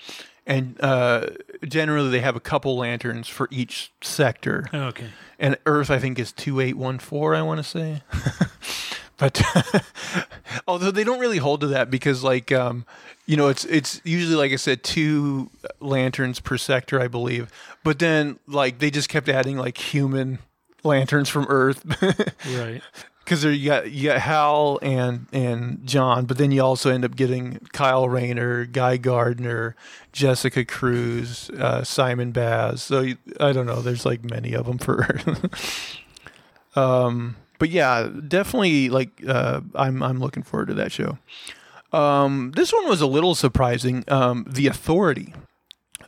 and 0.45 0.79
uh, 0.81 1.27
generally 1.67 2.11
they 2.11 2.21
have 2.21 2.35
a 2.35 2.39
couple 2.39 2.77
lanterns 2.77 3.27
for 3.27 3.47
each 3.51 3.91
sector. 4.01 4.67
Okay. 4.73 5.07
And 5.39 5.57
Earth, 5.65 5.89
I 5.91 5.99
think, 5.99 6.19
is 6.19 6.31
two 6.31 6.59
eight 6.59 6.77
one 6.77 6.99
four. 6.99 7.35
I 7.35 7.41
want 7.41 7.57
to 7.57 7.63
say, 7.63 8.03
but 9.17 9.41
although 10.67 10.91
they 10.91 11.03
don't 11.03 11.19
really 11.19 11.37
hold 11.37 11.61
to 11.61 11.67
that 11.67 11.89
because, 11.89 12.23
like, 12.23 12.51
um, 12.51 12.85
you 13.25 13.37
know, 13.37 13.47
it's 13.47 13.65
it's 13.65 14.01
usually 14.03 14.35
like 14.35 14.51
I 14.51 14.57
said, 14.57 14.83
two 14.83 15.49
lanterns 15.79 16.39
per 16.39 16.57
sector, 16.57 17.01
I 17.01 17.07
believe. 17.07 17.51
But 17.83 17.99
then, 17.99 18.39
like, 18.47 18.79
they 18.79 18.91
just 18.91 19.09
kept 19.09 19.29
adding 19.29 19.57
like 19.57 19.77
human 19.77 20.39
lanterns 20.83 21.29
from 21.29 21.45
Earth. 21.49 21.83
Right. 22.55 22.81
because 23.23 23.43
you 23.43 23.65
got 23.65 23.91
you 23.91 24.09
got 24.09 24.19
Hal 24.19 24.79
and 24.83 25.25
and 25.33 25.85
John, 25.85 26.25
but 26.25 26.37
then 26.37 26.51
you 26.51 26.61
also 26.61 26.91
end 26.91 27.03
up 27.03 27.15
getting 27.15 27.59
Kyle 27.73 28.07
Rayner, 28.07 28.65
Guy 28.65 28.97
Gardner, 28.97 29.75
Jessica 30.11 30.63
Cruz, 30.63 31.49
uh, 31.57 31.83
Simon 31.83 32.31
Baz. 32.31 32.83
So 32.83 33.01
you, 33.01 33.17
I 33.39 33.51
don't 33.51 33.65
know. 33.65 33.81
There's 33.81 34.05
like 34.05 34.23
many 34.23 34.53
of 34.53 34.67
them 34.67 34.77
for. 34.77 35.19
um, 36.75 37.35
but 37.59 37.69
yeah, 37.69 38.09
definitely 38.27 38.89
like 38.89 39.23
uh, 39.27 39.61
I'm 39.75 40.01
I'm 40.03 40.19
looking 40.19 40.43
forward 40.43 40.67
to 40.67 40.73
that 40.75 40.91
show. 40.91 41.17
Um, 41.93 42.51
this 42.55 42.73
one 42.73 42.89
was 42.89 43.01
a 43.01 43.07
little 43.07 43.35
surprising. 43.35 44.03
Um, 44.07 44.45
the 44.49 44.67
Authority, 44.67 45.33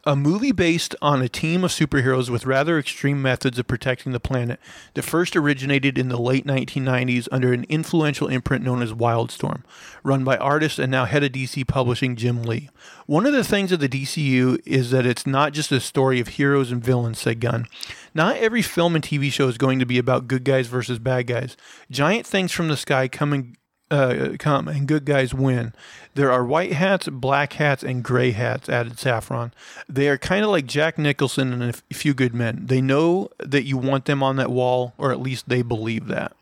a 0.07 0.15
movie 0.15 0.53
based 0.53 0.95
on 1.01 1.21
a 1.21 1.27
team 1.27 1.65
of 1.65 1.71
superheroes 1.71 2.29
with 2.29 2.45
rather 2.45 2.79
extreme 2.79 3.21
methods 3.21 3.59
of 3.59 3.67
protecting 3.67 4.13
the 4.13 4.21
planet 4.21 4.57
that 4.93 5.01
first 5.01 5.35
originated 5.35 5.97
in 5.97 6.07
the 6.07 6.17
late 6.17 6.47
1990s 6.47 7.27
under 7.29 7.51
an 7.51 7.65
influential 7.67 8.29
imprint 8.29 8.63
known 8.63 8.81
as 8.81 8.93
Wildstorm, 8.93 9.63
run 10.05 10.23
by 10.23 10.37
artist 10.37 10.79
and 10.79 10.89
now 10.89 11.03
head 11.03 11.25
of 11.25 11.33
DC 11.33 11.67
Publishing 11.67 12.15
Jim 12.15 12.43
Lee. 12.43 12.69
One 13.05 13.25
of 13.25 13.33
the 13.33 13.43
things 13.43 13.73
of 13.73 13.81
the 13.81 13.89
DCU 13.89 14.61
is 14.65 14.91
that 14.91 15.05
it's 15.05 15.27
not 15.27 15.51
just 15.51 15.73
a 15.73 15.81
story 15.81 16.21
of 16.21 16.29
heroes 16.29 16.71
and 16.71 16.81
villains, 16.81 17.19
said 17.19 17.41
Gunn. 17.41 17.67
Not 18.13 18.37
every 18.37 18.61
film 18.61 18.95
and 18.95 19.03
TV 19.03 19.29
show 19.29 19.49
is 19.49 19.57
going 19.57 19.77
to 19.79 19.85
be 19.85 19.97
about 19.97 20.29
good 20.29 20.45
guys 20.45 20.67
versus 20.67 20.99
bad 20.99 21.27
guys. 21.27 21.57
Giant 21.91 22.25
things 22.25 22.53
from 22.53 22.69
the 22.69 22.77
sky 22.77 23.09
come 23.09 23.33
and 23.33 23.56
uh, 23.89 24.35
come 24.39 24.67
and 24.67 24.87
good 24.87 25.05
guys 25.05 25.33
win. 25.33 25.73
There 26.13 26.31
are 26.31 26.43
white 26.43 26.73
hats, 26.73 27.07
black 27.07 27.53
hats, 27.53 27.83
and 27.83 28.03
gray 28.03 28.31
hats, 28.31 28.69
added 28.69 28.93
Safran. 28.93 29.51
They 29.87 30.09
are 30.09 30.17
kind 30.17 30.43
of 30.43 30.49
like 30.49 30.65
Jack 30.65 30.97
Nicholson 30.97 31.53
and 31.53 31.81
a 31.91 31.93
few 31.93 32.13
good 32.13 32.33
men. 32.33 32.65
They 32.65 32.81
know 32.81 33.29
that 33.39 33.63
you 33.63 33.77
want 33.77 34.05
them 34.05 34.23
on 34.23 34.35
that 34.37 34.49
wall, 34.51 34.93
or 34.97 35.11
at 35.11 35.19
least 35.19 35.47
they 35.47 35.61
believe 35.61 36.07
that. 36.07 36.35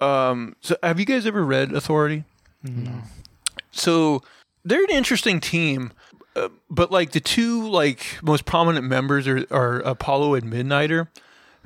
Um, 0.00 0.56
so, 0.60 0.76
have 0.82 1.00
you 1.00 1.06
guys 1.06 1.24
ever 1.24 1.44
read 1.44 1.72
Authority? 1.72 2.24
No. 2.62 3.02
So, 3.70 4.22
they're 4.64 4.84
an 4.84 4.90
interesting 4.90 5.40
team, 5.40 5.92
uh, 6.34 6.48
but 6.68 6.90
like 6.90 7.12
the 7.12 7.20
two 7.20 7.66
like 7.68 8.18
most 8.22 8.44
prominent 8.44 8.84
members 8.84 9.26
are, 9.28 9.46
are 9.50 9.78
Apollo 9.80 10.34
and 10.34 10.52
Midnighter 10.52 11.08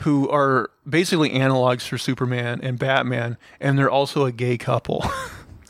who 0.01 0.29
are 0.29 0.71
basically 0.89 1.31
analogs 1.31 1.83
for 1.87 1.99
Superman 1.99 2.61
and 2.63 2.79
Batman, 2.79 3.37
and 3.61 3.79
they're 3.79 3.91
also 3.91 4.25
a 4.25 4.33
gay 4.33 4.57
couple. 4.59 5.05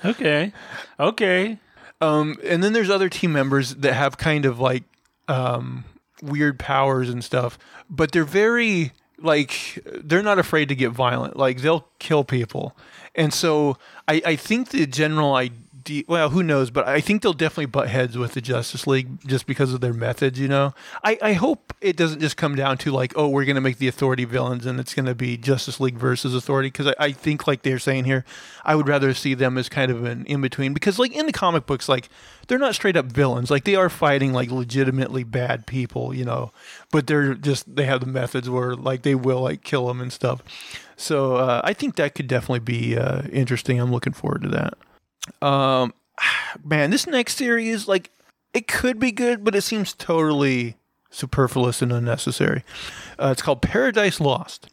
Okay. 0.03 0.51
Okay. 0.99 1.59
um, 2.01 2.39
and 2.43 2.65
then 2.65 2.73
there's 2.73 2.89
other 2.89 3.11
team 3.11 3.35
members 3.35 3.75
that 3.75 3.93
have 3.93 4.17
kind 4.17 4.47
of 4.47 4.59
like 4.59 4.85
um, 5.29 5.85
weird 6.23 6.59
powers 6.59 7.11
and 7.11 7.23
stuff, 7.23 7.59
but 7.91 8.11
they're 8.13 8.25
very 8.25 8.93
like 9.19 9.79
they're 10.03 10.23
not 10.23 10.39
afraid 10.39 10.71
to 10.71 10.75
get 10.75 10.93
violent. 10.93 11.37
Like 11.37 11.61
they'll 11.61 11.87
kill 11.99 12.25
people, 12.25 12.75
and 13.15 13.31
so 13.35 13.77
I, 14.09 14.23
I 14.25 14.37
think 14.37 14.71
the 14.71 14.87
general 14.87 15.35
idea. 15.81 16.05
Well, 16.07 16.31
who 16.31 16.43
knows? 16.43 16.71
But 16.71 16.87
I 16.87 17.01
think 17.01 17.23
they'll 17.23 17.33
definitely 17.33 17.67
butt 17.67 17.89
heads 17.89 18.17
with 18.17 18.33
the 18.33 18.41
Justice 18.41 18.87
League 18.87 19.27
just 19.27 19.47
because 19.47 19.73
of 19.73 19.81
their 19.81 19.93
methods. 19.93 20.39
You 20.39 20.49
know, 20.49 20.75
I, 21.03 21.19
I 21.23 21.33
hope 21.35 21.75
it 21.81 21.97
doesn't 21.97 22.21
just 22.21 22.37
come 22.37 22.55
down 22.55 22.79
to 22.79 22.91
like, 22.91 23.13
oh, 23.17 23.29
we're 23.29 23.45
going 23.45 23.57
to 23.57 23.61
make 23.61 23.79
the 23.79 23.89
Authority 23.89 24.25
villains 24.25 24.67
and 24.67 24.79
it's 24.79 24.95
going 24.95 25.07
to 25.07 25.15
be 25.15 25.37
Justice 25.37 25.81
League 25.81 25.97
versus 25.97 26.35
Authority. 26.35 26.69
Because 26.69 26.89
I, 26.89 26.95
I 26.99 27.13
think, 27.13 27.47
like 27.47 27.63
they're 27.63 27.79
saying 27.79 28.05
here, 28.05 28.25
I 28.65 28.75
would 28.75 28.89
rather 28.89 29.15
see 29.15 29.35
them 29.35 29.59
as 29.59 29.69
kind 29.69 29.91
of 29.91 30.05
an 30.05 30.27
in 30.27 30.41
between. 30.41 30.75
Because 30.75 30.99
like 30.99 31.13
in 31.13 31.27
the 31.27 31.33
comic 31.33 31.67
books, 31.67 31.89
like 31.89 32.09
they're 32.49 32.59
not 32.59 32.75
straight 32.75 32.97
up 32.97 33.07
villains. 33.07 33.51
Like 33.51 33.65
they 33.65 33.77
are 33.77 33.89
fighting 33.89 34.33
like 34.33 34.51
legitimately 34.51 35.25
bad 35.25 35.67
people. 35.67 36.15
You 36.15 36.25
know, 36.25 36.53
but 36.91 37.07
they're 37.07 37.35
just 37.35 37.75
they 37.75 37.87
have 37.87 38.01
the 38.01 38.07
methods 38.07 38.49
where 38.49 38.75
like 38.75 39.03
they 39.03 39.15
will 39.15 39.41
like 39.41 39.63
kill 39.63 39.87
them 39.89 40.01
and 40.01 40.13
stuff. 40.13 40.43
So 40.97 41.37
uh, 41.37 41.63
I 41.65 41.73
think 41.73 41.97
that 41.97 42.15
could 42.15 42.27
definitely 42.27 42.61
be 42.61 42.99
uh, 42.99 43.23
interesting. 43.33 43.81
I'm 43.81 43.91
looking 43.91 44.13
forward 44.13 44.43
to 44.43 44.49
that. 44.51 44.75
Um, 45.43 45.95
man, 46.65 46.91
this 46.91 47.07
next 47.07 47.37
series, 47.37 47.89
like, 47.89 48.11
it 48.53 48.67
could 48.67 48.99
be 48.99 49.13
good, 49.13 49.45
but 49.45 49.55
it 49.55 49.63
seems 49.63 49.93
totally 49.93 50.77
superfluous 51.11 51.83
and 51.83 51.93
unnecessary. 51.93 52.65
Uh, 53.19 53.29
it's 53.33 53.43
called 53.43 53.63
Paradise 53.63 54.21
Lost. 54.21 54.69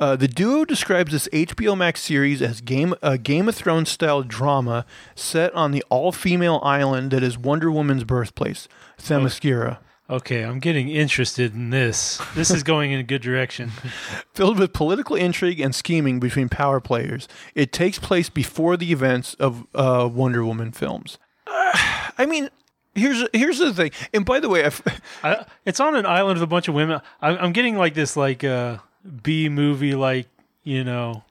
Uh, 0.00 0.14
the 0.14 0.28
duo 0.28 0.64
describes 0.64 1.10
this 1.10 1.28
HBO 1.32 1.76
Max 1.76 2.00
series 2.00 2.40
as 2.40 2.60
game 2.60 2.94
a 3.02 3.18
Game 3.18 3.48
of 3.48 3.56
Thrones 3.56 3.88
style 3.88 4.22
drama 4.22 4.86
set 5.16 5.52
on 5.54 5.72
the 5.72 5.82
all 5.88 6.12
female 6.12 6.60
island 6.62 7.10
that 7.10 7.22
is 7.24 7.36
Wonder 7.36 7.70
Woman's 7.70 8.04
birthplace, 8.04 8.68
Themyscira. 8.98 9.78
Okay, 10.10 10.42
I'm 10.42 10.58
getting 10.58 10.88
interested 10.88 11.54
in 11.54 11.68
this. 11.68 12.18
This 12.34 12.50
is 12.50 12.62
going 12.62 12.92
in 12.92 12.98
a 13.00 13.02
good 13.02 13.20
direction. 13.20 13.70
Filled 14.34 14.58
with 14.58 14.72
political 14.72 15.16
intrigue 15.16 15.60
and 15.60 15.74
scheming 15.74 16.18
between 16.18 16.48
power 16.48 16.80
players, 16.80 17.28
it 17.54 17.72
takes 17.72 17.98
place 17.98 18.30
before 18.30 18.78
the 18.78 18.90
events 18.90 19.34
of 19.34 19.66
uh, 19.74 20.08
Wonder 20.10 20.44
Woman 20.44 20.72
films. 20.72 21.18
Uh, 21.46 21.72
I 22.18 22.26
mean, 22.26 22.48
here's 22.94 23.24
here's 23.34 23.58
the 23.58 23.74
thing. 23.74 23.90
And 24.14 24.24
by 24.24 24.40
the 24.40 24.48
way, 24.48 24.70
I, 25.22 25.44
it's 25.66 25.80
on 25.80 25.94
an 25.94 26.06
island 26.06 26.38
with 26.38 26.42
a 26.42 26.46
bunch 26.46 26.68
of 26.68 26.74
women. 26.74 27.02
I, 27.20 27.36
I'm 27.36 27.52
getting 27.52 27.76
like 27.76 27.92
this 27.92 28.16
like 28.16 28.42
uh, 28.42 28.78
B 29.22 29.50
movie, 29.50 29.94
like 29.94 30.28
you 30.64 30.84
know, 30.84 31.24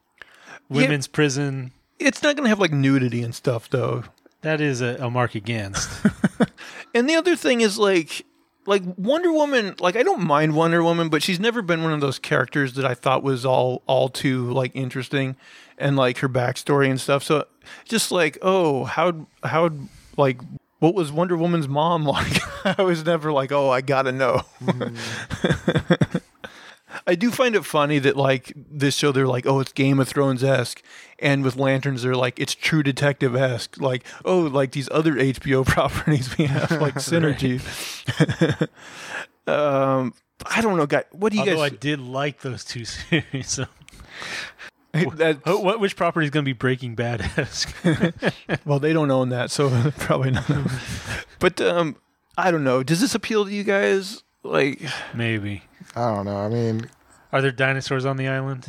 women's 0.69 1.07
prison. 1.07 1.71
it's 1.97 2.21
not 2.21 2.35
going 2.35 2.45
to 2.45 2.49
have 2.49 2.59
like 2.59 2.71
nudity 2.71 3.23
and 3.23 3.33
stuff, 3.33 3.69
though. 3.69 4.03
That 4.41 4.61
is 4.61 4.81
a, 4.81 4.97
a 4.99 5.09
mark 5.09 5.33
against. 5.33 5.89
And 6.97 7.07
the 7.07 7.15
other 7.15 7.35
thing 7.35 7.61
is 7.61 7.77
like 7.77 8.25
like 8.67 8.83
Wonder 8.97 9.31
Woman, 9.31 9.75
like 9.79 9.95
I 9.95 10.03
don't 10.03 10.21
mind 10.21 10.53
Wonder 10.53 10.83
Woman, 10.83 11.09
but 11.09 11.23
she's 11.23 11.39
never 11.39 11.61
been 11.61 11.83
one 11.83 11.93
of 11.93 12.01
those 12.01 12.19
characters 12.19 12.73
that 12.73 12.85
I 12.85 12.93
thought 12.93 13.23
was 13.23 13.45
all 13.45 13.81
all 13.87 14.09
too 14.09 14.51
like 14.51 14.71
interesting 14.75 15.35
and 15.77 15.95
like 15.95 16.17
her 16.19 16.29
backstory 16.29 16.89
and 16.89 16.99
stuff. 16.99 17.23
So 17.23 17.45
just 17.85 18.11
like, 18.11 18.37
oh, 18.41 18.83
how 18.83 19.27
how 19.43 19.71
like 20.17 20.41
what 20.79 20.93
was 20.93 21.11
Wonder 21.11 21.37
Woman's 21.37 21.67
mom 21.67 22.03
like? 22.05 22.41
I 22.77 22.83
was 22.83 23.05
never 23.05 23.31
like, 23.31 23.51
oh, 23.51 23.69
I 23.69 23.81
gotta 23.81 24.11
know. 24.11 24.43
Mm-hmm. 24.61 26.17
I 27.07 27.15
do 27.15 27.31
find 27.31 27.55
it 27.55 27.63
funny 27.65 27.99
that 27.99 28.17
like 28.17 28.51
this 28.55 28.95
show 28.97 29.11
they're 29.13 29.25
like, 29.27 29.45
oh, 29.47 29.61
it's 29.61 29.71
Game 29.71 29.97
of 29.99 30.09
Thrones 30.09 30.43
esque, 30.43 30.83
and 31.19 31.41
with 31.43 31.55
lanterns 31.55 32.03
they're 32.03 32.15
like, 32.15 32.37
it's 32.37 32.53
True 32.53 32.83
Detective 32.83 33.33
esque. 33.35 33.79
Like, 33.79 34.03
oh, 34.25 34.41
like 34.41 34.73
these 34.73 34.89
other 34.91 35.13
HBO 35.13 35.65
properties 35.65 36.37
we 36.37 36.45
have 36.45 36.69
like 36.81 36.95
synergy. 36.95 37.61
um, 39.47 40.13
I 40.45 40.61
don't 40.61 40.77
know, 40.77 40.85
guy. 40.85 41.05
What 41.11 41.31
do 41.31 41.37
you 41.39 41.49
Although 41.49 41.63
I 41.63 41.69
did 41.69 41.99
like 42.01 42.41
those 42.41 42.63
two 42.65 42.85
series. 42.85 43.49
So. 43.49 43.65
that- 44.93 45.39
Oh, 45.45 45.59
what 45.59 45.79
which 45.79 45.95
property 45.95 46.25
is 46.25 46.31
going 46.31 46.43
to 46.43 46.49
be 46.49 46.53
Breaking 46.53 46.95
Bad 46.95 47.21
esque? 47.37 47.73
well, 48.65 48.79
they 48.79 48.93
don't 48.93 49.11
own 49.11 49.29
that, 49.29 49.51
so 49.51 49.69
probably 49.99 50.31
not. 50.31 50.49
but 51.39 51.61
um, 51.61 51.95
I 52.37 52.51
don't 52.51 52.63
know. 52.63 52.83
Does 52.83 52.99
this 52.99 53.15
appeal 53.15 53.45
to 53.45 53.51
you 53.51 53.63
guys? 53.63 54.23
Like, 54.43 54.81
Maybe. 55.13 55.63
I 55.95 56.13
don't 56.13 56.25
know. 56.25 56.37
I 56.37 56.47
mean, 56.49 56.89
Are 57.31 57.41
there 57.41 57.51
dinosaurs 57.51 58.05
on 58.05 58.17
the 58.17 58.27
island? 58.27 58.67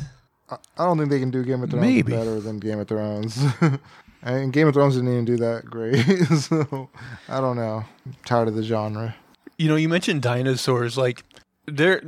I 0.49 0.57
I 0.77 0.85
don't 0.85 0.97
think 0.97 1.09
they 1.09 1.19
can 1.19 1.31
do 1.31 1.43
Game 1.43 1.63
of 1.63 1.69
Thrones 1.69 1.85
Maybe. 1.85 2.11
better 2.11 2.39
than 2.39 2.57
Game 2.59 2.79
of 2.79 2.87
Thrones. 2.87 3.41
and 4.23 4.51
Game 4.51 4.67
of 4.67 4.73
Thrones 4.73 4.95
didn't 4.95 5.11
even 5.11 5.25
do 5.25 5.37
that 5.37 5.65
great. 5.65 6.03
so 6.39 6.89
I 7.27 7.39
don't 7.39 7.55
know. 7.55 7.85
I'm 8.05 8.15
tired 8.25 8.47
of 8.47 8.55
the 8.55 8.63
genre. 8.63 9.15
you 9.57 9.67
know, 9.67 9.75
you 9.75 9.87
mentioned 9.89 10.21
dinosaurs. 10.21 10.97
Like, 10.97 11.23
there, 11.65 12.01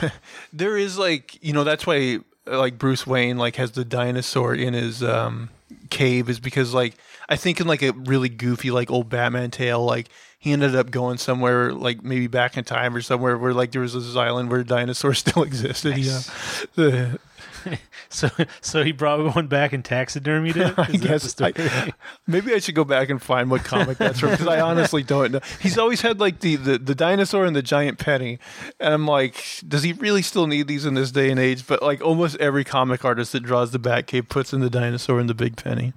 there 0.52 0.76
is 0.76 0.98
like, 0.98 1.42
you 1.42 1.52
know, 1.52 1.64
that's 1.64 1.86
why 1.86 2.18
uh, 2.46 2.58
like 2.58 2.78
Bruce 2.78 3.06
Wayne 3.06 3.38
like 3.38 3.56
has 3.56 3.72
the 3.72 3.84
dinosaur 3.84 4.54
in 4.54 4.74
his 4.74 5.02
um 5.02 5.48
cave 5.90 6.28
is 6.28 6.40
because 6.40 6.72
like 6.74 6.94
I 7.28 7.36
think 7.36 7.60
in 7.60 7.66
like 7.66 7.82
a 7.82 7.92
really 7.92 8.28
goofy 8.28 8.70
like 8.70 8.90
old 8.90 9.08
Batman 9.08 9.50
tale 9.50 9.84
like 9.84 10.08
he 10.38 10.52
ended 10.52 10.74
up 10.74 10.90
going 10.90 11.18
somewhere 11.18 11.72
like 11.72 12.02
maybe 12.02 12.26
back 12.26 12.56
in 12.56 12.64
time 12.64 12.94
or 12.94 13.02
somewhere 13.02 13.36
where 13.36 13.52
like 13.52 13.72
there 13.72 13.82
was 13.82 13.94
this 13.94 14.16
island 14.16 14.50
where 14.50 14.64
dinosaurs 14.64 15.18
still 15.26 15.42
existed. 15.42 15.96
Nice. 15.96 16.66
You 16.76 16.90
know, 16.90 17.16
So, 18.10 18.30
so 18.62 18.82
he 18.82 18.92
brought 18.92 19.34
one 19.36 19.48
back 19.48 19.74
and 19.74 19.84
taxidermied 19.84 20.56
it. 20.56 20.78
I 20.78 20.96
guess 20.96 21.38
I, 21.42 21.92
maybe 22.26 22.54
I 22.54 22.58
should 22.58 22.74
go 22.74 22.84
back 22.84 23.10
and 23.10 23.20
find 23.20 23.50
what 23.50 23.64
comic 23.64 23.98
that's 23.98 24.20
from 24.20 24.30
because 24.30 24.46
I 24.46 24.60
honestly 24.62 25.02
don't 25.02 25.32
know. 25.32 25.40
He's 25.60 25.76
always 25.76 26.00
had 26.00 26.18
like 26.18 26.40
the, 26.40 26.56
the 26.56 26.78
the 26.78 26.94
dinosaur 26.94 27.44
and 27.44 27.54
the 27.54 27.60
giant 27.60 27.98
penny, 27.98 28.38
and 28.80 28.94
I'm 28.94 29.06
like, 29.06 29.44
does 29.68 29.82
he 29.82 29.92
really 29.92 30.22
still 30.22 30.46
need 30.46 30.68
these 30.68 30.86
in 30.86 30.94
this 30.94 31.10
day 31.10 31.30
and 31.30 31.38
age? 31.38 31.66
But 31.66 31.82
like 31.82 32.00
almost 32.00 32.38
every 32.38 32.64
comic 32.64 33.04
artist 33.04 33.32
that 33.32 33.40
draws 33.40 33.72
the 33.72 33.78
Batcave 33.78 34.30
puts 34.30 34.54
in 34.54 34.60
the 34.60 34.70
dinosaur 34.70 35.20
and 35.20 35.28
the 35.28 35.34
big 35.34 35.56
penny. 35.56 35.92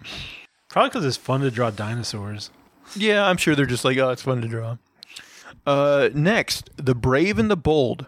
Probably 0.72 0.90
because 0.90 1.06
it's 1.06 1.18
fun 1.18 1.42
to 1.42 1.52
draw 1.52 1.70
dinosaurs. 1.70 2.50
Yeah, 2.96 3.26
I'm 3.26 3.38
sure 3.38 3.56
they're 3.56 3.66
just 3.66 3.86
like, 3.86 3.98
oh, 3.98 4.10
it's 4.10 4.22
fun 4.22 4.42
to 4.42 4.48
draw. 4.48 4.78
Uh, 5.66 6.10
next, 6.14 6.70
the 6.78 6.96
brave 6.96 7.38
and 7.38 7.52
the 7.52 7.58
bold. 7.58 8.06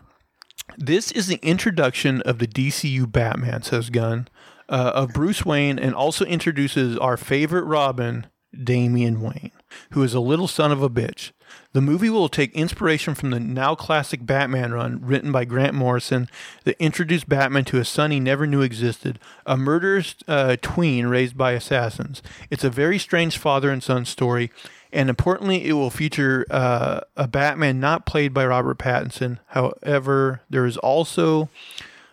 This 0.78 1.12
is 1.12 1.28
the 1.28 1.40
introduction 1.44 2.22
of 2.22 2.40
the 2.40 2.48
DCU 2.48 3.12
Batman, 3.12 3.64
says 3.64 3.90
Gunn, 3.90 4.30
uh, 4.70 4.92
of 4.96 5.14
Bruce 5.14 5.46
Wayne, 5.46 5.78
and 5.78 5.94
also 5.94 6.26
introduces 6.26 6.98
our 6.98 7.18
favorite 7.18 7.66
Robin, 7.66 8.28
Damian 8.64 9.22
Wayne, 9.22 9.52
who 9.92 10.02
is 10.02 10.14
a 10.14 10.20
little 10.20 10.48
son 10.48 10.72
of 10.72 10.82
a 10.82 10.90
bitch. 10.90 11.32
The 11.74 11.82
movie 11.82 12.10
will 12.10 12.30
take 12.30 12.54
inspiration 12.54 13.16
from 13.16 13.32
the 13.32 13.40
now 13.40 13.74
classic 13.74 14.26
Batman 14.26 14.74
run 14.74 15.00
written 15.02 15.32
by 15.32 15.46
Grant 15.46 15.74
Morrison 15.74 16.30
that 16.64 16.82
introduced 16.82 17.28
Batman 17.28 17.66
to 17.66 17.80
a 17.80 17.86
son 17.86 18.12
he 18.12 18.20
never 18.20 18.46
knew 18.46 18.62
existed, 18.62 19.20
a 19.46 19.58
murderous 19.58 20.16
uh, 20.28 20.58
tween 20.62 21.08
raised 21.08 21.38
by 21.38 21.54
assassins. 21.54 22.22
It's 22.50 22.64
a 22.64 22.70
very 22.70 23.00
strange 23.00 23.38
father 23.38 23.72
and 23.72 23.82
son 23.82 24.06
story, 24.06 24.52
and 24.92 25.10
importantly, 25.10 25.66
it 25.66 25.74
will 25.74 25.90
feature 25.90 26.46
uh, 26.52 27.02
a 27.18 27.28
Batman 27.28 27.80
not 27.80 28.06
played 28.06 28.34
by 28.34 28.46
Robert 28.46 28.78
Pattinson. 28.78 29.40
However, 29.48 30.42
there 30.50 30.68
is 30.68 30.78
also 30.78 31.50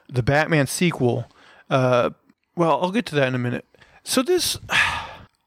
the 0.09 0.23
Batman 0.23 0.67
sequel, 0.67 1.31
uh, 1.69 2.11
Well, 2.57 2.81
I'll 2.83 2.91
get 2.91 3.07
to 3.07 3.15
that 3.17 3.29
in 3.29 3.35
a 3.35 3.39
minute. 3.39 3.67
So 4.03 4.23
this, 4.23 4.59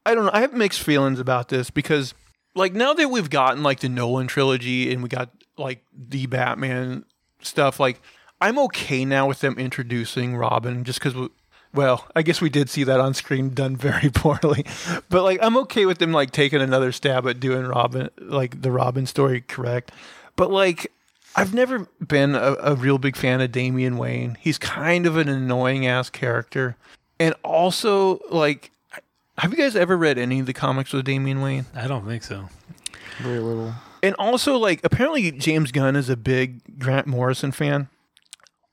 I 0.06 0.14
don't 0.14 0.24
know. 0.24 0.30
I 0.32 0.40
have 0.40 0.52
mixed 0.52 0.82
feelings 0.82 1.18
about 1.18 1.48
this 1.48 1.70
because, 1.70 2.14
like, 2.54 2.72
now 2.72 2.94
that 2.94 3.08
we've 3.08 3.30
gotten 3.30 3.62
like 3.62 3.80
the 3.80 3.88
Nolan 3.88 4.26
trilogy 4.26 4.92
and 4.92 5.02
we 5.02 5.08
got 5.08 5.30
like 5.56 5.84
the 5.96 6.26
Batman 6.26 7.04
stuff, 7.40 7.80
like, 7.80 8.00
I'm 8.40 8.58
okay 8.60 9.04
now 9.04 9.26
with 9.26 9.40
them 9.40 9.58
introducing 9.58 10.36
Robin 10.36 10.84
just 10.84 10.98
because. 10.98 11.30
Well, 11.72 12.06
I 12.14 12.22
guess 12.22 12.40
we 12.40 12.50
did 12.50 12.70
see 12.70 12.84
that 12.84 13.00
on 13.00 13.14
screen 13.14 13.50
done 13.50 13.74
very 13.74 14.08
poorly, 14.14 14.64
but 15.08 15.24
like 15.24 15.40
I'm 15.42 15.56
okay 15.58 15.86
with 15.86 15.98
them 15.98 16.12
like 16.12 16.30
taking 16.30 16.60
another 16.62 16.92
stab 16.92 17.26
at 17.26 17.40
doing 17.40 17.64
Robin, 17.64 18.10
like 18.20 18.62
the 18.62 18.70
Robin 18.70 19.06
story 19.06 19.40
correct. 19.40 19.90
But 20.36 20.52
like 20.52 20.92
I've 21.36 21.52
never 21.52 21.88
been 22.06 22.34
a, 22.34 22.56
a 22.60 22.74
real 22.76 22.98
big 22.98 23.16
fan 23.16 23.40
of 23.40 23.50
Damian 23.50 23.96
Wayne. 23.98 24.36
He's 24.40 24.58
kind 24.58 25.06
of 25.06 25.16
an 25.16 25.28
annoying 25.28 25.86
ass 25.86 26.10
character. 26.10 26.76
And 27.18 27.34
also, 27.42 28.20
like, 28.30 28.70
have 29.38 29.50
you 29.52 29.56
guys 29.58 29.76
ever 29.76 29.96
read 29.96 30.18
any 30.18 30.40
of 30.40 30.46
the 30.46 30.52
comics 30.52 30.92
with 30.92 31.04
Damian 31.04 31.40
Wayne? 31.40 31.66
I 31.74 31.86
don't 31.86 32.06
think 32.06 32.22
so. 32.22 32.48
Very 33.20 33.40
little. 33.40 33.74
And 34.02 34.14
also, 34.18 34.56
like, 34.58 34.80
apparently 34.84 35.30
James 35.32 35.72
Gunn 35.72 35.96
is 35.96 36.08
a 36.10 36.16
big 36.16 36.78
Grant 36.78 37.06
Morrison 37.06 37.52
fan. 37.52 37.88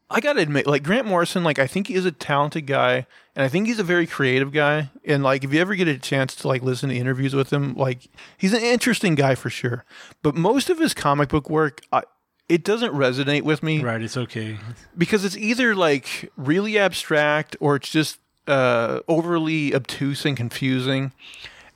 I 0.09 0.19
gotta 0.19 0.41
admit, 0.41 0.67
like 0.67 0.83
Grant 0.83 1.07
Morrison, 1.07 1.41
like 1.45 1.57
I 1.57 1.67
think 1.67 1.87
he 1.87 1.93
is 1.93 2.03
a 2.05 2.11
talented 2.11 2.67
guy, 2.67 3.07
and 3.33 3.45
I 3.45 3.47
think 3.47 3.67
he's 3.67 3.79
a 3.79 3.83
very 3.83 4.05
creative 4.05 4.51
guy. 4.51 4.89
And 5.05 5.23
like, 5.23 5.45
if 5.45 5.53
you 5.53 5.61
ever 5.61 5.73
get 5.73 5.87
a 5.87 5.97
chance 5.97 6.35
to 6.35 6.49
like 6.49 6.61
listen 6.63 6.89
to 6.89 6.95
interviews 6.95 7.33
with 7.33 7.51
him, 7.53 7.75
like 7.75 8.09
he's 8.37 8.51
an 8.51 8.59
interesting 8.61 9.15
guy 9.15 9.35
for 9.35 9.49
sure. 9.49 9.85
But 10.21 10.35
most 10.35 10.69
of 10.69 10.79
his 10.79 10.93
comic 10.93 11.29
book 11.29 11.49
work, 11.49 11.79
I, 11.93 12.01
it 12.49 12.65
doesn't 12.65 12.93
resonate 12.93 13.43
with 13.43 13.63
me 13.63 13.81
Right, 13.81 14.01
it's 14.01 14.17
okay. 14.17 14.57
because 14.97 15.23
it's 15.23 15.37
either 15.37 15.73
like 15.75 16.29
really 16.35 16.77
abstract 16.77 17.55
or 17.61 17.77
it's 17.77 17.89
just 17.89 18.17
uh, 18.47 18.99
overly 19.07 19.73
obtuse 19.73 20.25
and 20.25 20.35
confusing. 20.35 21.11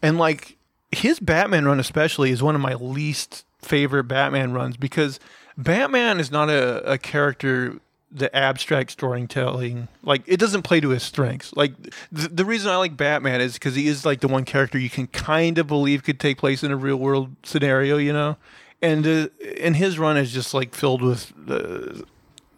And 0.01 0.17
like 0.17 0.57
his 0.91 1.19
Batman 1.19 1.65
run, 1.65 1.79
especially, 1.79 2.31
is 2.31 2.41
one 2.43 2.55
of 2.55 2.61
my 2.61 2.75
least 2.75 3.45
favorite 3.59 4.05
Batman 4.05 4.53
runs 4.53 4.77
because 4.77 5.19
Batman 5.57 6.19
is 6.19 6.31
not 6.31 6.49
a, 6.49 6.91
a 6.91 6.97
character 6.97 7.79
the 8.11 8.33
abstract 8.35 8.91
storytelling. 8.91 9.89
Like 10.01 10.23
it 10.25 10.39
doesn't 10.39 10.61
play 10.61 10.79
to 10.79 10.89
his 10.89 11.03
strengths. 11.03 11.53
Like 11.55 11.73
th- 12.15 12.29
the 12.31 12.45
reason 12.45 12.71
i 12.71 12.77
like 12.77 12.95
batman 12.95 13.41
is 13.41 13.53
because 13.53 13.75
he 13.75 13.87
is 13.87 14.05
like 14.05 14.21
the 14.21 14.27
one 14.27 14.45
character 14.45 14.77
you 14.79 14.89
can 14.89 15.07
kind 15.07 15.57
of 15.57 15.67
believe 15.67 16.03
could 16.03 16.19
take 16.19 16.37
place 16.37 16.63
in 16.63 16.71
a 16.71 16.77
real 16.77 16.95
world 16.95 17.35
scenario 17.43 17.97
you 17.97 18.13
know? 18.13 18.37
And 18.81 19.05
uh, 19.05 19.27
and 19.59 19.75
his 19.75 19.99
run 19.99 20.17
is 20.17 20.31
just 20.31 20.53
like 20.53 20.73
filled 20.73 21.01
with 21.01 21.33
uh, 21.49 22.03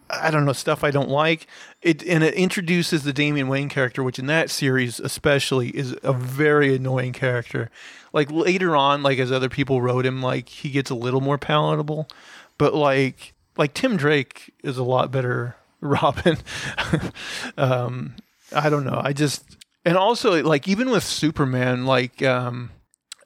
I 0.09 0.31
don't 0.31 0.45
know 0.45 0.53
stuff 0.53 0.83
I 0.83 0.91
don't 0.91 1.09
like. 1.09 1.47
It 1.81 2.03
and 2.03 2.23
it 2.23 2.33
introduces 2.33 3.03
the 3.03 3.13
Damian 3.13 3.47
Wayne 3.47 3.69
character, 3.69 4.03
which 4.03 4.19
in 4.19 4.27
that 4.27 4.49
series 4.49 4.99
especially 4.99 5.69
is 5.69 5.95
a 6.03 6.13
very 6.13 6.75
annoying 6.75 7.13
character. 7.13 7.69
Like 8.13 8.31
later 8.31 8.75
on, 8.75 9.03
like 9.03 9.19
as 9.19 9.31
other 9.31 9.49
people 9.49 9.81
wrote 9.81 10.05
him, 10.05 10.21
like 10.21 10.49
he 10.49 10.69
gets 10.69 10.89
a 10.89 10.95
little 10.95 11.21
more 11.21 11.37
palatable, 11.37 12.07
but 12.57 12.73
like 12.73 13.33
like 13.57 13.73
Tim 13.73 13.97
Drake 13.97 14.53
is 14.63 14.77
a 14.77 14.83
lot 14.83 15.11
better 15.11 15.55
Robin. 15.81 16.37
um, 17.57 18.15
I 18.53 18.69
don't 18.69 18.85
know. 18.85 18.99
I 19.03 19.13
just 19.13 19.57
and 19.85 19.95
also 19.95 20.43
like 20.43 20.67
even 20.67 20.89
with 20.89 21.03
Superman, 21.03 21.85
like 21.85 22.23
um, 22.23 22.71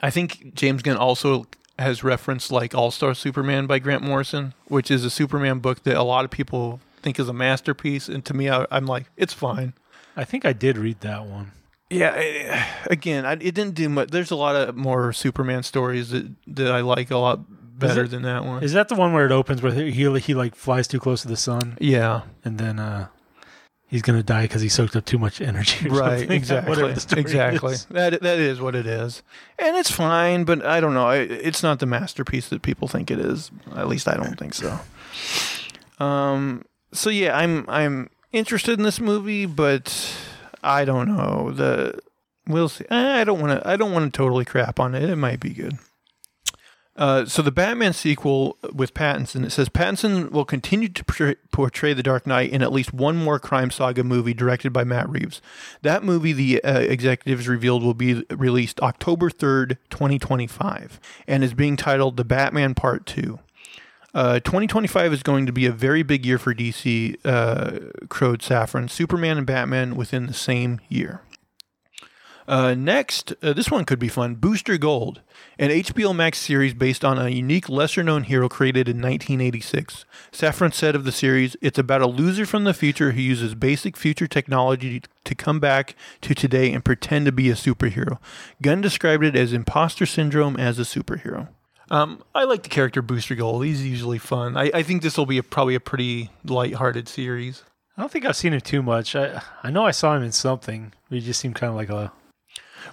I 0.02 0.10
think 0.10 0.54
James 0.54 0.82
Gunn 0.82 0.96
also 0.96 1.46
has 1.78 2.04
referenced 2.04 2.50
like 2.52 2.74
All 2.74 2.90
Star 2.90 3.14
Superman 3.14 3.66
by 3.66 3.78
Grant 3.78 4.02
Morrison, 4.02 4.54
which 4.66 4.90
is 4.90 5.04
a 5.04 5.10
Superman 5.10 5.58
book 5.58 5.82
that 5.84 5.96
a 5.96 6.02
lot 6.02 6.24
of 6.24 6.30
people 6.30 6.80
think 7.02 7.18
is 7.18 7.28
a 7.28 7.32
masterpiece, 7.32 8.08
and 8.08 8.24
to 8.24 8.34
me, 8.34 8.48
I, 8.50 8.66
I'm 8.70 8.86
like, 8.86 9.06
it's 9.16 9.32
fine. 9.32 9.72
I 10.16 10.24
think 10.24 10.44
I 10.44 10.52
did 10.52 10.76
read 10.78 11.00
that 11.00 11.24
one. 11.26 11.52
Yeah, 11.90 12.12
eh, 12.16 12.64
again, 12.90 13.26
I, 13.26 13.32
it 13.32 13.54
didn't 13.54 13.74
do 13.74 13.88
much. 13.88 14.10
There's 14.10 14.30
a 14.30 14.36
lot 14.36 14.56
of 14.56 14.76
more 14.76 15.12
Superman 15.12 15.62
stories 15.62 16.10
that 16.10 16.26
that 16.46 16.72
I 16.72 16.80
like 16.80 17.10
a 17.10 17.18
lot 17.18 17.40
better 17.78 18.04
it- 18.04 18.10
than 18.10 18.22
that 18.22 18.44
one. 18.44 18.62
Is 18.62 18.72
that 18.74 18.88
the 18.88 18.94
one 18.94 19.12
where 19.12 19.26
it 19.26 19.32
opens 19.32 19.62
where 19.62 19.72
he 19.72 19.90
he 20.20 20.34
like 20.34 20.54
flies 20.54 20.86
too 20.86 21.00
close 21.00 21.22
to 21.22 21.28
the 21.28 21.36
sun 21.36 21.76
yeah, 21.80 22.22
and 22.44 22.58
then 22.58 22.78
uh 22.78 23.08
he's 23.92 24.02
gonna 24.02 24.22
die 24.24 24.42
because 24.42 24.62
he 24.62 24.68
soaked 24.68 24.96
up 24.96 25.04
too 25.04 25.18
much 25.18 25.40
energy? 25.40 25.88
Right, 25.88 26.28
exactly, 26.38 26.70
Whatever 26.70 26.94
the 26.94 27.00
story 27.00 27.20
exactly. 27.20 27.74
is. 27.74 27.84
That 27.86 28.20
that 28.22 28.38
is 28.40 28.60
what 28.60 28.74
it 28.74 28.86
is, 28.86 29.22
and 29.58 29.76
it's 29.76 29.90
fine. 29.90 30.42
But 30.42 30.64
I 30.64 30.80
don't 30.80 30.94
know. 30.94 31.06
I, 31.06 31.18
it's 31.18 31.62
not 31.62 31.78
the 31.78 31.86
masterpiece 31.86 32.48
that 32.48 32.62
people 32.62 32.88
think 32.88 33.10
it 33.10 33.20
is. 33.20 33.52
At 33.76 33.86
least 33.86 34.08
I 34.08 34.16
don't 34.16 34.36
think 34.36 34.54
so. 34.54 34.80
Um. 36.04 36.64
So 36.92 37.10
yeah, 37.10 37.36
I'm 37.38 37.64
I'm 37.68 38.10
interested 38.32 38.78
in 38.78 38.84
this 38.84 38.98
movie, 38.98 39.46
but 39.46 40.16
I 40.62 40.84
don't 40.84 41.14
know. 41.14 41.52
The 41.52 42.00
we'll 42.48 42.68
see. 42.68 42.86
I 42.90 43.22
don't 43.24 43.40
want 43.40 43.60
to. 43.62 43.68
I 43.68 43.76
don't 43.76 43.92
want 43.92 44.12
to 44.12 44.16
totally 44.16 44.44
crap 44.44 44.80
on 44.80 44.94
it. 44.94 45.08
It 45.08 45.16
might 45.16 45.38
be 45.38 45.50
good. 45.50 45.78
Uh, 46.94 47.24
so 47.24 47.40
the 47.40 47.50
Batman 47.50 47.94
sequel 47.94 48.58
with 48.72 48.92
Pattinson, 48.92 49.44
it 49.46 49.50
says 49.50 49.70
Pattinson 49.70 50.30
will 50.30 50.44
continue 50.44 50.88
to 50.90 51.36
portray, 51.50 51.94
the 51.94 52.02
Dark 52.02 52.26
Knight 52.26 52.50
in 52.50 52.60
at 52.62 52.70
least 52.70 52.92
one 52.92 53.16
more 53.16 53.38
crime 53.38 53.70
saga 53.70 54.04
movie 54.04 54.34
directed 54.34 54.74
by 54.74 54.84
Matt 54.84 55.08
Reeves. 55.08 55.40
That 55.80 56.04
movie, 56.04 56.34
the 56.34 56.62
uh, 56.62 56.80
executives 56.80 57.48
revealed, 57.48 57.82
will 57.82 57.94
be 57.94 58.24
released 58.30 58.78
October 58.80 59.30
third, 59.30 59.78
twenty 59.88 60.18
twenty 60.18 60.46
five, 60.46 61.00
and 61.26 61.42
is 61.42 61.54
being 61.54 61.76
titled 61.76 62.18
The 62.18 62.24
Batman 62.24 62.74
Part 62.74 63.06
Two. 63.06 63.38
Uh, 64.14 64.40
2025 64.40 65.10
is 65.14 65.22
going 65.22 65.46
to 65.46 65.52
be 65.52 65.64
a 65.64 65.72
very 65.72 66.02
big 66.02 66.26
year 66.26 66.36
for 66.36 66.54
DC, 66.54 67.16
uh, 67.24 68.04
crowed 68.08 68.40
Safran. 68.40 68.90
Superman 68.90 69.38
and 69.38 69.46
Batman 69.46 69.96
within 69.96 70.26
the 70.26 70.34
same 70.34 70.82
year. 70.90 71.22
Uh, 72.48 72.74
next, 72.74 73.32
uh, 73.42 73.52
this 73.52 73.70
one 73.70 73.84
could 73.84 73.98
be 73.98 74.08
fun 74.08 74.34
Booster 74.34 74.76
Gold, 74.78 75.20
an 75.58 75.70
HBO 75.70 76.14
Max 76.14 76.38
series 76.38 76.74
based 76.74 77.04
on 77.04 77.18
a 77.18 77.28
unique, 77.28 77.68
lesser 77.68 78.02
known 78.02 78.24
hero 78.24 78.48
created 78.48 78.88
in 78.88 78.96
1986. 78.96 80.04
Safran 80.32 80.74
said 80.74 80.94
of 80.94 81.04
the 81.04 81.12
series, 81.12 81.56
It's 81.60 81.78
about 81.78 82.02
a 82.02 82.06
loser 82.06 82.46
from 82.46 82.64
the 82.64 82.74
future 82.74 83.12
who 83.12 83.20
uses 83.20 83.54
basic 83.54 83.96
future 83.96 84.26
technology 84.26 85.02
to 85.24 85.34
come 85.34 85.60
back 85.60 85.94
to 86.22 86.34
today 86.34 86.72
and 86.72 86.84
pretend 86.84 87.26
to 87.26 87.32
be 87.32 87.50
a 87.50 87.54
superhero. 87.54 88.18
Gunn 88.60 88.80
described 88.80 89.24
it 89.24 89.36
as 89.36 89.52
imposter 89.52 90.06
syndrome 90.06 90.56
as 90.56 90.78
a 90.78 90.82
superhero. 90.82 91.48
Um, 91.90 92.22
I 92.34 92.44
like 92.44 92.62
the 92.62 92.68
character 92.70 93.02
Booster 93.02 93.34
Gold. 93.34 93.64
He's 93.64 93.84
usually 93.86 94.18
fun. 94.18 94.56
I, 94.56 94.70
I 94.72 94.82
think 94.82 95.02
this 95.02 95.18
will 95.18 95.26
be 95.26 95.38
a, 95.38 95.42
probably 95.42 95.74
a 95.74 95.80
pretty 95.80 96.30
lighthearted 96.44 97.06
series. 97.06 97.64
I 97.96 98.00
don't 98.00 98.10
think 98.10 98.24
I've 98.24 98.36
seen 98.36 98.54
him 98.54 98.62
too 98.62 98.82
much. 98.82 99.14
I 99.14 99.42
I 99.62 99.70
know 99.70 99.84
I 99.84 99.90
saw 99.90 100.16
him 100.16 100.22
in 100.22 100.32
something. 100.32 100.94
He 101.10 101.20
just 101.20 101.38
seemed 101.38 101.54
kind 101.54 101.68
of 101.68 101.76
like 101.76 101.90
a 101.90 102.10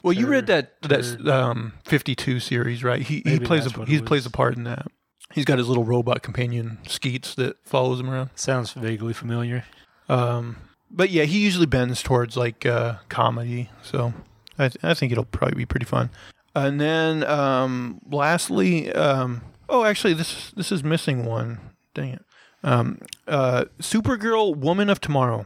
Well, 0.04 0.14
you 0.14 0.28
read 0.28 0.48
that 0.48 0.82
that 0.84 1.28
um, 1.28 1.74
52 1.86 2.40
series, 2.40 2.84
right? 2.84 3.02
He 3.02 3.18
he 3.18 3.22
Maybe 3.26 3.46
plays 3.46 3.64
that's 3.64 3.76
a, 3.76 3.80
what 3.80 3.88
it 3.88 3.92
he 3.92 4.00
was. 4.00 4.08
plays 4.08 4.26
a 4.26 4.30
part 4.30 4.56
in 4.58 4.64
that. 4.66 4.88
He's 5.34 5.46
got 5.46 5.58
his 5.60 5.68
little 5.68 5.84
robot 5.84 6.24
companion 6.24 6.80
Skeets 6.88 7.36
that 7.36 7.58
follows 7.64 8.00
him 8.00 8.10
around. 8.10 8.32
sounds 8.36 8.74
vaguely 8.74 9.14
familiar. 9.14 9.64
Um, 10.08 10.58
but 10.90 11.12
yeah, 11.12 11.24
he 11.26 11.40
usually 11.44 11.68
bends 11.68 12.02
towards 12.02 12.36
like 12.36 12.66
uh, 12.66 12.96
comedy, 13.10 13.70
so 13.84 14.14
I, 14.58 14.70
th- 14.70 14.84
I 14.84 14.94
think 14.96 15.12
it'll 15.12 15.26
probably 15.26 15.56
be 15.56 15.66
pretty 15.68 15.86
fun. 15.86 16.10
And 16.56 16.82
then 16.82 17.24
um, 17.26 18.02
lastly, 18.10 18.92
um, 18.94 19.44
oh, 19.70 19.84
actually, 19.86 20.14
this 20.16 20.52
this 20.56 20.72
is 20.72 20.84
missing 20.84 21.26
one. 21.26 21.60
Dang 21.94 22.14
it. 22.14 22.26
Um, 22.64 23.00
uh, 23.28 23.66
Supergirl, 23.80 24.56
Woman 24.56 24.90
of 24.90 25.00
Tomorrow. 25.00 25.46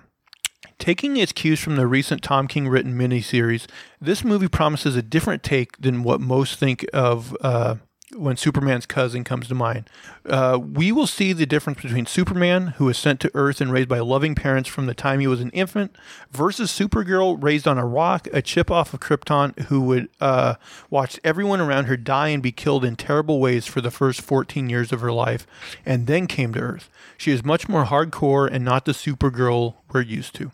Taking 0.79 1.17
its 1.17 1.31
cues 1.31 1.59
from 1.59 1.75
the 1.75 1.87
recent 1.87 2.21
Tom 2.21 2.47
King 2.47 2.67
written 2.67 2.97
miniseries, 2.97 3.67
this 4.01 4.23
movie 4.23 4.47
promises 4.47 4.95
a 4.95 5.01
different 5.01 5.43
take 5.43 5.77
than 5.77 6.03
what 6.03 6.21
most 6.21 6.59
think 6.59 6.85
of 6.93 7.35
uh, 7.41 7.75
when 8.15 8.37
Superman's 8.37 8.85
cousin 8.85 9.23
comes 9.23 9.47
to 9.47 9.55
mind. 9.55 9.89
Uh, 10.25 10.59
we 10.61 10.91
will 10.91 11.07
see 11.07 11.33
the 11.33 11.45
difference 11.45 11.81
between 11.81 12.05
Superman, 12.05 12.67
who 12.77 12.85
was 12.85 12.97
sent 12.97 13.19
to 13.21 13.31
Earth 13.33 13.61
and 13.61 13.71
raised 13.71 13.89
by 13.89 13.99
loving 13.99 14.35
parents 14.35 14.69
from 14.69 14.85
the 14.85 14.93
time 14.93 15.19
he 15.19 15.27
was 15.27 15.41
an 15.41 15.49
infant, 15.51 15.95
versus 16.31 16.71
Supergirl, 16.71 17.41
raised 17.41 17.67
on 17.67 17.77
a 17.77 17.85
rock, 17.85 18.27
a 18.31 18.41
chip 18.41 18.71
off 18.71 18.93
of 18.93 18.99
Krypton, 18.99 19.57
who 19.63 19.81
would 19.81 20.09
uh, 20.21 20.55
watch 20.89 21.19
everyone 21.23 21.59
around 21.59 21.85
her 21.85 21.97
die 21.97 22.29
and 22.29 22.43
be 22.43 22.51
killed 22.51 22.85
in 22.85 22.95
terrible 22.95 23.39
ways 23.39 23.65
for 23.65 23.81
the 23.81 23.91
first 23.91 24.21
14 24.21 24.69
years 24.69 24.91
of 24.91 25.01
her 25.01 25.11
life, 25.11 25.45
and 25.85 26.07
then 26.07 26.27
came 26.27 26.53
to 26.53 26.59
Earth. 26.59 26.89
She 27.17 27.31
is 27.31 27.43
much 27.43 27.67
more 27.67 27.85
hardcore 27.85 28.49
and 28.51 28.63
not 28.63 28.85
the 28.85 28.91
Supergirl 28.91 29.75
we're 29.91 30.01
used 30.01 30.35
to. 30.35 30.51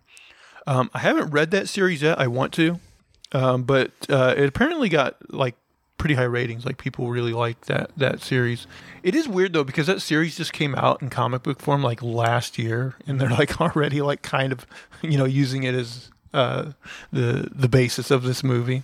Um, 0.68 0.91
I 0.93 0.99
haven't 0.99 1.32
read 1.32 1.51
that 1.51 1.68
series 1.68 2.01
yet. 2.01 2.20
I 2.20 2.28
want 2.28 2.53
to, 2.53 2.80
um, 3.32 3.64
but 3.64 3.91
uh, 4.10 4.36
it 4.38 4.45
apparently 4.45 4.89
got 4.89 5.18
like 5.34 5.55
pretty 6.00 6.16
high 6.16 6.24
ratings. 6.24 6.66
Like 6.66 6.80
people 6.80 7.10
really 7.10 7.34
like 7.34 7.62
that 7.66 7.91
that 7.95 8.22
series. 8.22 8.66
It 9.04 9.14
is 9.14 9.28
weird 9.28 9.54
though 9.54 9.64
because 9.64 9.86
that 9.86 10.02
series 10.02 10.36
just 10.36 10.52
came 10.54 10.74
out 10.74 11.02
in 11.04 11.10
comic 11.12 11.43
book 11.43 11.62
form 11.62 11.84
like 11.84 12.02
last 12.02 12.58
year, 12.58 12.95
and 13.06 13.22
they're 13.22 13.30
like 13.30 13.62
already 13.62 14.02
like 14.02 14.24
kind 14.24 14.52
of 14.52 14.66
you 15.04 15.18
know 15.20 15.26
using 15.26 15.62
it 15.64 15.76
as 15.76 16.10
uh, 16.34 16.72
the 17.14 17.50
the 17.54 17.70
basis 17.70 18.10
of 18.10 18.24
this 18.24 18.43
movie. 18.43 18.82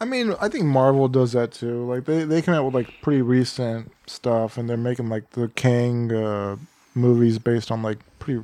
I 0.00 0.06
mean, 0.06 0.34
I 0.40 0.48
think 0.48 0.64
Marvel 0.64 1.06
does 1.06 1.32
that 1.32 1.52
too. 1.52 1.86
Like 1.88 2.04
they 2.06 2.24
they 2.24 2.42
come 2.42 2.54
out 2.54 2.64
with 2.64 2.74
like 2.74 3.00
pretty 3.00 3.22
recent 3.22 3.92
stuff, 4.08 4.58
and 4.58 4.68
they're 4.68 4.76
making 4.76 5.08
like 5.08 5.30
the 5.30 5.48
King 5.54 6.12
uh, 6.12 6.56
movies 6.94 7.38
based 7.38 7.70
on 7.70 7.82
like 7.82 7.98
pretty 8.18 8.42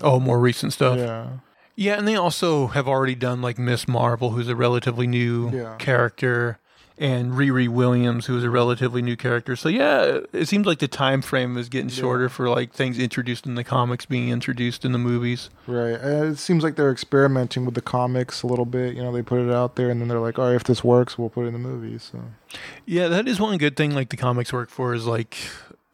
Oh, 0.00 0.18
more 0.20 0.38
recent 0.38 0.72
stuff. 0.72 0.98
yeah. 0.98 1.26
Yeah, 1.74 1.94
and 1.98 2.06
they 2.06 2.16
also 2.16 2.66
have 2.68 2.86
already 2.86 3.14
done 3.14 3.40
like 3.42 3.58
Miss 3.58 3.88
Marvel, 3.88 4.30
who's 4.30 4.48
a 4.48 4.54
relatively 4.56 5.06
new 5.06 5.50
Yeah. 5.50 5.76
character, 5.78 6.58
and 7.02 7.32
Riri 7.32 7.66
Williams, 7.68 8.26
who's 8.26 8.44
a 8.44 8.48
relatively 8.50 9.02
new 9.02 9.16
character. 9.16 9.56
So 9.56 9.68
yeah, 9.68 10.20
it 10.32 10.46
seems 10.46 10.66
like 10.66 10.78
the 10.78 10.86
time 10.86 11.20
frame 11.20 11.58
is 11.58 11.68
getting 11.68 11.88
shorter 11.88 12.28
for 12.28 12.48
like 12.48 12.72
things 12.72 12.96
introduced 12.96 13.44
in 13.44 13.56
the 13.56 13.64
comics 13.64 14.06
being 14.06 14.28
introduced 14.28 14.84
in 14.84 14.92
the 14.92 14.98
movies. 14.98 15.50
Right. 15.66 16.00
And 16.00 16.32
it 16.32 16.38
seems 16.38 16.62
like 16.62 16.76
they're 16.76 16.92
experimenting 16.92 17.64
with 17.64 17.74
the 17.74 17.80
comics 17.82 18.44
a 18.44 18.46
little 18.46 18.64
bit. 18.64 18.94
You 18.94 19.02
know, 19.02 19.10
they 19.10 19.20
put 19.22 19.40
it 19.40 19.52
out 19.52 19.74
there 19.74 19.90
and 19.90 20.00
then 20.00 20.06
they're 20.06 20.20
like, 20.20 20.38
all 20.38 20.46
right, 20.46 20.54
if 20.54 20.62
this 20.62 20.84
works, 20.84 21.18
we'll 21.18 21.28
put 21.28 21.42
it 21.44 21.48
in 21.48 21.54
the 21.54 21.58
movies. 21.58 22.08
So 22.12 22.22
Yeah, 22.86 23.08
that 23.08 23.26
is 23.26 23.40
one 23.40 23.58
good 23.58 23.76
thing 23.76 23.90
like 23.96 24.10
the 24.10 24.16
comics 24.16 24.52
work 24.52 24.70
for 24.70 24.94
is 24.94 25.04
like 25.04 25.36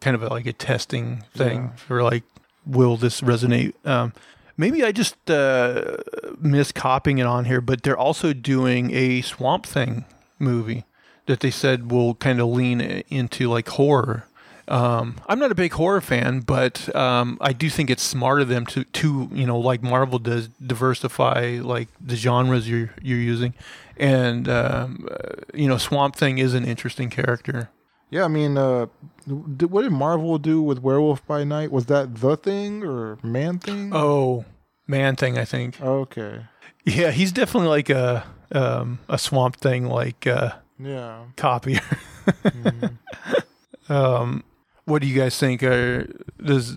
kind 0.03 0.15
of 0.15 0.23
a, 0.23 0.29
like 0.29 0.45
a 0.47 0.53
testing 0.53 1.25
thing 1.35 1.63
Yeah. 1.63 1.77
for 1.77 2.03
like 2.03 2.25
will 2.67 2.99
this 2.99 3.23
resonate 3.23 3.73
um 3.87 4.13
maybe 4.59 4.85
I 4.85 4.93
just 4.93 5.17
uh 5.31 5.97
miss 6.39 6.71
copying 6.71 7.17
it 7.17 7.27
on 7.27 7.47
here, 7.47 7.63
but 7.63 7.83
they're 7.83 7.97
also 7.97 8.35
doing 8.35 8.93
a 8.95 9.23
Swamp 9.23 9.65
Thing 9.65 10.05
movie 10.39 10.85
that 11.29 11.41
they 11.41 11.51
said 11.51 11.93
will 11.93 12.15
kind 12.15 12.41
of 12.41 12.49
lean 12.49 12.81
into 13.09 13.49
like 13.49 13.69
horror. 13.69 14.25
Um, 14.67 15.17
I'm 15.27 15.39
not 15.39 15.51
a 15.51 15.55
big 15.55 15.73
horror 15.73 16.01
fan, 16.01 16.41
but 16.41 16.95
um, 16.97 17.39
I 17.41 17.53
do 17.53 17.71
think 17.71 17.91
it's 17.91 18.03
smart 18.03 18.41
of 18.43 18.49
them 18.49 18.67
to, 18.67 18.85
to 18.85 19.29
you 19.33 19.47
know, 19.47 19.59
like 19.59 19.83
Marvel 19.83 20.19
does, 20.19 20.49
diversify 20.49 21.61
like 21.63 21.89
the 22.01 22.17
genres 22.17 22.69
you're 22.69 22.91
you're 23.01 23.19
using, 23.19 23.55
and 23.97 24.49
um, 24.49 25.09
uh, 25.11 25.43
you 25.55 25.69
know, 25.69 25.79
Swamp 25.79 26.17
Thing 26.17 26.39
is 26.39 26.55
an 26.55 26.65
interesting 26.65 27.09
character. 27.09 27.71
yeah, 28.11 28.25
I 28.25 28.29
mean, 28.29 28.59
uh, 28.59 28.87
did, 29.27 29.71
what 29.71 29.83
did 29.83 29.93
Marvel 29.93 30.39
do 30.39 30.61
with 30.61 30.81
Werewolf 30.81 31.27
by 31.27 31.45
Night? 31.45 31.71
Was 31.71 31.87
that 31.87 32.17
the 32.17 32.37
thing 32.37 32.83
or 32.85 33.19
Man 33.23 33.59
Thing? 33.59 33.91
Oh, 33.95 34.45
Man 34.87 35.17
Thing, 35.17 35.39
I 35.39 35.45
think. 35.45 35.81
Okay. 35.81 36.47
Yeah, 36.85 37.11
he's 37.11 37.33
definitely 37.33 37.69
like 37.69 37.91
a 37.91 38.25
um, 38.53 38.99
a 39.09 39.19
Swamp 39.19 39.57
Thing 39.57 39.89
like 39.89 40.27
uh, 40.27 40.53
Yeah. 40.79 41.25
copier. 41.37 41.81
Mhm. 42.27 42.97
Um, 43.89 44.45
what 44.85 45.01
do 45.01 45.09
you 45.09 45.19
guys 45.19 45.39
think? 45.39 45.63
Uh, 45.63 46.05
does 46.45 46.77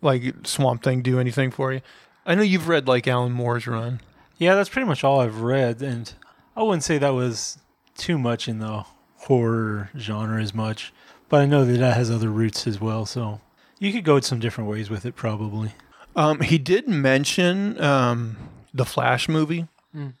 like 0.00 0.46
Swamp 0.46 0.82
Thing 0.82 1.02
do 1.02 1.18
anything 1.18 1.50
for 1.50 1.72
you? 1.72 1.80
I 2.24 2.36
know 2.36 2.42
you've 2.42 2.68
read 2.68 2.86
like 2.86 3.08
Alan 3.08 3.32
Moore's 3.32 3.66
run. 3.66 4.00
Yeah, 4.38 4.54
that's 4.54 4.68
pretty 4.68 4.86
much 4.86 5.02
all 5.02 5.20
I've 5.20 5.40
read, 5.40 5.82
and 5.82 6.12
I 6.56 6.62
wouldn't 6.62 6.84
say 6.84 6.98
that 6.98 7.14
was 7.14 7.58
too 7.96 8.16
much 8.16 8.46
in 8.46 8.60
the 8.60 8.84
horror 9.16 9.90
genre 9.98 10.40
as 10.40 10.54
much, 10.54 10.92
but 11.28 11.40
I 11.40 11.46
know 11.46 11.64
that 11.64 11.78
that 11.78 11.96
has 11.96 12.10
other 12.12 12.28
roots 12.30 12.66
as 12.68 12.80
well. 12.80 13.04
So 13.06 13.40
you 13.80 13.92
could 13.92 14.04
go 14.04 14.20
some 14.20 14.38
different 14.38 14.70
ways 14.70 14.88
with 14.88 15.04
it, 15.04 15.16
probably. 15.16 15.72
Um, 16.14 16.40
he 16.40 16.58
did 16.58 16.88
mention 16.88 17.80
um, 17.82 18.36
the 18.72 18.84
Flash 18.84 19.28
movie. 19.28 19.66
Mm. 19.96 20.14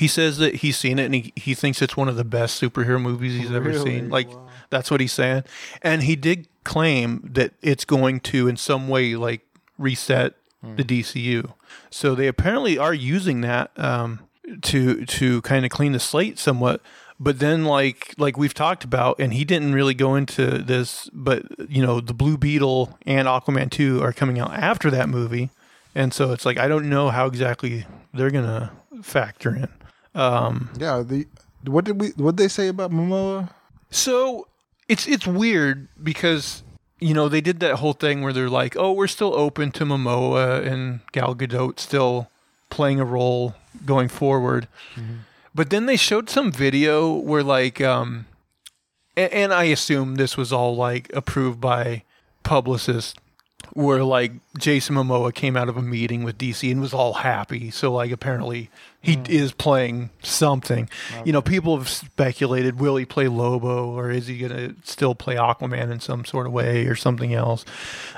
He 0.00 0.08
says 0.08 0.38
that 0.38 0.56
he's 0.56 0.76
seen 0.78 0.98
it 0.98 1.04
and 1.04 1.14
he, 1.14 1.32
he 1.36 1.54
thinks 1.54 1.80
it's 1.82 1.96
one 1.96 2.08
of 2.08 2.16
the 2.16 2.24
best 2.24 2.60
superhero 2.60 3.00
movies 3.00 3.38
he's 3.38 3.52
ever 3.52 3.68
Really? 3.68 3.84
seen. 3.98 4.08
Like 4.10 4.28
Wow. 4.30 4.48
that's 4.70 4.90
what 4.90 5.00
he's 5.00 5.12
saying. 5.12 5.44
And 5.82 6.02
he 6.02 6.16
did 6.16 6.48
claim 6.64 7.28
that 7.34 7.52
it's 7.62 7.84
going 7.84 8.20
to 8.20 8.48
in 8.48 8.56
some 8.56 8.88
way 8.88 9.14
like 9.14 9.42
reset 9.78 10.34
the 10.62 10.84
DCU. 10.84 11.52
So 11.90 12.14
they 12.14 12.26
apparently 12.26 12.76
are 12.78 12.92
using 12.94 13.40
that 13.42 13.70
um, 13.78 14.20
to 14.62 15.04
to 15.06 15.40
kind 15.42 15.64
of 15.64 15.70
clean 15.70 15.92
the 15.92 16.00
slate 16.00 16.38
somewhat. 16.38 16.80
But 17.18 17.38
then 17.38 17.64
like 17.64 18.14
like 18.18 18.36
we've 18.38 18.54
talked 18.54 18.84
about, 18.84 19.18
and 19.20 19.32
he 19.34 19.44
didn't 19.44 19.74
really 19.74 19.94
go 19.94 20.14
into 20.16 20.58
this, 20.58 21.08
but 21.12 21.44
you 21.70 21.82
know, 21.84 22.00
the 22.00 22.14
Blue 22.14 22.36
Beetle 22.38 22.98
and 23.06 23.28
Aquaman 23.28 23.70
2 23.70 24.02
are 24.02 24.12
coming 24.12 24.38
out 24.38 24.52
after 24.54 24.90
that 24.90 25.08
movie. 25.08 25.50
And 25.94 26.12
so 26.14 26.32
it's 26.32 26.46
like 26.46 26.58
I 26.58 26.68
don't 26.68 26.88
know 26.88 27.10
how 27.10 27.26
exactly 27.26 27.84
they're 28.14 28.30
gonna 28.30 28.72
factor 29.02 29.54
in. 29.54 29.68
Um, 30.14 30.70
Yeah. 30.78 31.02
The 31.02 31.26
what 31.64 31.84
did 31.84 32.00
we 32.00 32.08
what 32.16 32.36
they 32.36 32.48
say 32.48 32.68
about 32.68 32.90
Momoa? 32.90 33.50
So 33.90 34.46
it's 34.88 35.06
it's 35.06 35.26
weird 35.26 35.88
because 36.02 36.62
you 37.00 37.14
know 37.14 37.28
they 37.28 37.40
did 37.40 37.60
that 37.60 37.76
whole 37.76 37.92
thing 37.92 38.22
where 38.22 38.32
they're 38.32 38.48
like, 38.50 38.76
oh, 38.76 38.92
we're 38.92 39.06
still 39.08 39.34
open 39.34 39.70
to 39.72 39.84
Momoa 39.84 40.66
and 40.66 41.00
Gal 41.12 41.34
Gadot 41.34 41.78
still 41.78 42.30
playing 42.70 43.00
a 43.00 43.04
role 43.04 43.54
going 43.84 44.08
forward. 44.08 44.68
But 45.54 45.70
then 45.70 45.86
they 45.86 45.96
showed 45.96 46.30
some 46.30 46.52
video 46.52 47.12
where 47.12 47.42
like, 47.42 47.80
um, 47.80 48.26
and, 49.16 49.32
and 49.32 49.52
I 49.52 49.64
assume 49.64 50.14
this 50.14 50.36
was 50.36 50.52
all 50.52 50.76
like 50.76 51.10
approved 51.14 51.60
by 51.60 52.04
publicists. 52.44 53.14
Where 53.74 54.02
like 54.02 54.32
Jason 54.58 54.96
Momoa 54.96 55.32
came 55.32 55.56
out 55.56 55.68
of 55.68 55.76
a 55.76 55.82
meeting 55.82 56.24
with 56.24 56.36
DC 56.38 56.70
and 56.70 56.80
was 56.80 56.92
all 56.92 57.12
happy. 57.14 57.70
So 57.70 57.92
like 57.92 58.10
apparently 58.10 58.68
he 59.00 59.18
is 59.28 59.52
playing 59.52 60.10
something. 60.22 60.88
You 61.24 61.32
know, 61.32 61.40
people 61.42 61.78
have 61.78 61.88
speculated 61.88 62.80
will 62.80 62.96
he 62.96 63.04
play 63.04 63.28
Lobo 63.28 63.90
or 63.90 64.10
is 64.10 64.26
he 64.26 64.38
gonna 64.38 64.74
still 64.82 65.14
play 65.14 65.36
Aquaman 65.36 65.90
in 65.92 66.00
some 66.00 66.24
sort 66.24 66.46
of 66.46 66.52
way 66.52 66.86
or 66.86 66.96
something 66.96 67.32
else. 67.32 67.64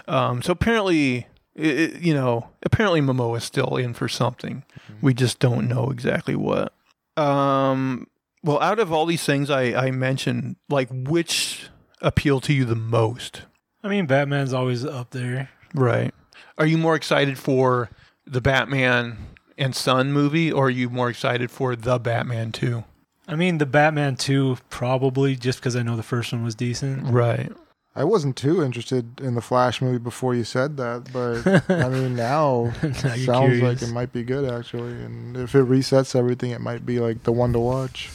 Um, 0.09 0.40
so 0.43 0.53
apparently, 0.53 1.26
i 1.59 1.62
i- 1.62 1.99
you 2.01 2.14
know, 2.14 2.49
apparently 2.62 3.01
Momoa 3.03 3.36
is 3.36 3.45
still 3.45 3.76
in 3.76 3.93
for 3.93 4.09
something. 4.09 4.64
We 5.03 5.12
just 5.12 5.38
don't 5.38 5.68
know 5.68 5.90
exactly 5.90 6.34
what. 6.36 6.72
Um, 7.16 8.07
well, 8.43 8.61
out 8.61 8.78
of 8.78 8.90
all 8.93 9.05
these 9.07 9.24
things 9.24 9.51
I, 9.51 9.74
I 9.74 9.90
mentioned, 9.90 10.57
like 10.70 10.88
which 10.90 11.68
appeal 12.01 12.40
to 12.40 12.53
you 12.55 12.64
the 12.64 12.74
most? 12.74 13.43
I 13.83 13.89
mean, 13.89 14.07
Batman's 14.07 14.53
always 14.53 14.85
up 14.85 15.11
there. 15.11 15.51
Right. 15.74 16.14
Are 16.59 16.66
you 16.66 16.78
more 16.78 16.95
excited 16.95 17.39
for 17.39 17.91
the 18.26 18.41
Batman 18.41 19.18
and 19.59 19.74
Son 19.74 20.12
movie, 20.12 20.53
or 20.53 20.66
are 20.66 20.70
you 20.70 20.89
more 20.89 21.11
excited 21.11 21.51
for 21.51 21.74
the 21.74 21.99
Batman 21.99 22.53
2? 22.53 22.85
I 23.28 23.37
mean, 23.37 23.59
the 23.59 23.66
Batman 23.66 24.16
2, 24.16 24.59
probably, 24.70 25.37
just 25.37 25.59
because 25.61 25.76
I 25.76 25.83
know 25.83 25.97
the 25.97 26.03
first 26.03 26.33
one 26.33 26.45
was 26.45 26.55
decent. 26.55 27.07
Right. 27.07 27.51
I 27.95 28.05
wasn't 28.05 28.37
too 28.37 28.62
interested 28.62 29.20
in 29.20 29.35
the 29.35 29.43
Flash 29.43 29.83
movie 29.83 29.99
before 29.99 30.35
you 30.35 30.45
said 30.45 30.78
that, 30.78 31.12
but 31.12 31.70
I 31.70 31.89
mean 31.91 32.16
now 32.16 32.72
Now 32.83 32.93
sounds 32.93 33.59
you're 33.59 33.68
like 33.68 33.83
it 33.83 33.93
might 33.93 34.12
be 34.12 34.22
good 34.22 34.51
actually, 34.51 34.93
and 34.93 35.37
if 35.37 35.55
it 35.55 35.66
resets 35.66 36.16
everything, 36.16 36.53
it 36.53 36.62
might 36.62 36.87
be 36.87 37.01
like 37.01 37.24
the 37.24 37.33
one 37.33 37.53
to 37.53 37.59
watch. 37.59 38.11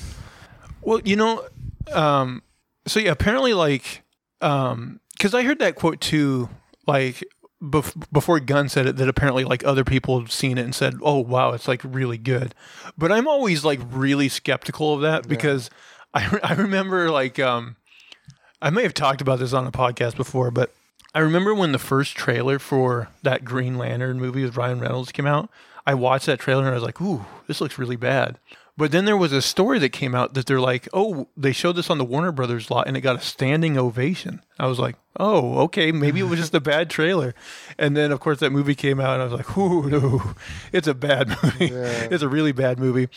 Well, 0.81 0.99
you 1.03 1.15
know, 1.15 1.45
um, 1.93 2.41
so 2.87 2.99
yeah, 2.99 3.11
apparently, 3.11 3.53
like, 3.53 4.03
um, 4.41 4.99
because 5.17 5.33
I 5.33 5.43
heard 5.43 5.59
that 5.59 5.75
quote 5.75 5.99
too, 5.99 6.49
like, 6.85 7.23
bef- 7.61 8.11
before 8.11 8.39
Gunn 8.39 8.69
said 8.69 8.85
it, 8.85 8.97
that 8.97 9.09
apparently, 9.09 9.43
like, 9.43 9.65
other 9.65 9.83
people 9.83 10.19
have 10.19 10.31
seen 10.31 10.57
it 10.57 10.63
and 10.63 10.75
said, 10.75 10.95
"Oh, 11.01 11.19
wow, 11.19 11.53
it's 11.53 11.67
like 11.67 11.81
really 11.83 12.17
good." 12.17 12.53
But 12.97 13.11
I'm 13.11 13.27
always 13.27 13.65
like 13.65 13.79
really 13.91 14.29
skeptical 14.29 14.93
of 14.93 15.01
that 15.01 15.27
because 15.27 15.69
I 16.13 16.27
re- 16.29 16.39
I 16.43 16.53
remember 16.53 17.11
like 17.11 17.39
um, 17.39 17.75
I 18.61 18.69
may 18.69 18.83
have 18.83 18.93
talked 18.93 19.21
about 19.21 19.39
this 19.39 19.53
on 19.53 19.67
a 19.67 19.71
podcast 19.71 20.15
before, 20.15 20.51
but 20.51 20.71
I 21.13 21.19
remember 21.19 21.53
when 21.53 21.71
the 21.71 21.79
first 21.79 22.15
trailer 22.15 22.59
for 22.59 23.09
that 23.23 23.43
Green 23.43 23.77
Lantern 23.77 24.19
movie 24.19 24.43
with 24.43 24.57
Ryan 24.57 24.79
Reynolds 24.79 25.11
came 25.11 25.27
out. 25.27 25.49
I 25.85 25.93
watched 25.93 26.25
that 26.25 26.39
trailer 26.39 26.63
and 26.63 26.71
I 26.71 26.75
was 26.75 26.83
like, 26.83 27.01
"Ooh, 27.01 27.25
this 27.47 27.61
looks 27.61 27.77
really 27.77 27.95
bad." 27.95 28.39
But 28.77 28.91
then 28.91 29.05
there 29.05 29.17
was 29.17 29.31
a 29.33 29.41
story 29.41 29.79
that 29.79 29.89
came 29.89 30.13
out 30.13 30.35
that 30.35 30.45
they're 30.45 30.59
like, 30.61 30.87
"Oh, 30.93 31.27
they 31.35 31.51
showed 31.51 31.75
this 31.75 31.89
on 31.89 31.97
the 31.97 32.05
Warner 32.05 32.31
Brothers 32.31 32.69
lot 32.69 32.87
and 32.87 32.95
it 32.95 33.01
got 33.01 33.15
a 33.15 33.21
standing 33.21 33.75
ovation." 33.77 34.41
I 34.59 34.67
was 34.67 34.77
like, 34.77 34.95
"Oh, 35.19 35.57
okay, 35.61 35.91
maybe 35.91 36.19
it 36.19 36.29
was 36.29 36.39
just 36.39 36.53
a 36.53 36.59
bad 36.61 36.89
trailer." 36.89 37.33
And 37.79 37.97
then 37.97 38.11
of 38.11 38.19
course 38.19 38.39
that 38.39 38.51
movie 38.51 38.75
came 38.75 38.99
out 38.99 39.13
and 39.19 39.21
I 39.21 39.25
was 39.25 39.33
like, 39.33 39.57
"Ooh, 39.57 39.89
no. 39.89 40.33
It's 40.71 40.87
a 40.87 40.93
bad 40.93 41.29
movie. 41.43 41.65
Yeah. 41.73 42.07
It's 42.11 42.21
a 42.23 42.29
really 42.29 42.51
bad 42.51 42.77
movie." 42.77 43.09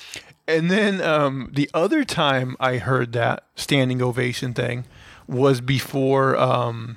And 0.48 0.70
then 0.70 1.00
um, 1.02 1.50
the 1.54 1.68
other 1.74 2.04
time 2.04 2.56
I 2.58 2.78
heard 2.78 3.12
that 3.12 3.44
standing 3.54 4.00
ovation 4.02 4.54
thing 4.54 4.84
was 5.28 5.60
before 5.60 6.36
um, 6.38 6.96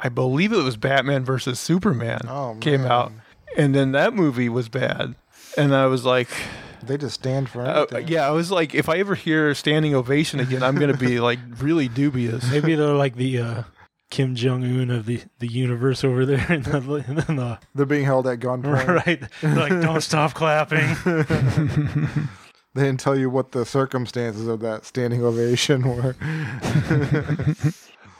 I 0.00 0.08
believe 0.08 0.52
it 0.52 0.62
was 0.64 0.76
Batman 0.76 1.24
versus 1.24 1.58
Superman 1.60 2.22
Oh, 2.28 2.56
came 2.60 2.84
out, 2.84 3.12
and 3.56 3.72
then 3.74 3.92
that 3.92 4.12
movie 4.14 4.48
was 4.50 4.68
bad, 4.68 5.14
and 5.56 5.74
I 5.74 5.86
was 5.86 6.04
like, 6.04 6.28
They 6.86 6.96
just 6.96 7.14
stand 7.14 7.48
for 7.48 7.62
uh, 7.62 7.86
yeah, 8.06 8.26
I 8.26 8.30
was 8.30 8.50
like, 8.50 8.74
if 8.74 8.88
I 8.88 8.98
ever 8.98 9.14
hear 9.14 9.54
standing 9.54 9.94
ovation 9.94 10.40
again, 10.40 10.62
I'm 10.62 10.76
gonna 10.76 10.96
be 10.96 11.20
like 11.20 11.38
really 11.58 11.88
dubious. 11.88 12.50
Maybe 12.50 12.74
they're 12.74 12.88
like 12.88 13.16
the 13.16 13.38
uh, 13.40 13.62
Kim 14.10 14.34
Jong 14.34 14.62
Un 14.64 14.90
of 14.90 15.06
the, 15.06 15.22
the 15.40 15.48
universe 15.48 16.04
over 16.04 16.24
there, 16.24 16.52
in 16.52 16.62
the, 16.62 17.04
in 17.08 17.36
the 17.36 17.58
They're 17.74 17.86
being 17.86 18.04
held 18.04 18.26
at 18.26 18.40
gunpoint. 18.40 18.86
right. 19.06 19.22
They're 19.40 19.54
like, 19.56 19.82
don't 19.82 20.00
stop 20.00 20.34
clapping. 20.34 20.96
They 22.74 22.82
didn't 22.82 22.98
tell 22.98 23.16
you 23.16 23.30
what 23.30 23.52
the 23.52 23.64
circumstances 23.64 24.48
of 24.48 24.58
that 24.60 24.84
standing 24.84 25.22
ovation 25.22 25.82
were. 25.86 26.16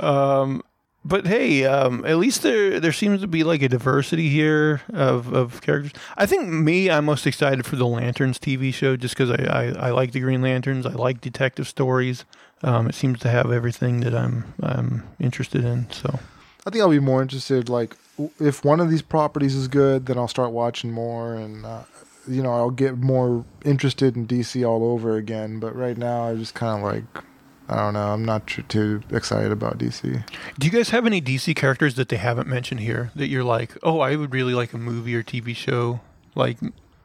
Um, 0.00 0.62
but 1.04 1.26
hey, 1.26 1.64
um, 1.64 2.04
at 2.06 2.16
least 2.16 2.42
there 2.42 2.80
there 2.80 2.92
seems 2.92 3.20
to 3.20 3.26
be 3.26 3.44
like 3.44 3.62
a 3.62 3.68
diversity 3.68 4.28
here 4.28 4.80
of, 4.92 5.32
of 5.32 5.60
characters. 5.60 5.92
I 6.16 6.26
think 6.26 6.48
me, 6.48 6.90
I'm 6.90 7.04
most 7.04 7.26
excited 7.26 7.66
for 7.66 7.76
the 7.76 7.86
Lanterns 7.86 8.38
TV 8.38 8.72
show 8.72 8.96
just 8.96 9.16
because 9.16 9.30
I, 9.30 9.44
I, 9.44 9.88
I 9.88 9.90
like 9.90 10.12
the 10.12 10.20
Green 10.20 10.40
Lanterns. 10.40 10.86
I 10.86 10.92
like 10.92 11.20
detective 11.20 11.68
stories. 11.68 12.24
Um, 12.62 12.88
it 12.88 12.94
seems 12.94 13.18
to 13.20 13.28
have 13.28 13.52
everything 13.52 14.00
that 14.00 14.14
I'm 14.14 14.54
I'm 14.62 15.02
interested 15.20 15.64
in. 15.64 15.90
So 15.90 16.18
I 16.66 16.70
think 16.70 16.82
I'll 16.82 16.90
be 16.90 17.00
more 17.00 17.20
interested 17.20 17.68
like 17.68 17.96
if 18.40 18.64
one 18.64 18.80
of 18.80 18.90
these 18.90 19.02
properties 19.02 19.54
is 19.54 19.68
good, 19.68 20.06
then 20.06 20.18
I'll 20.18 20.28
start 20.28 20.52
watching 20.52 20.90
more, 20.90 21.34
and 21.34 21.66
uh, 21.66 21.82
you 22.26 22.42
know 22.42 22.52
I'll 22.54 22.70
get 22.70 22.96
more 22.96 23.44
interested 23.64 24.16
in 24.16 24.26
DC 24.26 24.66
all 24.66 24.84
over 24.84 25.16
again. 25.16 25.60
But 25.60 25.76
right 25.76 25.98
now, 25.98 26.28
I 26.28 26.34
just 26.34 26.54
kind 26.54 26.78
of 26.78 26.92
like 26.92 27.24
I 27.68 27.76
don't 27.76 27.94
know. 27.94 28.12
I'm 28.12 28.24
not 28.24 28.46
too, 28.46 28.62
too 28.62 29.02
excited 29.10 29.50
about 29.50 29.78
DC. 29.78 30.24
Do 30.58 30.66
you 30.66 30.72
guys 30.72 30.90
have 30.90 31.06
any 31.06 31.22
DC 31.22 31.56
characters 31.56 31.94
that 31.94 32.08
they 32.10 32.16
haven't 32.16 32.46
mentioned 32.46 32.80
here 32.80 33.10
that 33.16 33.28
you're 33.28 33.44
like, 33.44 33.76
oh, 33.82 34.00
I 34.00 34.16
would 34.16 34.34
really 34.34 34.54
like 34.54 34.72
a 34.74 34.78
movie 34.78 35.14
or 35.16 35.22
TV 35.22 35.56
show 35.56 36.00
like 36.34 36.58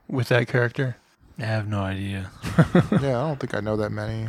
with 0.07 0.28
that 0.30 0.47
character? 0.47 0.97
I 1.38 1.43
have 1.43 1.68
no 1.68 1.80
idea. 1.80 2.32
yeah, 2.74 3.20
I 3.20 3.28
don't 3.28 3.39
think 3.39 3.55
I 3.55 3.62
know 3.62 3.78
that 3.78 3.91
many. 3.91 4.28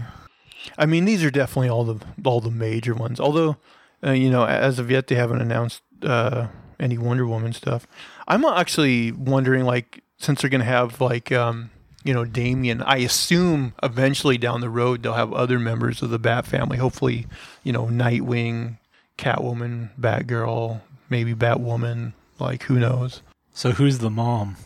I 0.79 0.87
mean, 0.87 1.05
these 1.05 1.25
are 1.25 1.31
definitely 1.31 1.69
all 1.69 1.85
the 1.85 2.05
all 2.25 2.41
the 2.41 2.51
major 2.51 2.95
ones. 2.95 3.19
Although, 3.19 3.57
uh, 4.05 4.13
you 4.13 4.31
know, 4.31 4.45
as 4.45 4.79
of 4.79 4.91
yet, 4.91 5.09
they 5.09 5.15
haven't 5.15 5.41
announced 5.41 5.83
uh, 6.03 6.49
any 6.79 6.99
Wonder 6.99 7.27
Woman 7.27 7.53
stuff. 7.53 7.87
I'm 8.29 8.45
actually 8.45 9.11
wondering, 9.11 9.65
like, 9.65 10.05
since 10.19 10.43
they're 10.43 10.51
gonna 10.51 10.65
have 10.65 11.01
like, 11.01 11.33
um, 11.33 11.71
you 12.05 12.15
know, 12.15 12.25
Damian. 12.25 12.83
I 12.83 12.99
assume 12.99 13.75
eventually 13.83 14.39
down 14.39 14.61
the 14.61 14.71
road 14.71 15.03
they'll 15.03 15.15
have 15.15 15.33
other 15.33 15.59
members 15.59 16.03
of 16.03 16.11
the 16.11 16.19
Bat 16.19 16.47
family. 16.47 16.79
Hopefully, 16.79 17.27
you 17.63 17.73
know, 17.73 17.87
Nightwing, 17.87 18.79
Catwoman, 19.19 19.91
Batgirl, 20.01 20.81
maybe 21.09 21.35
Batwoman. 21.35 22.13
Like, 22.39 22.63
who 22.65 22.79
knows? 22.79 23.23
So 23.53 23.73
who's 23.73 23.99
the 23.99 24.11
mom? 24.11 24.57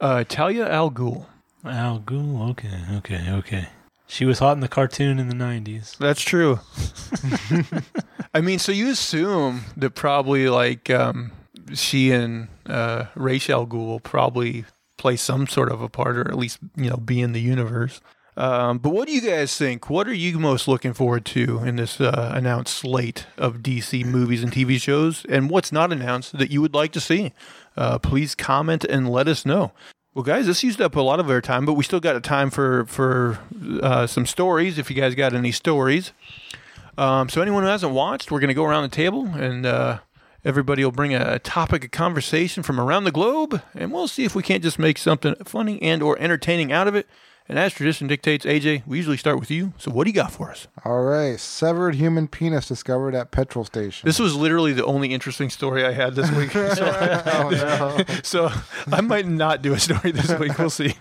Uh, 0.00 0.24
Talia 0.28 0.68
al 0.68 0.90
Ghul. 0.90 1.26
Al 1.64 2.00
Ghul. 2.00 2.50
Okay, 2.50 2.80
okay, 2.94 3.30
okay. 3.30 3.68
She 4.06 4.24
was 4.24 4.40
hot 4.40 4.52
in 4.52 4.60
the 4.60 4.68
cartoon 4.68 5.18
in 5.18 5.28
the 5.28 5.34
'90s. 5.34 5.96
That's 5.98 6.20
true. 6.20 6.60
I 8.34 8.40
mean, 8.40 8.58
so 8.58 8.72
you 8.72 8.90
assume 8.90 9.62
that 9.76 9.94
probably 9.94 10.48
like 10.48 10.90
um, 10.90 11.32
she 11.74 12.10
and 12.10 12.48
uh, 12.66 13.06
Ra's 13.14 13.48
al 13.48 13.66
Ghul 13.66 14.02
probably 14.02 14.64
play 15.00 15.16
some 15.16 15.46
sort 15.46 15.72
of 15.72 15.80
a 15.80 15.88
part, 15.88 16.16
or 16.16 16.28
at 16.28 16.36
least 16.36 16.58
you 16.76 16.90
know 16.90 16.96
be 16.96 17.20
in 17.20 17.32
the 17.32 17.40
universe. 17.40 18.00
Um, 18.36 18.78
but 18.78 18.90
what 18.90 19.08
do 19.08 19.12
you 19.12 19.20
guys 19.20 19.56
think? 19.56 19.90
What 19.90 20.06
are 20.06 20.14
you 20.14 20.38
most 20.38 20.68
looking 20.68 20.92
forward 20.92 21.24
to 21.26 21.58
in 21.64 21.76
this 21.76 22.00
uh, 22.00 22.32
announced 22.34 22.76
slate 22.76 23.26
of 23.36 23.58
DC 23.58 24.04
movies 24.04 24.42
and 24.42 24.52
TV 24.52 24.80
shows? 24.80 25.26
And 25.28 25.50
what's 25.50 25.72
not 25.72 25.92
announced 25.92 26.38
that 26.38 26.50
you 26.50 26.60
would 26.60 26.74
like 26.74 26.92
to 26.92 27.00
see? 27.00 27.32
Uh, 27.76 27.98
please 27.98 28.34
comment 28.34 28.84
and 28.84 29.10
let 29.10 29.26
us 29.26 29.44
know. 29.44 29.72
Well, 30.14 30.22
guys, 30.22 30.46
this 30.46 30.62
used 30.62 30.80
up 30.80 30.96
a 30.96 31.00
lot 31.00 31.20
of 31.20 31.28
our 31.30 31.40
time, 31.40 31.64
but 31.64 31.74
we 31.74 31.84
still 31.84 32.00
got 32.00 32.16
a 32.16 32.20
time 32.20 32.50
for 32.50 32.84
for 32.86 33.38
uh, 33.82 34.06
some 34.06 34.26
stories. 34.26 34.78
If 34.78 34.90
you 34.90 34.96
guys 34.96 35.14
got 35.14 35.34
any 35.34 35.52
stories, 35.52 36.12
um, 36.98 37.28
so 37.28 37.40
anyone 37.40 37.62
who 37.62 37.68
hasn't 37.68 37.92
watched, 37.92 38.30
we're 38.30 38.40
going 38.40 38.48
to 38.48 38.54
go 38.54 38.64
around 38.64 38.82
the 38.82 38.96
table 38.96 39.26
and 39.26 39.66
uh, 39.66 39.98
everybody 40.44 40.84
will 40.84 40.92
bring 40.92 41.14
a 41.14 41.38
topic 41.38 41.84
of 41.84 41.90
conversation 41.90 42.62
from 42.62 42.80
around 42.80 43.04
the 43.04 43.12
globe, 43.12 43.62
and 43.74 43.92
we'll 43.92 44.08
see 44.08 44.24
if 44.24 44.34
we 44.34 44.42
can't 44.42 44.62
just 44.62 44.78
make 44.78 44.98
something 44.98 45.34
funny 45.44 45.80
and 45.82 46.02
or 46.02 46.18
entertaining 46.18 46.72
out 46.72 46.88
of 46.88 46.94
it. 46.94 47.06
And 47.50 47.58
as 47.58 47.72
tradition 47.72 48.06
dictates, 48.06 48.46
AJ, 48.46 48.86
we 48.86 48.98
usually 48.98 49.16
start 49.16 49.40
with 49.40 49.50
you. 49.50 49.72
So 49.76 49.90
what 49.90 50.04
do 50.04 50.10
you 50.10 50.14
got 50.14 50.30
for 50.30 50.52
us? 50.52 50.68
All 50.84 51.02
right, 51.02 51.38
severed 51.38 51.96
human 51.96 52.28
penis 52.28 52.68
discovered 52.68 53.12
at 53.12 53.32
petrol 53.32 53.64
station. 53.64 54.06
This 54.06 54.20
was 54.20 54.36
literally 54.36 54.72
the 54.72 54.84
only 54.84 55.12
interesting 55.12 55.50
story 55.50 55.84
I 55.84 55.90
had 55.90 56.14
this 56.14 56.30
week. 56.30 56.50
So, 56.70 56.86
oh, 57.26 57.50
no. 57.50 58.14
so 58.22 58.50
I 58.92 59.00
might 59.00 59.26
not 59.26 59.62
do 59.62 59.72
a 59.72 59.80
story 59.80 60.12
this 60.12 60.32
week. 60.38 60.56
We'll 60.58 60.70
see. 60.70 60.94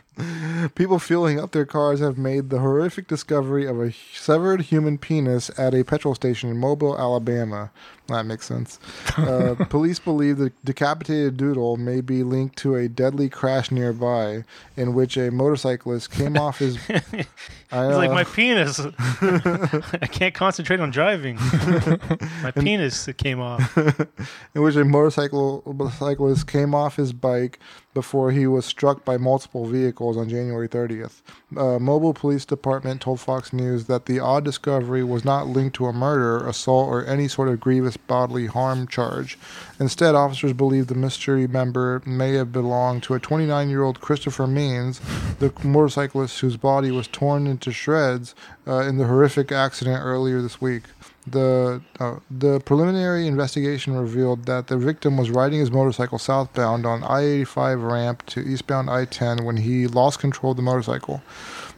People 0.76 1.00
fueling 1.00 1.40
up 1.40 1.52
their 1.52 1.66
cars 1.66 2.00
have 2.00 2.18
made 2.18 2.50
the 2.50 2.60
horrific 2.60 3.08
discovery 3.08 3.66
of 3.66 3.80
a 3.80 3.94
severed 4.14 4.62
human 4.62 4.98
penis 4.98 5.50
at 5.58 5.74
a 5.74 5.84
petrol 5.84 6.16
station 6.16 6.50
in 6.50 6.58
Mobile, 6.58 6.98
Alabama. 6.98 7.72
That 8.10 8.26
makes 8.26 8.46
sense. 8.48 8.80
Uh, 9.18 9.56
police 9.70 10.00
believe 10.00 10.38
the 10.38 10.52
decapitated 10.66 11.38
doodle 11.38 11.78
may 11.78 12.02
be 12.02 12.24
linked 12.24 12.58
to 12.58 12.76
a 12.76 12.88
deadly 12.88 13.30
crash 13.30 13.70
nearby 13.72 14.44
in 14.76 14.94
which 14.94 15.16
a 15.16 15.32
motorcyclist 15.32 16.12
came 16.12 16.36
off 16.36 16.60
his. 16.60 16.78
I, 16.90 17.00
He's 17.12 17.26
like 17.72 18.10
uh, 18.10 18.14
my 18.14 18.24
penis. 18.24 18.80
I 19.22 20.08
can't 20.12 20.34
concentrate 20.34 20.80
on 20.80 20.90
driving. 20.90 21.36
my 22.42 22.52
penis 22.52 23.08
came 23.18 23.40
off. 23.40 23.78
in 23.78 24.62
which 24.64 24.76
a 24.76 24.84
motorcycle 24.84 25.62
motorcyclist 25.66 26.48
came 26.48 26.74
off 26.74 26.96
his 26.96 27.14
bike 27.14 27.60
before 27.94 28.32
he 28.32 28.46
was 28.46 28.66
struck 28.66 29.04
by 29.04 29.18
multiple 29.18 29.66
vehicles 29.66 30.16
on 30.16 30.30
January 30.30 30.68
30th. 30.68 31.22
Uh, 31.58 31.80
Mobile 31.80 32.14
Police 32.14 32.46
Department 32.46 33.02
told 33.02 33.20
Fox 33.20 33.52
News 33.52 33.86
that 33.86 34.06
the 34.06 34.20
odd 34.20 34.46
discovery 34.46 35.04
was 35.04 35.26
not 35.26 35.48
linked 35.48 35.76
to 35.78 35.88
a 35.88 35.94
murder, 35.94 36.46
assault, 36.48 36.90
or 36.90 37.06
any 37.06 37.28
sort 37.28 37.50
of 37.50 37.60
grievous 37.60 37.98
bodily 37.98 38.46
harm 38.46 38.88
charge. 38.88 39.38
Instead, 39.80 40.14
officers 40.14 40.54
believe 40.54 40.88
the 40.88 40.96
mystery 40.96 41.48
member 41.48 42.02
may 42.06 42.34
have 42.34 42.52
belonged 42.52 43.02
to 43.04 43.16
a 43.16 43.20
29 43.20 43.70
year 43.70 43.84
old 43.84 44.02
Christopher 44.02 44.46
Means, 44.46 45.02
the 45.40 45.52
motorcyclist 45.64 46.40
whose 46.42 46.58
body 46.58 46.92
was 46.92 47.08
torn 47.08 47.48
into 47.48 47.72
shreds 47.72 48.36
uh, 48.68 48.82
in 48.82 48.98
the 48.98 49.08
horrific 49.08 49.52
accident 49.52 50.02
earlier 50.04 50.42
this 50.42 50.62
week. 50.62 50.84
The 51.32 51.82
uh, 52.00 52.16
the 52.32 52.60
preliminary 52.62 53.28
investigation 53.28 53.96
revealed 53.96 54.46
that 54.46 54.68
the 54.68 54.78
victim 54.78 55.18
was 55.18 55.30
riding 55.30 55.60
his 55.60 55.72
motorcycle 55.72 56.18
southbound 56.18 56.86
on 56.86 57.04
I-85 57.04 57.92
ramp 57.92 58.26
to 58.28 58.40
eastbound 58.42 58.90
I-10 58.90 59.44
when 59.46 59.58
he 59.58 59.88
lost 59.88 60.20
control 60.20 60.52
of 60.52 60.58
the 60.58 60.64
motorcycle. 60.64 61.22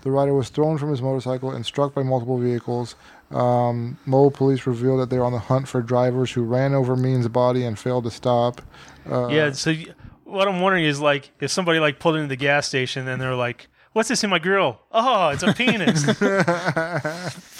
The 0.03 0.11
rider 0.11 0.33
was 0.33 0.49
thrown 0.49 0.77
from 0.77 0.89
his 0.89 1.01
motorcycle 1.01 1.51
and 1.51 1.65
struck 1.65 1.93
by 1.93 2.03
multiple 2.03 2.37
vehicles. 2.37 2.95
Um, 3.29 3.97
Mobile 4.05 4.31
police 4.31 4.65
revealed 4.67 4.99
that 4.99 5.09
they 5.09 5.17
are 5.17 5.23
on 5.23 5.31
the 5.31 5.39
hunt 5.39 5.67
for 5.67 5.81
drivers 5.81 6.31
who 6.31 6.43
ran 6.43 6.73
over 6.73 6.95
Means' 6.95 7.27
body 7.27 7.63
and 7.63 7.77
failed 7.79 8.03
to 8.05 8.11
stop. 8.11 8.61
Uh, 9.09 9.27
Yeah. 9.27 9.51
So 9.51 9.71
y- 9.71 9.85
what 10.23 10.47
I'm 10.47 10.59
wondering 10.61 10.85
is 10.85 10.99
like 10.99 11.31
if 11.39 11.51
somebody 11.51 11.79
like 11.79 11.99
pulled 11.99 12.15
into 12.15 12.27
the 12.27 12.35
gas 12.35 12.67
station 12.67 13.07
and 13.07 13.21
they're 13.21 13.35
like, 13.35 13.67
"What's 13.93 14.09
this 14.09 14.23
in 14.23 14.29
my 14.29 14.39
grill? 14.39 14.79
Oh, 14.91 15.29
it's 15.29 15.43
a 15.43 15.53
penis." 15.61 16.03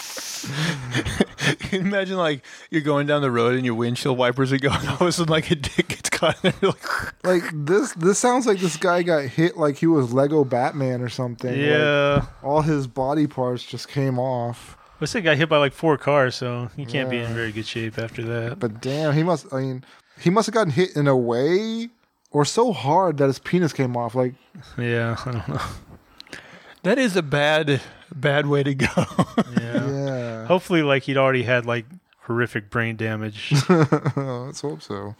Imagine 1.72 2.18
like 2.18 2.44
you're 2.70 2.82
going 2.82 3.08
down 3.08 3.22
the 3.22 3.32
road 3.32 3.56
and 3.56 3.66
your 3.66 3.76
windshield 3.76 4.18
wipers 4.18 4.52
are 4.52 4.58
going. 4.58 4.88
All 4.88 4.96
of 4.96 5.02
a 5.02 5.12
sudden, 5.12 5.32
like 5.32 5.50
a 5.52 5.56
dick 5.56 5.88
gets 5.88 6.10
caught. 6.10 6.38
And 6.44 6.54
you're 6.62 6.72
like, 6.72 7.24
Like 7.24 7.44
this, 7.54 7.94
this 7.94 8.20
sounds 8.20 8.46
like 8.46 8.60
this 8.60 8.78
guy 8.78 9.04
got 9.04 9.26
hit 9.26 9.58
like 9.58 9.78
he 9.78 9.88
was 9.88 10.14
Lego 10.14 10.44
Batman 10.44 11.02
or 11.02 11.10
something. 11.10 11.52
Like, 11.52 11.60
yeah. 11.60 12.26
all 12.44 12.62
his 12.62 12.88
body 12.88 13.28
parts 13.28 13.64
just 13.64 13.88
came 13.88 14.20
off. 14.20 14.78
This 15.00 15.14
guy 15.14 15.22
got 15.22 15.38
hit 15.38 15.50
by 15.50 15.58
like 15.58 15.74
four 15.74 15.98
cars, 15.98 16.36
so 16.36 16.70
he 16.76 16.86
can't 16.86 17.10
be 17.10 17.18
in 17.18 17.34
very 17.34 17.52
good 17.52 17.66
shape 17.66 17.98
after 17.98 18.22
that. 18.24 18.60
But 18.60 18.82
damn, 18.82 19.14
he 19.14 19.24
must. 19.24 19.52
I 19.52 19.62
mean, 19.62 19.84
he 20.20 20.30
must 20.30 20.46
have 20.46 20.54
gotten 20.54 20.72
hit 20.72 20.96
in 20.96 21.08
a 21.08 21.18
way 21.18 21.90
or 22.32 22.46
so 22.46 22.72
hard 22.72 23.18
that 23.18 23.28
his 23.28 23.40
penis 23.40 23.74
came 23.74 23.98
off. 23.98 24.14
Like, 24.16 24.36
Yeah, 24.78 25.18
I 25.26 25.32
don't 25.32 25.48
know. 25.48 25.62
That 26.84 26.98
is 26.98 27.16
a 27.16 27.22
bad, 27.22 27.82
bad 28.14 28.48
way 28.48 28.64
to 28.64 28.76
go. 28.76 28.88
Yeah. 29.60 29.90
yeah. 29.90 30.46
Hopefully, 30.46 30.82
like 30.82 31.04
he'd 31.04 31.18
already 31.18 31.44
had 31.44 31.66
like 31.66 31.86
horrific 32.22 32.70
brain 32.70 32.96
damage. 32.96 33.52
Let's 34.16 34.62
hope 34.62 34.82
so. 34.82 35.16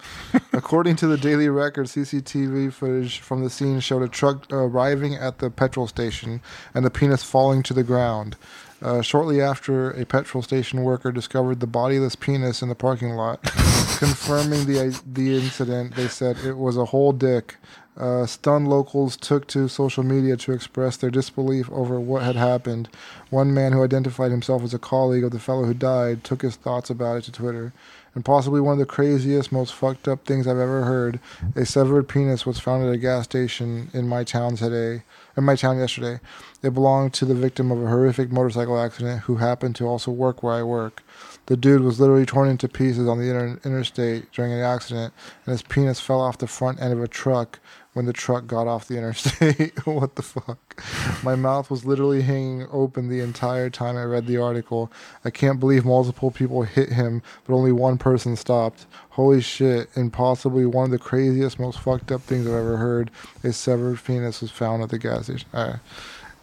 According 0.52 0.96
to 0.96 1.06
the 1.06 1.16
Daily 1.16 1.48
Record, 1.48 1.86
CCTV 1.86 2.72
footage 2.72 3.20
from 3.20 3.42
the 3.42 3.50
scene 3.50 3.80
showed 3.80 4.02
a 4.02 4.08
truck 4.08 4.46
arriving 4.50 5.14
at 5.14 5.38
the 5.38 5.50
petrol 5.50 5.86
station 5.86 6.40
and 6.74 6.84
the 6.84 6.90
penis 6.90 7.22
falling 7.22 7.62
to 7.64 7.74
the 7.74 7.82
ground. 7.82 8.36
Uh, 8.80 9.00
shortly 9.00 9.40
after, 9.40 9.90
a 9.92 10.04
petrol 10.04 10.42
station 10.42 10.82
worker 10.82 11.12
discovered 11.12 11.60
the 11.60 11.66
bodiless 11.66 12.16
penis 12.16 12.62
in 12.62 12.68
the 12.68 12.74
parking 12.74 13.10
lot. 13.10 13.42
Confirming 13.98 14.66
the 14.66 15.00
the 15.06 15.36
incident, 15.36 15.94
they 15.94 16.08
said 16.08 16.36
it 16.44 16.56
was 16.56 16.76
a 16.76 16.86
whole 16.86 17.12
dick. 17.12 17.56
Uh, 17.94 18.24
stunned 18.24 18.68
locals 18.68 19.18
took 19.18 19.46
to 19.46 19.68
social 19.68 20.02
media 20.02 20.34
to 20.34 20.52
express 20.52 20.96
their 20.96 21.10
disbelief 21.10 21.70
over 21.70 22.00
what 22.00 22.22
had 22.22 22.36
happened. 22.36 22.88
One 23.28 23.52
man 23.52 23.72
who 23.72 23.84
identified 23.84 24.30
himself 24.30 24.62
as 24.62 24.72
a 24.72 24.78
colleague 24.78 25.24
of 25.24 25.30
the 25.30 25.38
fellow 25.38 25.64
who 25.64 25.74
died 25.74 26.24
took 26.24 26.40
his 26.40 26.56
thoughts 26.56 26.88
about 26.88 27.18
it 27.18 27.24
to 27.24 27.32
Twitter. 27.32 27.72
And 28.14 28.24
possibly 28.24 28.60
one 28.60 28.74
of 28.74 28.78
the 28.78 28.86
craziest, 28.86 29.52
most 29.52 29.74
fucked 29.74 30.06
up 30.06 30.24
things 30.24 30.46
I've 30.46 30.58
ever 30.58 30.84
heard. 30.84 31.18
A 31.56 31.64
severed 31.64 32.08
penis 32.08 32.44
was 32.44 32.58
found 32.58 32.84
at 32.84 32.92
a 32.92 32.98
gas 32.98 33.24
station 33.24 33.90
in 33.94 34.06
my 34.06 34.22
town 34.22 34.56
today. 34.56 35.02
In 35.34 35.44
my 35.44 35.56
town 35.56 35.78
yesterday, 35.78 36.20
it 36.62 36.74
belonged 36.74 37.14
to 37.14 37.24
the 37.24 37.34
victim 37.34 37.70
of 37.70 37.82
a 37.82 37.88
horrific 37.88 38.30
motorcycle 38.30 38.78
accident 38.78 39.22
who 39.22 39.36
happened 39.36 39.76
to 39.76 39.86
also 39.86 40.10
work 40.10 40.42
where 40.42 40.52
I 40.54 40.62
work. 40.62 41.02
The 41.46 41.56
dude 41.56 41.82
was 41.82 41.98
literally 41.98 42.26
torn 42.26 42.48
into 42.48 42.68
pieces 42.68 43.08
on 43.08 43.18
the 43.18 43.30
inter- 43.30 43.60
interstate 43.64 44.30
during 44.32 44.52
an 44.52 44.60
accident, 44.60 45.14
and 45.44 45.52
his 45.52 45.62
penis 45.62 46.00
fell 46.00 46.20
off 46.20 46.38
the 46.38 46.46
front 46.46 46.80
end 46.80 46.92
of 46.92 47.02
a 47.02 47.08
truck 47.08 47.58
when 47.92 48.06
the 48.06 48.12
truck 48.12 48.46
got 48.46 48.66
off 48.66 48.88
the 48.88 48.96
interstate. 48.96 49.72
what 49.86 50.14
the 50.16 50.22
fuck? 50.22 50.82
My 51.22 51.34
mouth 51.34 51.70
was 51.70 51.84
literally 51.84 52.22
hanging 52.22 52.66
open 52.72 53.08
the 53.08 53.20
entire 53.20 53.68
time 53.68 53.96
I 53.96 54.04
read 54.04 54.26
the 54.26 54.38
article. 54.38 54.90
I 55.24 55.30
can't 55.30 55.60
believe 55.60 55.84
multiple 55.84 56.30
people 56.30 56.62
hit 56.62 56.90
him, 56.90 57.22
but 57.46 57.54
only 57.54 57.72
one 57.72 57.98
person 57.98 58.36
stopped. 58.36 58.86
Holy 59.10 59.42
shit, 59.42 59.90
and 59.94 60.12
possibly 60.12 60.64
one 60.64 60.86
of 60.86 60.90
the 60.90 60.98
craziest, 60.98 61.58
most 61.58 61.78
fucked 61.80 62.10
up 62.10 62.22
things 62.22 62.46
I've 62.46 62.54
ever 62.54 62.78
heard. 62.78 63.10
A 63.44 63.52
severed 63.52 64.02
penis 64.02 64.40
was 64.40 64.50
found 64.50 64.82
at 64.82 64.88
the 64.88 64.98
gas 64.98 65.24
station. 65.24 65.48
Alright. 65.52 65.80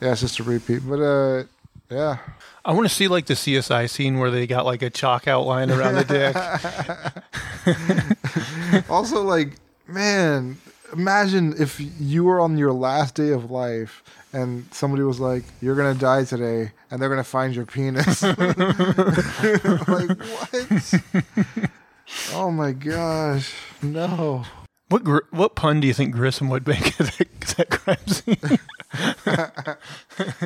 Yeah, 0.01 0.11
it's 0.11 0.21
just 0.21 0.39
a 0.39 0.43
repeat. 0.43 0.81
But 0.87 0.99
uh 1.01 1.43
Yeah. 1.89 2.17
I 2.63 2.73
want 2.73 2.87
to 2.87 2.93
see 2.93 3.07
like 3.07 3.25
the 3.25 3.33
CSI 3.33 3.89
scene 3.89 4.19
where 4.19 4.29
they 4.29 4.45
got 4.45 4.65
like 4.65 4.83
a 4.83 4.91
chalk 4.91 5.27
outline 5.27 5.71
around 5.71 5.95
the 5.95 6.03
dick. 6.03 6.35
also, 8.89 9.23
like, 9.23 9.53
man, 9.87 10.57
imagine 10.93 11.53
if 11.59 11.81
you 11.99 12.23
were 12.23 12.39
on 12.39 12.57
your 12.57 12.71
last 12.73 13.15
day 13.15 13.31
of 13.31 13.49
life 13.51 14.03
and 14.33 14.65
somebody 14.71 15.03
was 15.03 15.19
like, 15.19 15.43
"You're 15.61 15.75
gonna 15.75 15.93
die 15.95 16.23
today," 16.23 16.71
and 16.91 17.01
they're 17.01 17.09
gonna 17.09 17.23
find 17.23 17.55
your 17.55 17.65
penis. 17.65 18.21
like 18.23 18.37
what? 19.87 20.83
Oh 22.33 22.51
my 22.51 22.71
gosh, 22.71 23.53
no. 23.81 24.43
What 24.89 25.03
gr- 25.03 25.27
what 25.31 25.55
pun 25.55 25.79
do 25.79 25.87
you 25.87 25.93
think 25.93 26.13
Grissom 26.15 26.49
would 26.49 26.67
make 26.67 26.99
of 26.99 27.15
that, 27.17 27.41
that 27.57 27.69
crime 27.69 28.07
scene? 28.07 28.59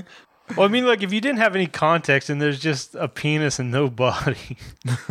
Well, 0.58 0.68
I 0.68 0.70
mean, 0.70 0.86
like 0.86 1.02
if 1.02 1.14
you 1.14 1.22
didn't 1.22 1.40
have 1.40 1.56
any 1.56 1.68
context 1.68 2.30
and 2.30 2.42
there's 2.42 2.60
just 2.60 2.96
a 2.96 3.08
penis 3.08 3.60
and 3.60 3.72
no 3.72 3.90
body, 3.90 4.58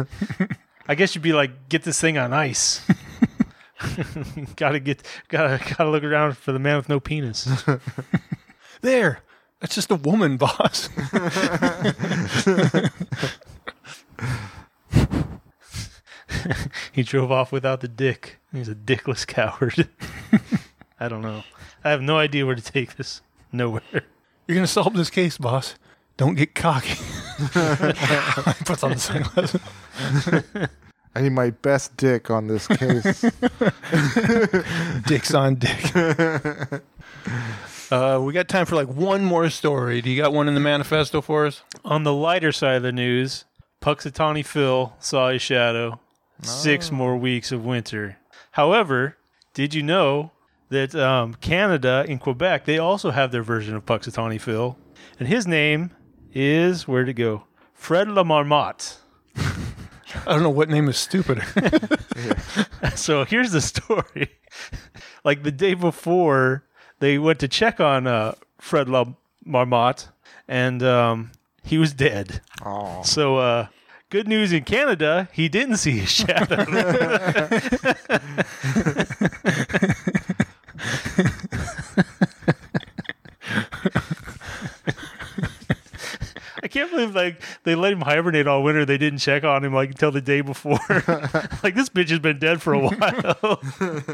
I 0.89 0.95
guess 0.95 1.15
you'd 1.15 1.23
be 1.23 1.33
like, 1.33 1.69
get 1.69 1.83
this 1.85 2.01
thing 2.01 2.19
on 2.19 2.33
ice. 2.33 2.87
gotta 4.57 4.81
get, 4.81 5.03
gotta, 5.29 5.59
gotta 5.77 5.91
look 5.91 6.05
around 6.05 6.37
for 6.37 6.53
the 6.53 6.59
man 6.59 6.77
with 6.77 6.89
no 6.89 7.01
penis. 7.01 7.49
there, 8.81 9.21
that's 9.61 9.75
just 9.75 9.91
a 9.91 9.95
woman, 9.95 10.37
boss. 10.39 10.89
he 16.93 17.03
drove 17.03 17.31
off 17.31 17.53
without 17.53 17.81
the 17.81 17.89
dick. 17.89 18.39
He's 18.53 18.69
a 18.69 18.75
dickless 18.75 19.27
coward. 19.27 19.89
I 21.01 21.09
don't 21.09 21.23
know. 21.23 21.45
I 21.85 21.91
have 21.91 22.03
no 22.03 22.19
idea 22.19 22.47
where 22.47 22.55
to 22.55 22.63
take 22.63 22.97
this. 22.97 23.23
Nowhere. 23.53 23.83
You're 24.47 24.55
gonna 24.55 24.67
solve 24.67 24.95
this 24.95 25.11
case, 25.11 25.39
boss. 25.39 25.75
Don't 26.17 26.35
get 26.35 26.55
cocky. 26.55 26.95
Puts 28.65 28.83
on 28.83 28.93
the 28.93 28.99
sunglasses. 28.99 29.61
I 31.15 31.21
need 31.21 31.33
my 31.33 31.51
best 31.51 31.97
dick 31.97 32.31
on 32.31 32.47
this 32.47 32.67
case. 32.67 33.23
Dicks 35.07 35.35
on 35.35 35.57
dick. 35.57 35.93
Uh, 37.93 38.19
we 38.19 38.33
got 38.33 38.49
time 38.49 38.65
for 38.65 38.75
like 38.75 38.89
one 38.89 39.23
more 39.23 39.51
story. 39.51 40.01
Do 40.01 40.09
you 40.09 40.17
got 40.17 40.33
one 40.33 40.49
in 40.49 40.55
the 40.55 40.61
manifesto 40.61 41.21
for 41.21 41.45
us? 41.45 41.63
On 41.85 42.05
the 42.05 42.13
lighter 42.15 42.51
side 42.51 42.77
of 42.77 42.83
the 42.83 42.91
news, 42.91 43.45
Punxsutawney 43.83 44.47
Phil 44.47 44.95
saw 44.99 45.29
his 45.29 45.43
shadow. 45.43 46.01
Six 46.41 46.91
more 46.91 47.19
weeks 47.19 47.53
of 47.53 47.67
winter. 47.67 48.17
However, 48.53 49.19
did 49.53 49.75
you 49.75 49.83
know 49.83 50.31
that 50.71 50.95
um, 50.95 51.35
Canada 51.35 52.07
and 52.09 52.19
Quebec 52.19 52.65
they 52.65 52.79
also 52.79 53.11
have 53.11 53.31
their 53.31 53.43
version 53.43 53.77
of 53.77 53.85
Punxsutawney 53.85 54.41
Phil, 54.41 54.79
and 55.19 55.29
his 55.29 55.47
name 55.47 55.91
is 56.33 56.89
where'd 56.89 57.11
it 57.11 57.15
go? 57.15 57.45
Fred 57.75 58.09
La 58.09 58.25
Marmotte. 58.25 58.97
I 60.15 60.33
don't 60.33 60.43
know 60.43 60.51
what 60.51 60.69
name 60.69 60.89
is 60.89 60.97
stupider. 60.99 61.45
So 62.97 63.25
here's 63.25 63.53
the 63.53 63.61
story. 63.61 64.31
like 65.25 65.43
the 65.45 65.53
day 65.53 65.75
before, 65.75 66.65
they 66.99 67.19
went 67.19 67.39
to 67.41 67.49
check 67.49 67.81
on 67.81 68.07
uh, 68.07 68.35
Fred 68.61 68.89
La 68.89 69.07
Marmotte, 69.47 70.09
and 70.47 70.83
um, 70.83 71.33
he 71.65 71.79
was 71.79 71.93
dead. 71.95 72.41
Oh, 72.65 73.03
So, 73.03 73.39
uh, 73.39 73.67
good 74.11 74.29
news 74.29 74.53
in 74.53 74.65
Canada, 74.65 75.29
he 75.33 75.49
didn't 75.49 75.77
see 75.79 75.93
his 75.99 76.11
shadow. 76.11 76.65
I 86.63 86.69
can't 86.69 86.82
believe 86.93 87.15
like 87.15 87.43
they 87.65 87.75
let 87.75 87.93
him 87.93 88.03
hibernate 88.03 88.47
all 88.47 88.63
winter. 88.63 88.85
They 88.85 88.99
didn't 88.99 89.19
check 89.19 89.43
on 89.45 89.65
him 89.65 89.75
like 89.75 89.91
until 89.91 90.11
the 90.13 90.21
day 90.21 90.41
before. 90.41 90.79
like 91.63 91.75
this 91.75 91.89
bitch 91.89 92.11
has 92.11 92.19
been 92.21 92.39
dead 92.39 92.63
for 92.63 92.73
a 92.75 92.79
while. 92.79 93.61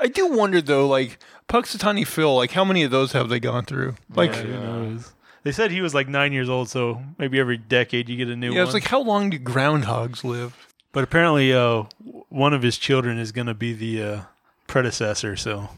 I 0.00 0.06
do 0.08 0.28
wonder 0.28 0.60
though, 0.60 0.86
like 0.86 1.18
Punxsutawney 1.48 2.06
Phil, 2.06 2.34
like 2.36 2.52
how 2.52 2.64
many 2.64 2.82
of 2.82 2.90
those 2.90 3.12
have 3.12 3.28
they 3.28 3.40
gone 3.40 3.64
through? 3.64 3.96
Like, 4.14 4.32
Yeah, 4.32 4.42
yeah, 4.42 4.44
who 4.44 4.60
knows? 4.90 5.12
They 5.44 5.52
said 5.52 5.70
he 5.70 5.80
was 5.80 5.94
like 5.94 6.08
nine 6.08 6.32
years 6.32 6.48
old, 6.48 6.68
so 6.68 7.02
maybe 7.16 7.38
every 7.40 7.56
decade 7.56 8.08
you 8.08 8.16
get 8.16 8.28
a 8.28 8.36
new 8.36 8.48
one. 8.48 8.56
Yeah, 8.56 8.64
it's 8.64 8.74
like 8.74 8.84
how 8.84 9.00
long 9.00 9.30
do 9.30 9.38
groundhogs 9.38 10.22
live? 10.24 10.68
But 10.92 11.04
apparently, 11.04 11.52
uh, 11.52 11.84
one 12.28 12.52
of 12.54 12.62
his 12.62 12.76
children 12.78 13.18
is 13.18 13.30
going 13.32 13.46
to 13.46 13.54
be 13.54 13.72
the 13.72 14.02
uh, 14.02 14.20
predecessor. 14.66 15.36
So, 15.36 15.68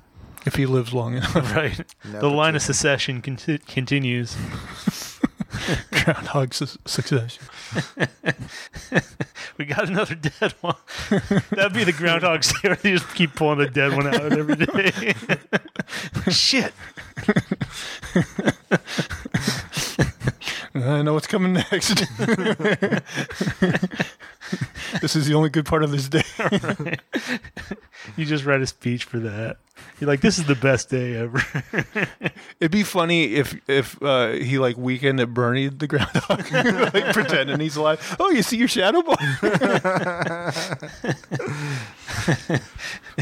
If 0.46 0.54
he 0.54 0.66
lives 0.66 0.92
long 0.94 1.14
enough, 1.18 1.34
right, 1.54 1.80
the 2.04 2.30
line 2.30 2.56
of 2.56 2.62
secession 2.62 3.20
conti- 3.22 3.58
continues. 3.58 4.36
groundhog 6.04 6.54
su- 6.54 6.78
succession. 6.86 7.42
We 9.58 9.66
got 9.66 9.88
another 9.90 10.14
dead 10.14 10.54
one. 10.62 10.76
That'd 11.50 11.74
be 11.74 11.84
the 11.84 11.92
Groundhog 11.92 12.40
Day. 12.40 12.74
They 12.82 12.92
just 12.92 13.12
keep 13.14 13.34
pulling 13.34 13.60
a 13.60 13.68
dead 13.68 13.94
one 13.94 14.06
out 14.06 14.32
every 14.32 14.56
day. 14.56 15.12
Shit. 16.30 16.72
I 20.74 21.02
know 21.02 21.12
what's 21.12 21.26
coming 21.26 21.52
next. 21.52 22.02
this 25.00 25.16
is 25.16 25.26
the 25.26 25.34
only 25.34 25.50
good 25.50 25.66
part 25.66 25.82
of 25.82 25.90
this 25.90 26.08
day. 26.08 26.22
You 28.16 28.24
just 28.24 28.46
read 28.46 28.62
a 28.62 28.66
speech 28.66 29.04
for 29.04 29.18
that. 29.18 29.58
You're 30.00 30.08
like, 30.08 30.22
this 30.22 30.38
is 30.38 30.46
the 30.46 30.54
best 30.54 30.88
day 30.88 31.16
ever. 31.16 31.42
It'd 32.60 32.72
be 32.72 32.82
funny 32.82 33.34
if 33.34 33.54
if 33.68 34.02
uh, 34.02 34.30
he 34.32 34.58
like 34.58 34.78
Weekend 34.78 35.20
at 35.20 35.34
Bernie 35.34 35.68
the 35.68 35.86
groundhog, 35.86 36.50
like 36.94 37.12
pretending 37.12 37.60
he's 37.60 37.76
alive. 37.76 38.16
Oh, 38.18 38.30
you 38.30 38.42
see 38.42 38.56
your 38.56 38.68
shadow 38.68 39.02
boy? 39.02 39.16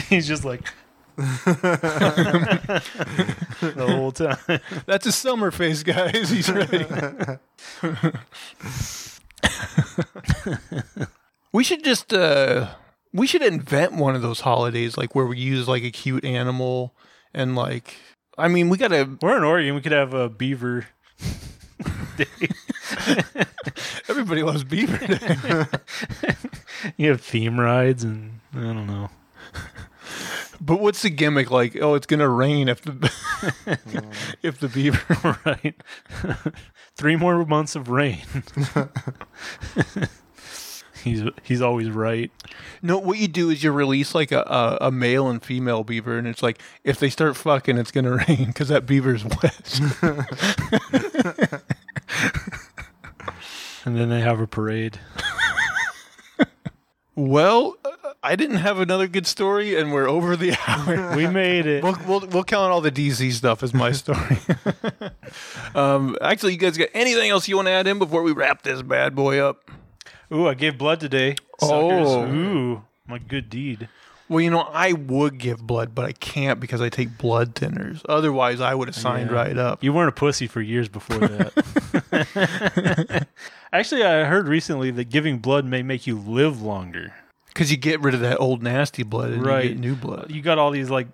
He's 0.09 0.29
just 0.29 0.45
like 0.45 0.63
the 1.17 2.83
whole 3.89 4.13
time. 4.13 4.61
That's 4.87 5.07
a 5.07 5.13
summer 5.13 5.51
face, 5.51 5.83
guys. 5.83 6.31
He's 6.31 6.49
ready. 6.51 6.87
we 11.53 11.65
should 11.65 11.85
just 11.85 12.13
uh 12.13 12.69
we 13.13 13.27
should 13.27 13.43
invent 13.43 13.93
one 13.93 14.15
of 14.15 14.23
those 14.23 14.41
holidays 14.41 14.97
like 14.97 15.15
where 15.15 15.27
we 15.27 15.39
use 15.39 15.69
like 15.69 15.83
a 15.83 15.91
cute 15.91 16.25
animal 16.25 16.95
and 17.33 17.57
like 17.57 17.97
I 18.39 18.47
mean, 18.47 18.69
we 18.69 18.79
got 18.79 18.89
to 18.89 19.19
We're 19.21 19.37
in 19.37 19.43
Oregon. 19.43 19.75
We 19.75 19.81
could 19.81 19.93
have 19.93 20.15
a 20.15 20.29
beaver 20.29 20.87
day. 22.17 22.27
everybody 24.09 24.45
loves 24.45 24.65
beaver 24.65 25.05
day. 25.05 25.67
You 26.97 27.11
have 27.11 27.21
theme 27.21 27.59
rides, 27.59 28.05
and 28.05 28.39
I 28.55 28.61
don't 28.61 28.87
know. 28.87 29.11
But 30.61 30.81
what's 30.81 31.03
the 31.03 31.11
gimmick 31.11 31.51
like? 31.51 31.77
Oh, 31.81 31.95
it's 31.95 32.07
going 32.07 32.21
to 32.21 32.29
rain 32.29 32.69
if 32.69 32.83
the 32.83 33.13
if 34.43 34.59
the 34.59 34.69
beaver 34.69 35.39
right. 35.47 35.75
Three 36.97 37.17
more 37.17 37.45
months 37.45 37.77
of 37.77 37.89
rain. 37.89 38.23
he's 41.05 41.23
he's 41.45 41.63
always 41.63 41.91
right. 41.91 42.33
No, 42.83 42.99
what 42.99 43.19
you 43.19 43.29
do 43.29 43.51
is 43.51 43.63
you 43.63 43.71
release 43.71 44.15
like 44.15 44.33
a, 44.33 44.41
a, 44.41 44.87
a 44.87 44.91
male 44.91 45.29
and 45.29 45.43
female 45.43 45.85
beaver, 45.85 46.19
and 46.19 46.27
it's 46.27 46.43
like 46.43 46.61
if 46.83 46.99
they 46.99 47.09
start 47.09 47.37
fucking, 47.37 47.79
it's 47.79 47.93
gonna 47.93 48.17
rain 48.17 48.47
because 48.47 48.69
that 48.69 48.85
beaver's 48.85 49.25
wet. 49.25 49.81
And 53.85 53.97
then 53.97 54.11
they 54.11 54.21
have 54.21 54.39
a 54.39 54.47
parade. 54.47 54.99
Well, 57.19 57.77
I 58.23 58.37
didn't 58.37 58.59
have 58.59 58.79
another 58.79 59.09
good 59.09 59.27
story, 59.27 59.75
and 59.75 59.93
we're 59.93 60.09
over 60.09 60.37
the 60.37 60.57
hour. 60.69 61.17
We 61.17 61.27
made 61.27 61.67
it. 61.67 61.83
We'll, 61.83 61.99
we'll, 62.07 62.21
we'll 62.29 62.45
count 62.45 62.71
all 62.71 62.81
the 62.81 62.93
DC 62.93 63.33
stuff 63.33 63.63
as 63.65 63.75
my 63.75 63.91
story. 63.93 64.39
um, 65.75 66.17
actually, 66.21 66.53
you 66.53 66.59
guys 66.59 66.79
got 66.79 66.91
anything 66.95 67.31
else 67.31 67.49
you 67.49 67.57
want 67.57 67.67
to 67.67 67.73
add 67.73 67.87
in 67.89 67.99
before 67.99 68.23
we 68.23 68.31
wrap 68.33 68.63
this 68.63 68.83
bad 68.83 69.17
boy 69.17 69.41
up? 69.41 69.69
Ooh, 70.33 70.47
I 70.47 70.55
gave 70.55 70.79
blood 70.79 71.01
today. 71.01 71.35
Oh. 71.61 72.25
Ooh, 72.25 72.83
my 73.09 73.19
good 73.19 73.51
deed. 73.51 73.89
Well, 74.29 74.41
you 74.43 74.51
know, 74.51 74.61
I 74.61 74.93
would 74.93 75.39
give 75.39 75.67
blood, 75.67 75.95
but 75.95 76.05
I 76.05 76.13
can't 76.13 76.61
because 76.61 76.81
I 76.83 76.91
take 76.91 77.17
blood 77.19 77.55
thinners. 77.55 78.03
Otherwise, 78.09 78.61
I 78.61 78.75
would 78.75 78.87
have 78.87 78.95
signed 78.95 79.31
Yeah. 79.31 79.37
right 79.37 79.57
up. 79.57 79.83
You 79.83 79.93
weren't 79.93 80.11
a 80.11 80.13
pussy 80.13 80.47
for 80.47 80.61
years 80.61 80.89
before 80.89 81.27
that. 81.27 83.27
Actually, 83.73 84.03
I 84.05 84.25
heard 84.25 84.49
recently 84.49 84.91
that 84.93 85.11
giving 85.11 85.39
blood 85.39 85.65
may 85.65 85.83
make 85.83 86.07
you 86.07 86.19
live 86.19 86.63
longer. 86.63 87.15
Because 87.49 87.71
you 87.71 87.77
get 87.77 88.01
rid 88.01 88.15
of 88.15 88.21
that 88.21 88.39
old 88.39 88.63
nasty 88.63 89.03
blood 89.03 89.31
and 89.31 89.45
Right. 89.45 89.65
you 89.65 89.71
get 89.71 89.79
new 89.79 89.95
blood. 89.95 90.31
You 90.31 90.41
got 90.43 90.59
all 90.59 90.71
these 90.71 90.91
like 90.91 91.09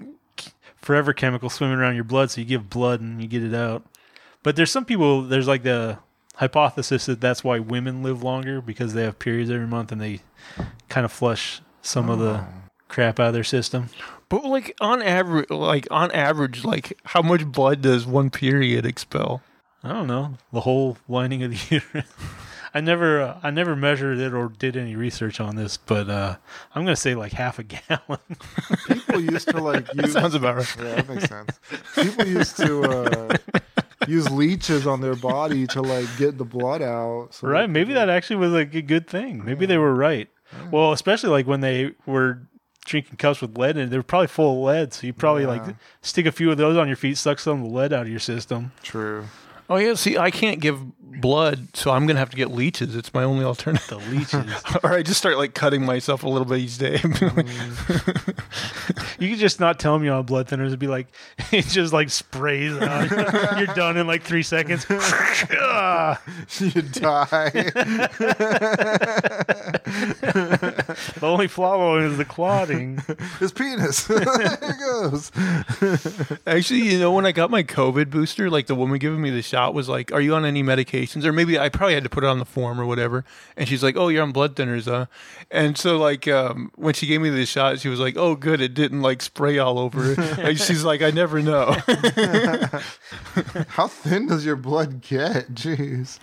forever 0.76 1.12
chemicals 1.12 1.54
swimming 1.54 1.78
around 1.78 1.94
your 1.94 2.04
blood, 2.04 2.30
so 2.30 2.40
you 2.40 2.46
give 2.46 2.68
blood 2.70 3.00
and 3.00 3.20
you 3.20 3.26
get 3.26 3.42
it 3.42 3.54
out. 3.54 3.84
But 4.42 4.56
there's 4.56 4.70
some 4.70 4.84
people. 4.84 5.22
There's 5.22 5.48
like 5.48 5.62
the 5.62 5.98
hypothesis 6.36 7.06
that 7.06 7.20
that's 7.20 7.42
why 7.42 7.58
women 7.58 8.02
live 8.02 8.22
longer 8.22 8.60
because 8.60 8.92
they 8.92 9.04
have 9.04 9.18
periods 9.18 9.50
every 9.50 9.66
month 9.66 9.92
and 9.92 10.00
they 10.00 10.20
kind 10.88 11.04
of 11.04 11.12
flush 11.12 11.62
some 11.80 12.10
of 12.10 12.18
the 12.18 12.40
oh. 12.40 12.46
crap 12.88 13.20
out 13.20 13.28
of 13.28 13.34
their 13.34 13.44
system. 13.44 13.88
But 14.28 14.44
like 14.44 14.74
on 14.80 15.00
average, 15.02 15.50
like 15.50 15.86
on 15.90 16.10
average, 16.12 16.64
like 16.64 16.98
how 17.04 17.22
much 17.22 17.46
blood 17.46 17.82
does 17.82 18.06
one 18.06 18.30
period 18.30 18.84
expel? 18.84 19.42
I 19.84 19.88
don't 19.92 20.06
know 20.06 20.34
the 20.52 20.60
whole 20.60 20.96
lining 21.08 21.42
of 21.42 21.50
the 21.50 21.58
uterus. 21.76 22.06
I 22.76 22.80
never, 22.80 23.20
uh, 23.20 23.38
I 23.42 23.50
never 23.50 23.76
measured 23.76 24.18
it 24.18 24.34
or 24.34 24.48
did 24.48 24.76
any 24.76 24.96
research 24.96 25.38
on 25.40 25.54
this, 25.54 25.76
but 25.76 26.08
uh, 26.10 26.36
I'm 26.74 26.84
gonna 26.84 26.96
say 26.96 27.14
like 27.14 27.32
half 27.32 27.60
a 27.60 27.62
gallon. 27.62 28.18
People 28.88 29.20
used 29.20 29.48
to 29.50 29.60
like 29.60 29.86
use. 29.94 30.12
Sounds 30.12 30.34
about 30.34 30.56
right. 30.56 30.76
yeah, 30.78 30.94
that 30.96 31.08
makes 31.08 31.28
sense. 31.28 31.60
People 31.94 32.26
used 32.26 32.56
to 32.56 32.82
uh, 32.82 33.36
use 34.08 34.28
leeches 34.30 34.86
on 34.88 35.00
their 35.02 35.14
body 35.14 35.68
to 35.68 35.82
like 35.82 36.06
get 36.16 36.36
the 36.36 36.44
blood 36.44 36.82
out. 36.82 37.28
So 37.30 37.46
right? 37.46 37.70
Maybe 37.70 37.92
that 37.92 38.08
actually 38.08 38.36
was 38.36 38.52
like 38.52 38.74
a 38.74 38.82
good 38.82 39.06
thing. 39.06 39.44
Maybe 39.44 39.66
they 39.66 39.78
were 39.78 39.94
right. 39.94 40.28
Well, 40.72 40.92
especially 40.92 41.30
like 41.30 41.46
when 41.46 41.60
they 41.60 41.92
were 42.06 42.42
drinking 42.86 43.16
cups 43.16 43.40
with 43.40 43.56
lead 43.56 43.76
in 43.76 43.84
it, 43.84 43.90
they 43.90 43.96
were 43.96 44.02
probably 44.02 44.26
full 44.28 44.52
of 44.52 44.58
lead. 44.74 44.92
So 44.92 45.06
you 45.06 45.12
probably 45.12 45.46
like 45.46 45.62
stick 46.02 46.26
a 46.26 46.32
few 46.32 46.50
of 46.50 46.56
those 46.56 46.76
on 46.76 46.88
your 46.88 46.96
feet, 46.96 47.18
suck 47.18 47.38
some 47.38 47.62
of 47.62 47.68
the 47.70 47.74
lead 47.74 47.92
out 47.92 48.02
of 48.02 48.08
your 48.08 48.18
system. 48.20 48.72
True. 48.82 49.26
Oh 49.68 49.76
yeah, 49.76 49.94
see, 49.94 50.18
I 50.18 50.30
can't 50.30 50.60
give 50.60 50.80
blood, 51.20 51.68
so 51.74 51.90
I'm 51.90 52.06
gonna 52.06 52.18
have 52.18 52.30
to 52.30 52.36
get 52.36 52.50
leeches. 52.50 52.96
It's 52.96 53.12
my 53.14 53.24
only 53.24 53.44
alternative. 53.44 53.88
The 53.88 53.98
leeches. 54.10 54.62
or 54.82 54.92
I 54.92 55.02
just 55.02 55.18
start 55.18 55.38
like 55.38 55.54
cutting 55.54 55.84
myself 55.84 56.22
a 56.22 56.28
little 56.28 56.46
bit 56.46 56.60
each 56.60 56.78
day. 56.78 57.00
you 59.18 59.30
could 59.30 59.38
just 59.38 59.60
not 59.60 59.78
tell 59.78 59.94
them 59.94 60.04
you're 60.04 60.14
on 60.14 60.24
blood 60.24 60.48
thinners 60.48 60.70
and 60.70 60.78
be 60.78 60.86
like, 60.86 61.08
it 61.52 61.66
just 61.66 61.92
like 61.92 62.10
sprays 62.10 62.76
out. 62.78 63.10
you're 63.58 63.74
done 63.74 63.96
in 63.96 64.06
like 64.06 64.22
three 64.22 64.42
seconds. 64.42 64.86
You 64.88 64.96
die. 66.82 67.50
the 71.10 71.20
only 71.22 71.48
flaw 71.48 71.98
is 71.98 72.16
the 72.16 72.24
clotting. 72.24 73.02
His 73.38 73.52
penis. 73.52 74.04
there 74.04 74.22
it 74.22 74.78
goes. 74.78 75.30
Actually, 76.46 76.80
you 76.80 76.98
know, 76.98 77.12
when 77.12 77.26
I 77.26 77.32
got 77.32 77.50
my 77.50 77.62
COVID 77.62 78.10
booster, 78.10 78.50
like 78.50 78.66
the 78.66 78.74
woman 78.74 78.98
giving 78.98 79.20
me 79.20 79.30
the 79.30 79.42
shot 79.42 79.74
was 79.74 79.88
like, 79.88 80.12
"Are 80.12 80.20
you 80.20 80.34
on 80.34 80.44
any 80.44 80.62
medications?" 81.04 81.24
Or 81.24 81.32
maybe 81.32 81.58
I 81.58 81.68
probably 81.68 81.94
had 81.94 82.04
to 82.04 82.10
put 82.10 82.24
it 82.24 82.26
on 82.26 82.38
the 82.38 82.44
form 82.44 82.80
or 82.80 82.86
whatever. 82.86 83.24
And 83.56 83.68
she's 83.68 83.82
like, 83.82 83.96
"Oh, 83.96 84.08
you're 84.08 84.22
on 84.22 84.32
blood 84.32 84.56
thinners, 84.56 84.84
huh?" 84.84 85.06
And 85.50 85.76
so, 85.76 85.98
like, 85.98 86.26
um, 86.28 86.70
when 86.76 86.94
she 86.94 87.06
gave 87.06 87.20
me 87.20 87.30
the 87.30 87.46
shot, 87.46 87.80
she 87.80 87.88
was 87.88 88.00
like, 88.00 88.16
"Oh, 88.16 88.34
good, 88.34 88.60
it 88.60 88.74
didn't 88.74 89.02
like 89.02 89.22
spray 89.22 89.58
all 89.58 89.78
over." 89.78 90.12
and 90.40 90.58
she's 90.58 90.84
like, 90.84 91.02
"I 91.02 91.10
never 91.10 91.40
know." 91.42 91.76
How 93.68 93.88
thin 93.88 94.26
does 94.26 94.44
your 94.44 94.56
blood 94.56 95.00
get? 95.00 95.54
Jeez. 95.54 96.18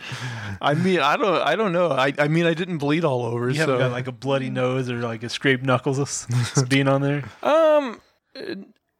I 0.62 0.74
mean, 0.74 1.00
I 1.00 1.18
don't, 1.18 1.42
I 1.42 1.56
don't 1.56 1.72
know. 1.72 1.92
I, 1.92 2.14
I 2.18 2.28
mean, 2.28 2.46
I 2.46 2.54
didn't 2.54 2.78
bleed 2.78 3.06
all 3.06 3.26
over. 3.26 3.50
You 3.50 3.56
so, 3.56 3.62
haven't 3.62 3.80
got 3.80 3.92
like 3.92 4.08
a 4.08 4.12
bloody 4.12 4.50
nose 4.50 4.90
or 4.90 5.00
like 5.02 5.24
a 5.24 5.30
scraped 5.30 5.64
knuckles 5.64 5.98
that's 6.28 6.64
being 6.64 6.88
on 6.88 7.02
there. 7.02 7.24
um, 7.44 8.02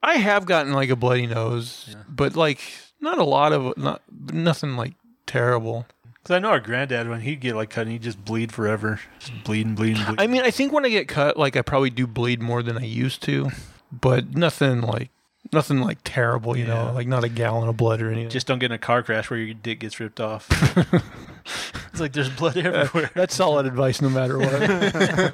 I 0.04 0.16
have 0.16 0.46
gotten 0.46 0.74
like 0.74 0.90
a 0.90 0.96
bloody 0.96 1.28
nose, 1.28 1.96
but 2.10 2.36
like 2.36 2.60
not 3.00 3.18
a 3.18 3.24
lot 3.24 3.54
of, 3.54 3.78
not 3.78 4.02
nothing 4.32 4.76
like 4.76 4.94
terrible. 5.32 5.86
Because 6.16 6.36
I 6.36 6.40
know 6.40 6.50
our 6.50 6.60
granddad, 6.60 7.10
when 7.10 7.22
he'd 7.22 7.40
get 7.40 7.56
like 7.56 7.70
cut, 7.72 7.88
he'd 7.88 8.04
just 8.04 8.24
bleed 8.24 8.52
forever. 8.52 9.00
Just 9.20 9.44
bleeding, 9.44 9.74
bleeding, 9.76 9.96
bleeding. 10.04 10.16
I 10.20 10.28
mean, 10.28 10.42
I 10.44 10.52
think 10.52 10.72
when 10.72 10.86
I 10.86 10.90
get 10.90 11.08
cut, 11.08 11.36
like 11.38 11.56
I 11.56 11.62
probably 11.62 11.90
do 11.90 12.06
bleed 12.06 12.42
more 12.42 12.62
than 12.62 12.78
I 12.78 12.84
used 12.86 13.24
to, 13.24 13.50
but 13.92 14.36
nothing 14.36 14.82
like 14.82 15.10
nothing 15.52 15.80
like 15.80 15.98
terrible, 16.04 16.56
you 16.56 16.66
Yeah. 16.66 16.86
know, 16.86 16.92
like 16.94 17.08
not 17.08 17.24
a 17.24 17.30
gallon 17.30 17.68
of 17.68 17.76
blood 17.76 18.02
or 18.02 18.12
anything. 18.12 18.30
just 18.30 18.46
don't 18.46 18.60
get 18.60 18.68
in 18.68 18.76
a 18.76 18.78
car 18.78 19.02
crash 19.02 19.30
where 19.32 19.40
your 19.40 19.56
dick 19.56 19.80
gets 19.80 20.00
ripped 20.00 20.20
off. 20.22 20.48
it's 21.92 22.00
like 22.00 22.14
there's 22.14 22.30
blood 22.30 22.56
everywhere. 22.56 23.10
That's 23.16 23.34
solid 23.36 23.66
advice, 23.66 24.00
no 24.02 24.10
matter 24.10 24.38
what. 24.38 25.34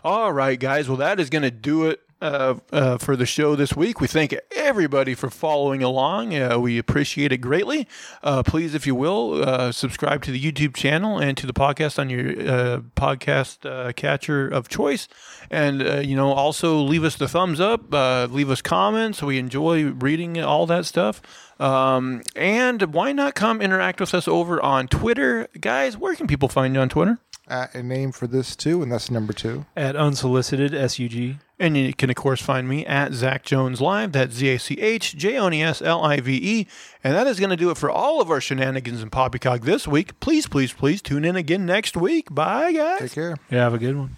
All 0.03 0.31
right, 0.31 0.59
guys. 0.59 0.87
Well, 0.87 0.97
that 0.97 1.19
is 1.19 1.29
going 1.29 1.41
to 1.43 1.51
do 1.51 1.87
it 1.87 2.01
uh, 2.21 2.55
uh, 2.71 2.97
for 2.97 3.15
the 3.15 3.25
show 3.25 3.55
this 3.55 3.75
week. 3.75 4.01
We 4.01 4.07
thank 4.07 4.35
everybody 4.55 5.13
for 5.13 5.29
following 5.29 5.83
along. 5.83 6.35
Uh, 6.35 6.57
we 6.57 6.77
appreciate 6.77 7.31
it 7.31 7.37
greatly. 7.37 7.87
Uh, 8.23 8.41
please, 8.43 8.73
if 8.73 8.87
you 8.87 8.95
will, 8.95 9.43
uh, 9.43 9.71
subscribe 9.71 10.23
to 10.23 10.31
the 10.31 10.41
YouTube 10.41 10.75
channel 10.75 11.19
and 11.19 11.37
to 11.37 11.45
the 11.45 11.53
podcast 11.53 11.99
on 11.99 12.09
your 12.09 12.81
podcast 12.95 13.95
catcher 13.95 14.47
of 14.47 14.67
choice. 14.67 15.07
And, 15.51 16.07
you 16.07 16.15
know, 16.15 16.33
also 16.33 16.77
leave 16.77 17.03
us 17.03 17.15
the 17.15 17.27
thumbs 17.27 17.59
up, 17.59 17.91
leave 18.31 18.49
us 18.49 18.61
comments. 18.61 19.21
We 19.21 19.37
enjoy 19.37 19.85
reading 19.91 20.41
all 20.41 20.65
that 20.65 20.85
stuff. 20.85 21.21
Um, 21.59 22.21
and 22.35 22.93
why 22.93 23.11
not 23.13 23.35
come 23.35 23.61
interact 23.61 23.99
with 23.99 24.13
us 24.13 24.27
over 24.27 24.61
on 24.61 24.87
Twitter? 24.87 25.47
Guys, 25.59 25.97
where 25.97 26.15
can 26.15 26.27
people 26.27 26.49
find 26.49 26.75
you 26.75 26.81
on 26.81 26.89
Twitter? 26.89 27.19
At 27.49 27.73
a 27.73 27.81
name 27.81 28.11
for 28.11 28.27
this 28.27 28.55
too, 28.55 28.81
and 28.83 28.91
that's 28.91 29.09
number 29.09 29.31
two. 29.31 29.65
At 29.75 29.95
unsolicited 29.95 30.73
SUG. 30.73 31.37
And 31.59 31.75
you 31.75 31.93
can, 31.93 32.09
of 32.09 32.15
course, 32.15 32.41
find 32.41 32.67
me 32.67 32.85
at 32.85 33.13
Zach 33.13 33.43
Jones 33.43 33.81
Live. 33.81 34.11
That's 34.11 34.35
Z 34.35 34.49
A 34.49 34.59
C 34.59 34.75
H 34.79 35.15
J 35.15 35.37
O 35.37 35.47
N 35.47 35.53
E 35.53 35.63
S 35.63 35.81
L 35.81 36.03
I 36.03 36.19
V 36.19 36.35
E. 36.35 36.67
And 37.03 37.15
that 37.15 37.25
is 37.25 37.39
going 37.39 37.49
to 37.49 37.55
do 37.55 37.71
it 37.71 37.77
for 37.77 37.89
all 37.89 38.21
of 38.21 38.29
our 38.29 38.41
shenanigans 38.41 39.01
and 39.01 39.11
poppycock 39.11 39.61
this 39.61 39.87
week. 39.87 40.19
Please, 40.19 40.45
please, 40.45 40.73
please 40.73 41.01
tune 41.01 41.25
in 41.25 41.35
again 41.35 41.65
next 41.65 41.95
week. 41.97 42.33
Bye, 42.33 42.73
guys. 42.73 42.99
Take 42.99 43.13
care. 43.13 43.37
Yeah, 43.49 43.63
have 43.63 43.73
a 43.73 43.79
good 43.79 43.95
one. 43.95 44.17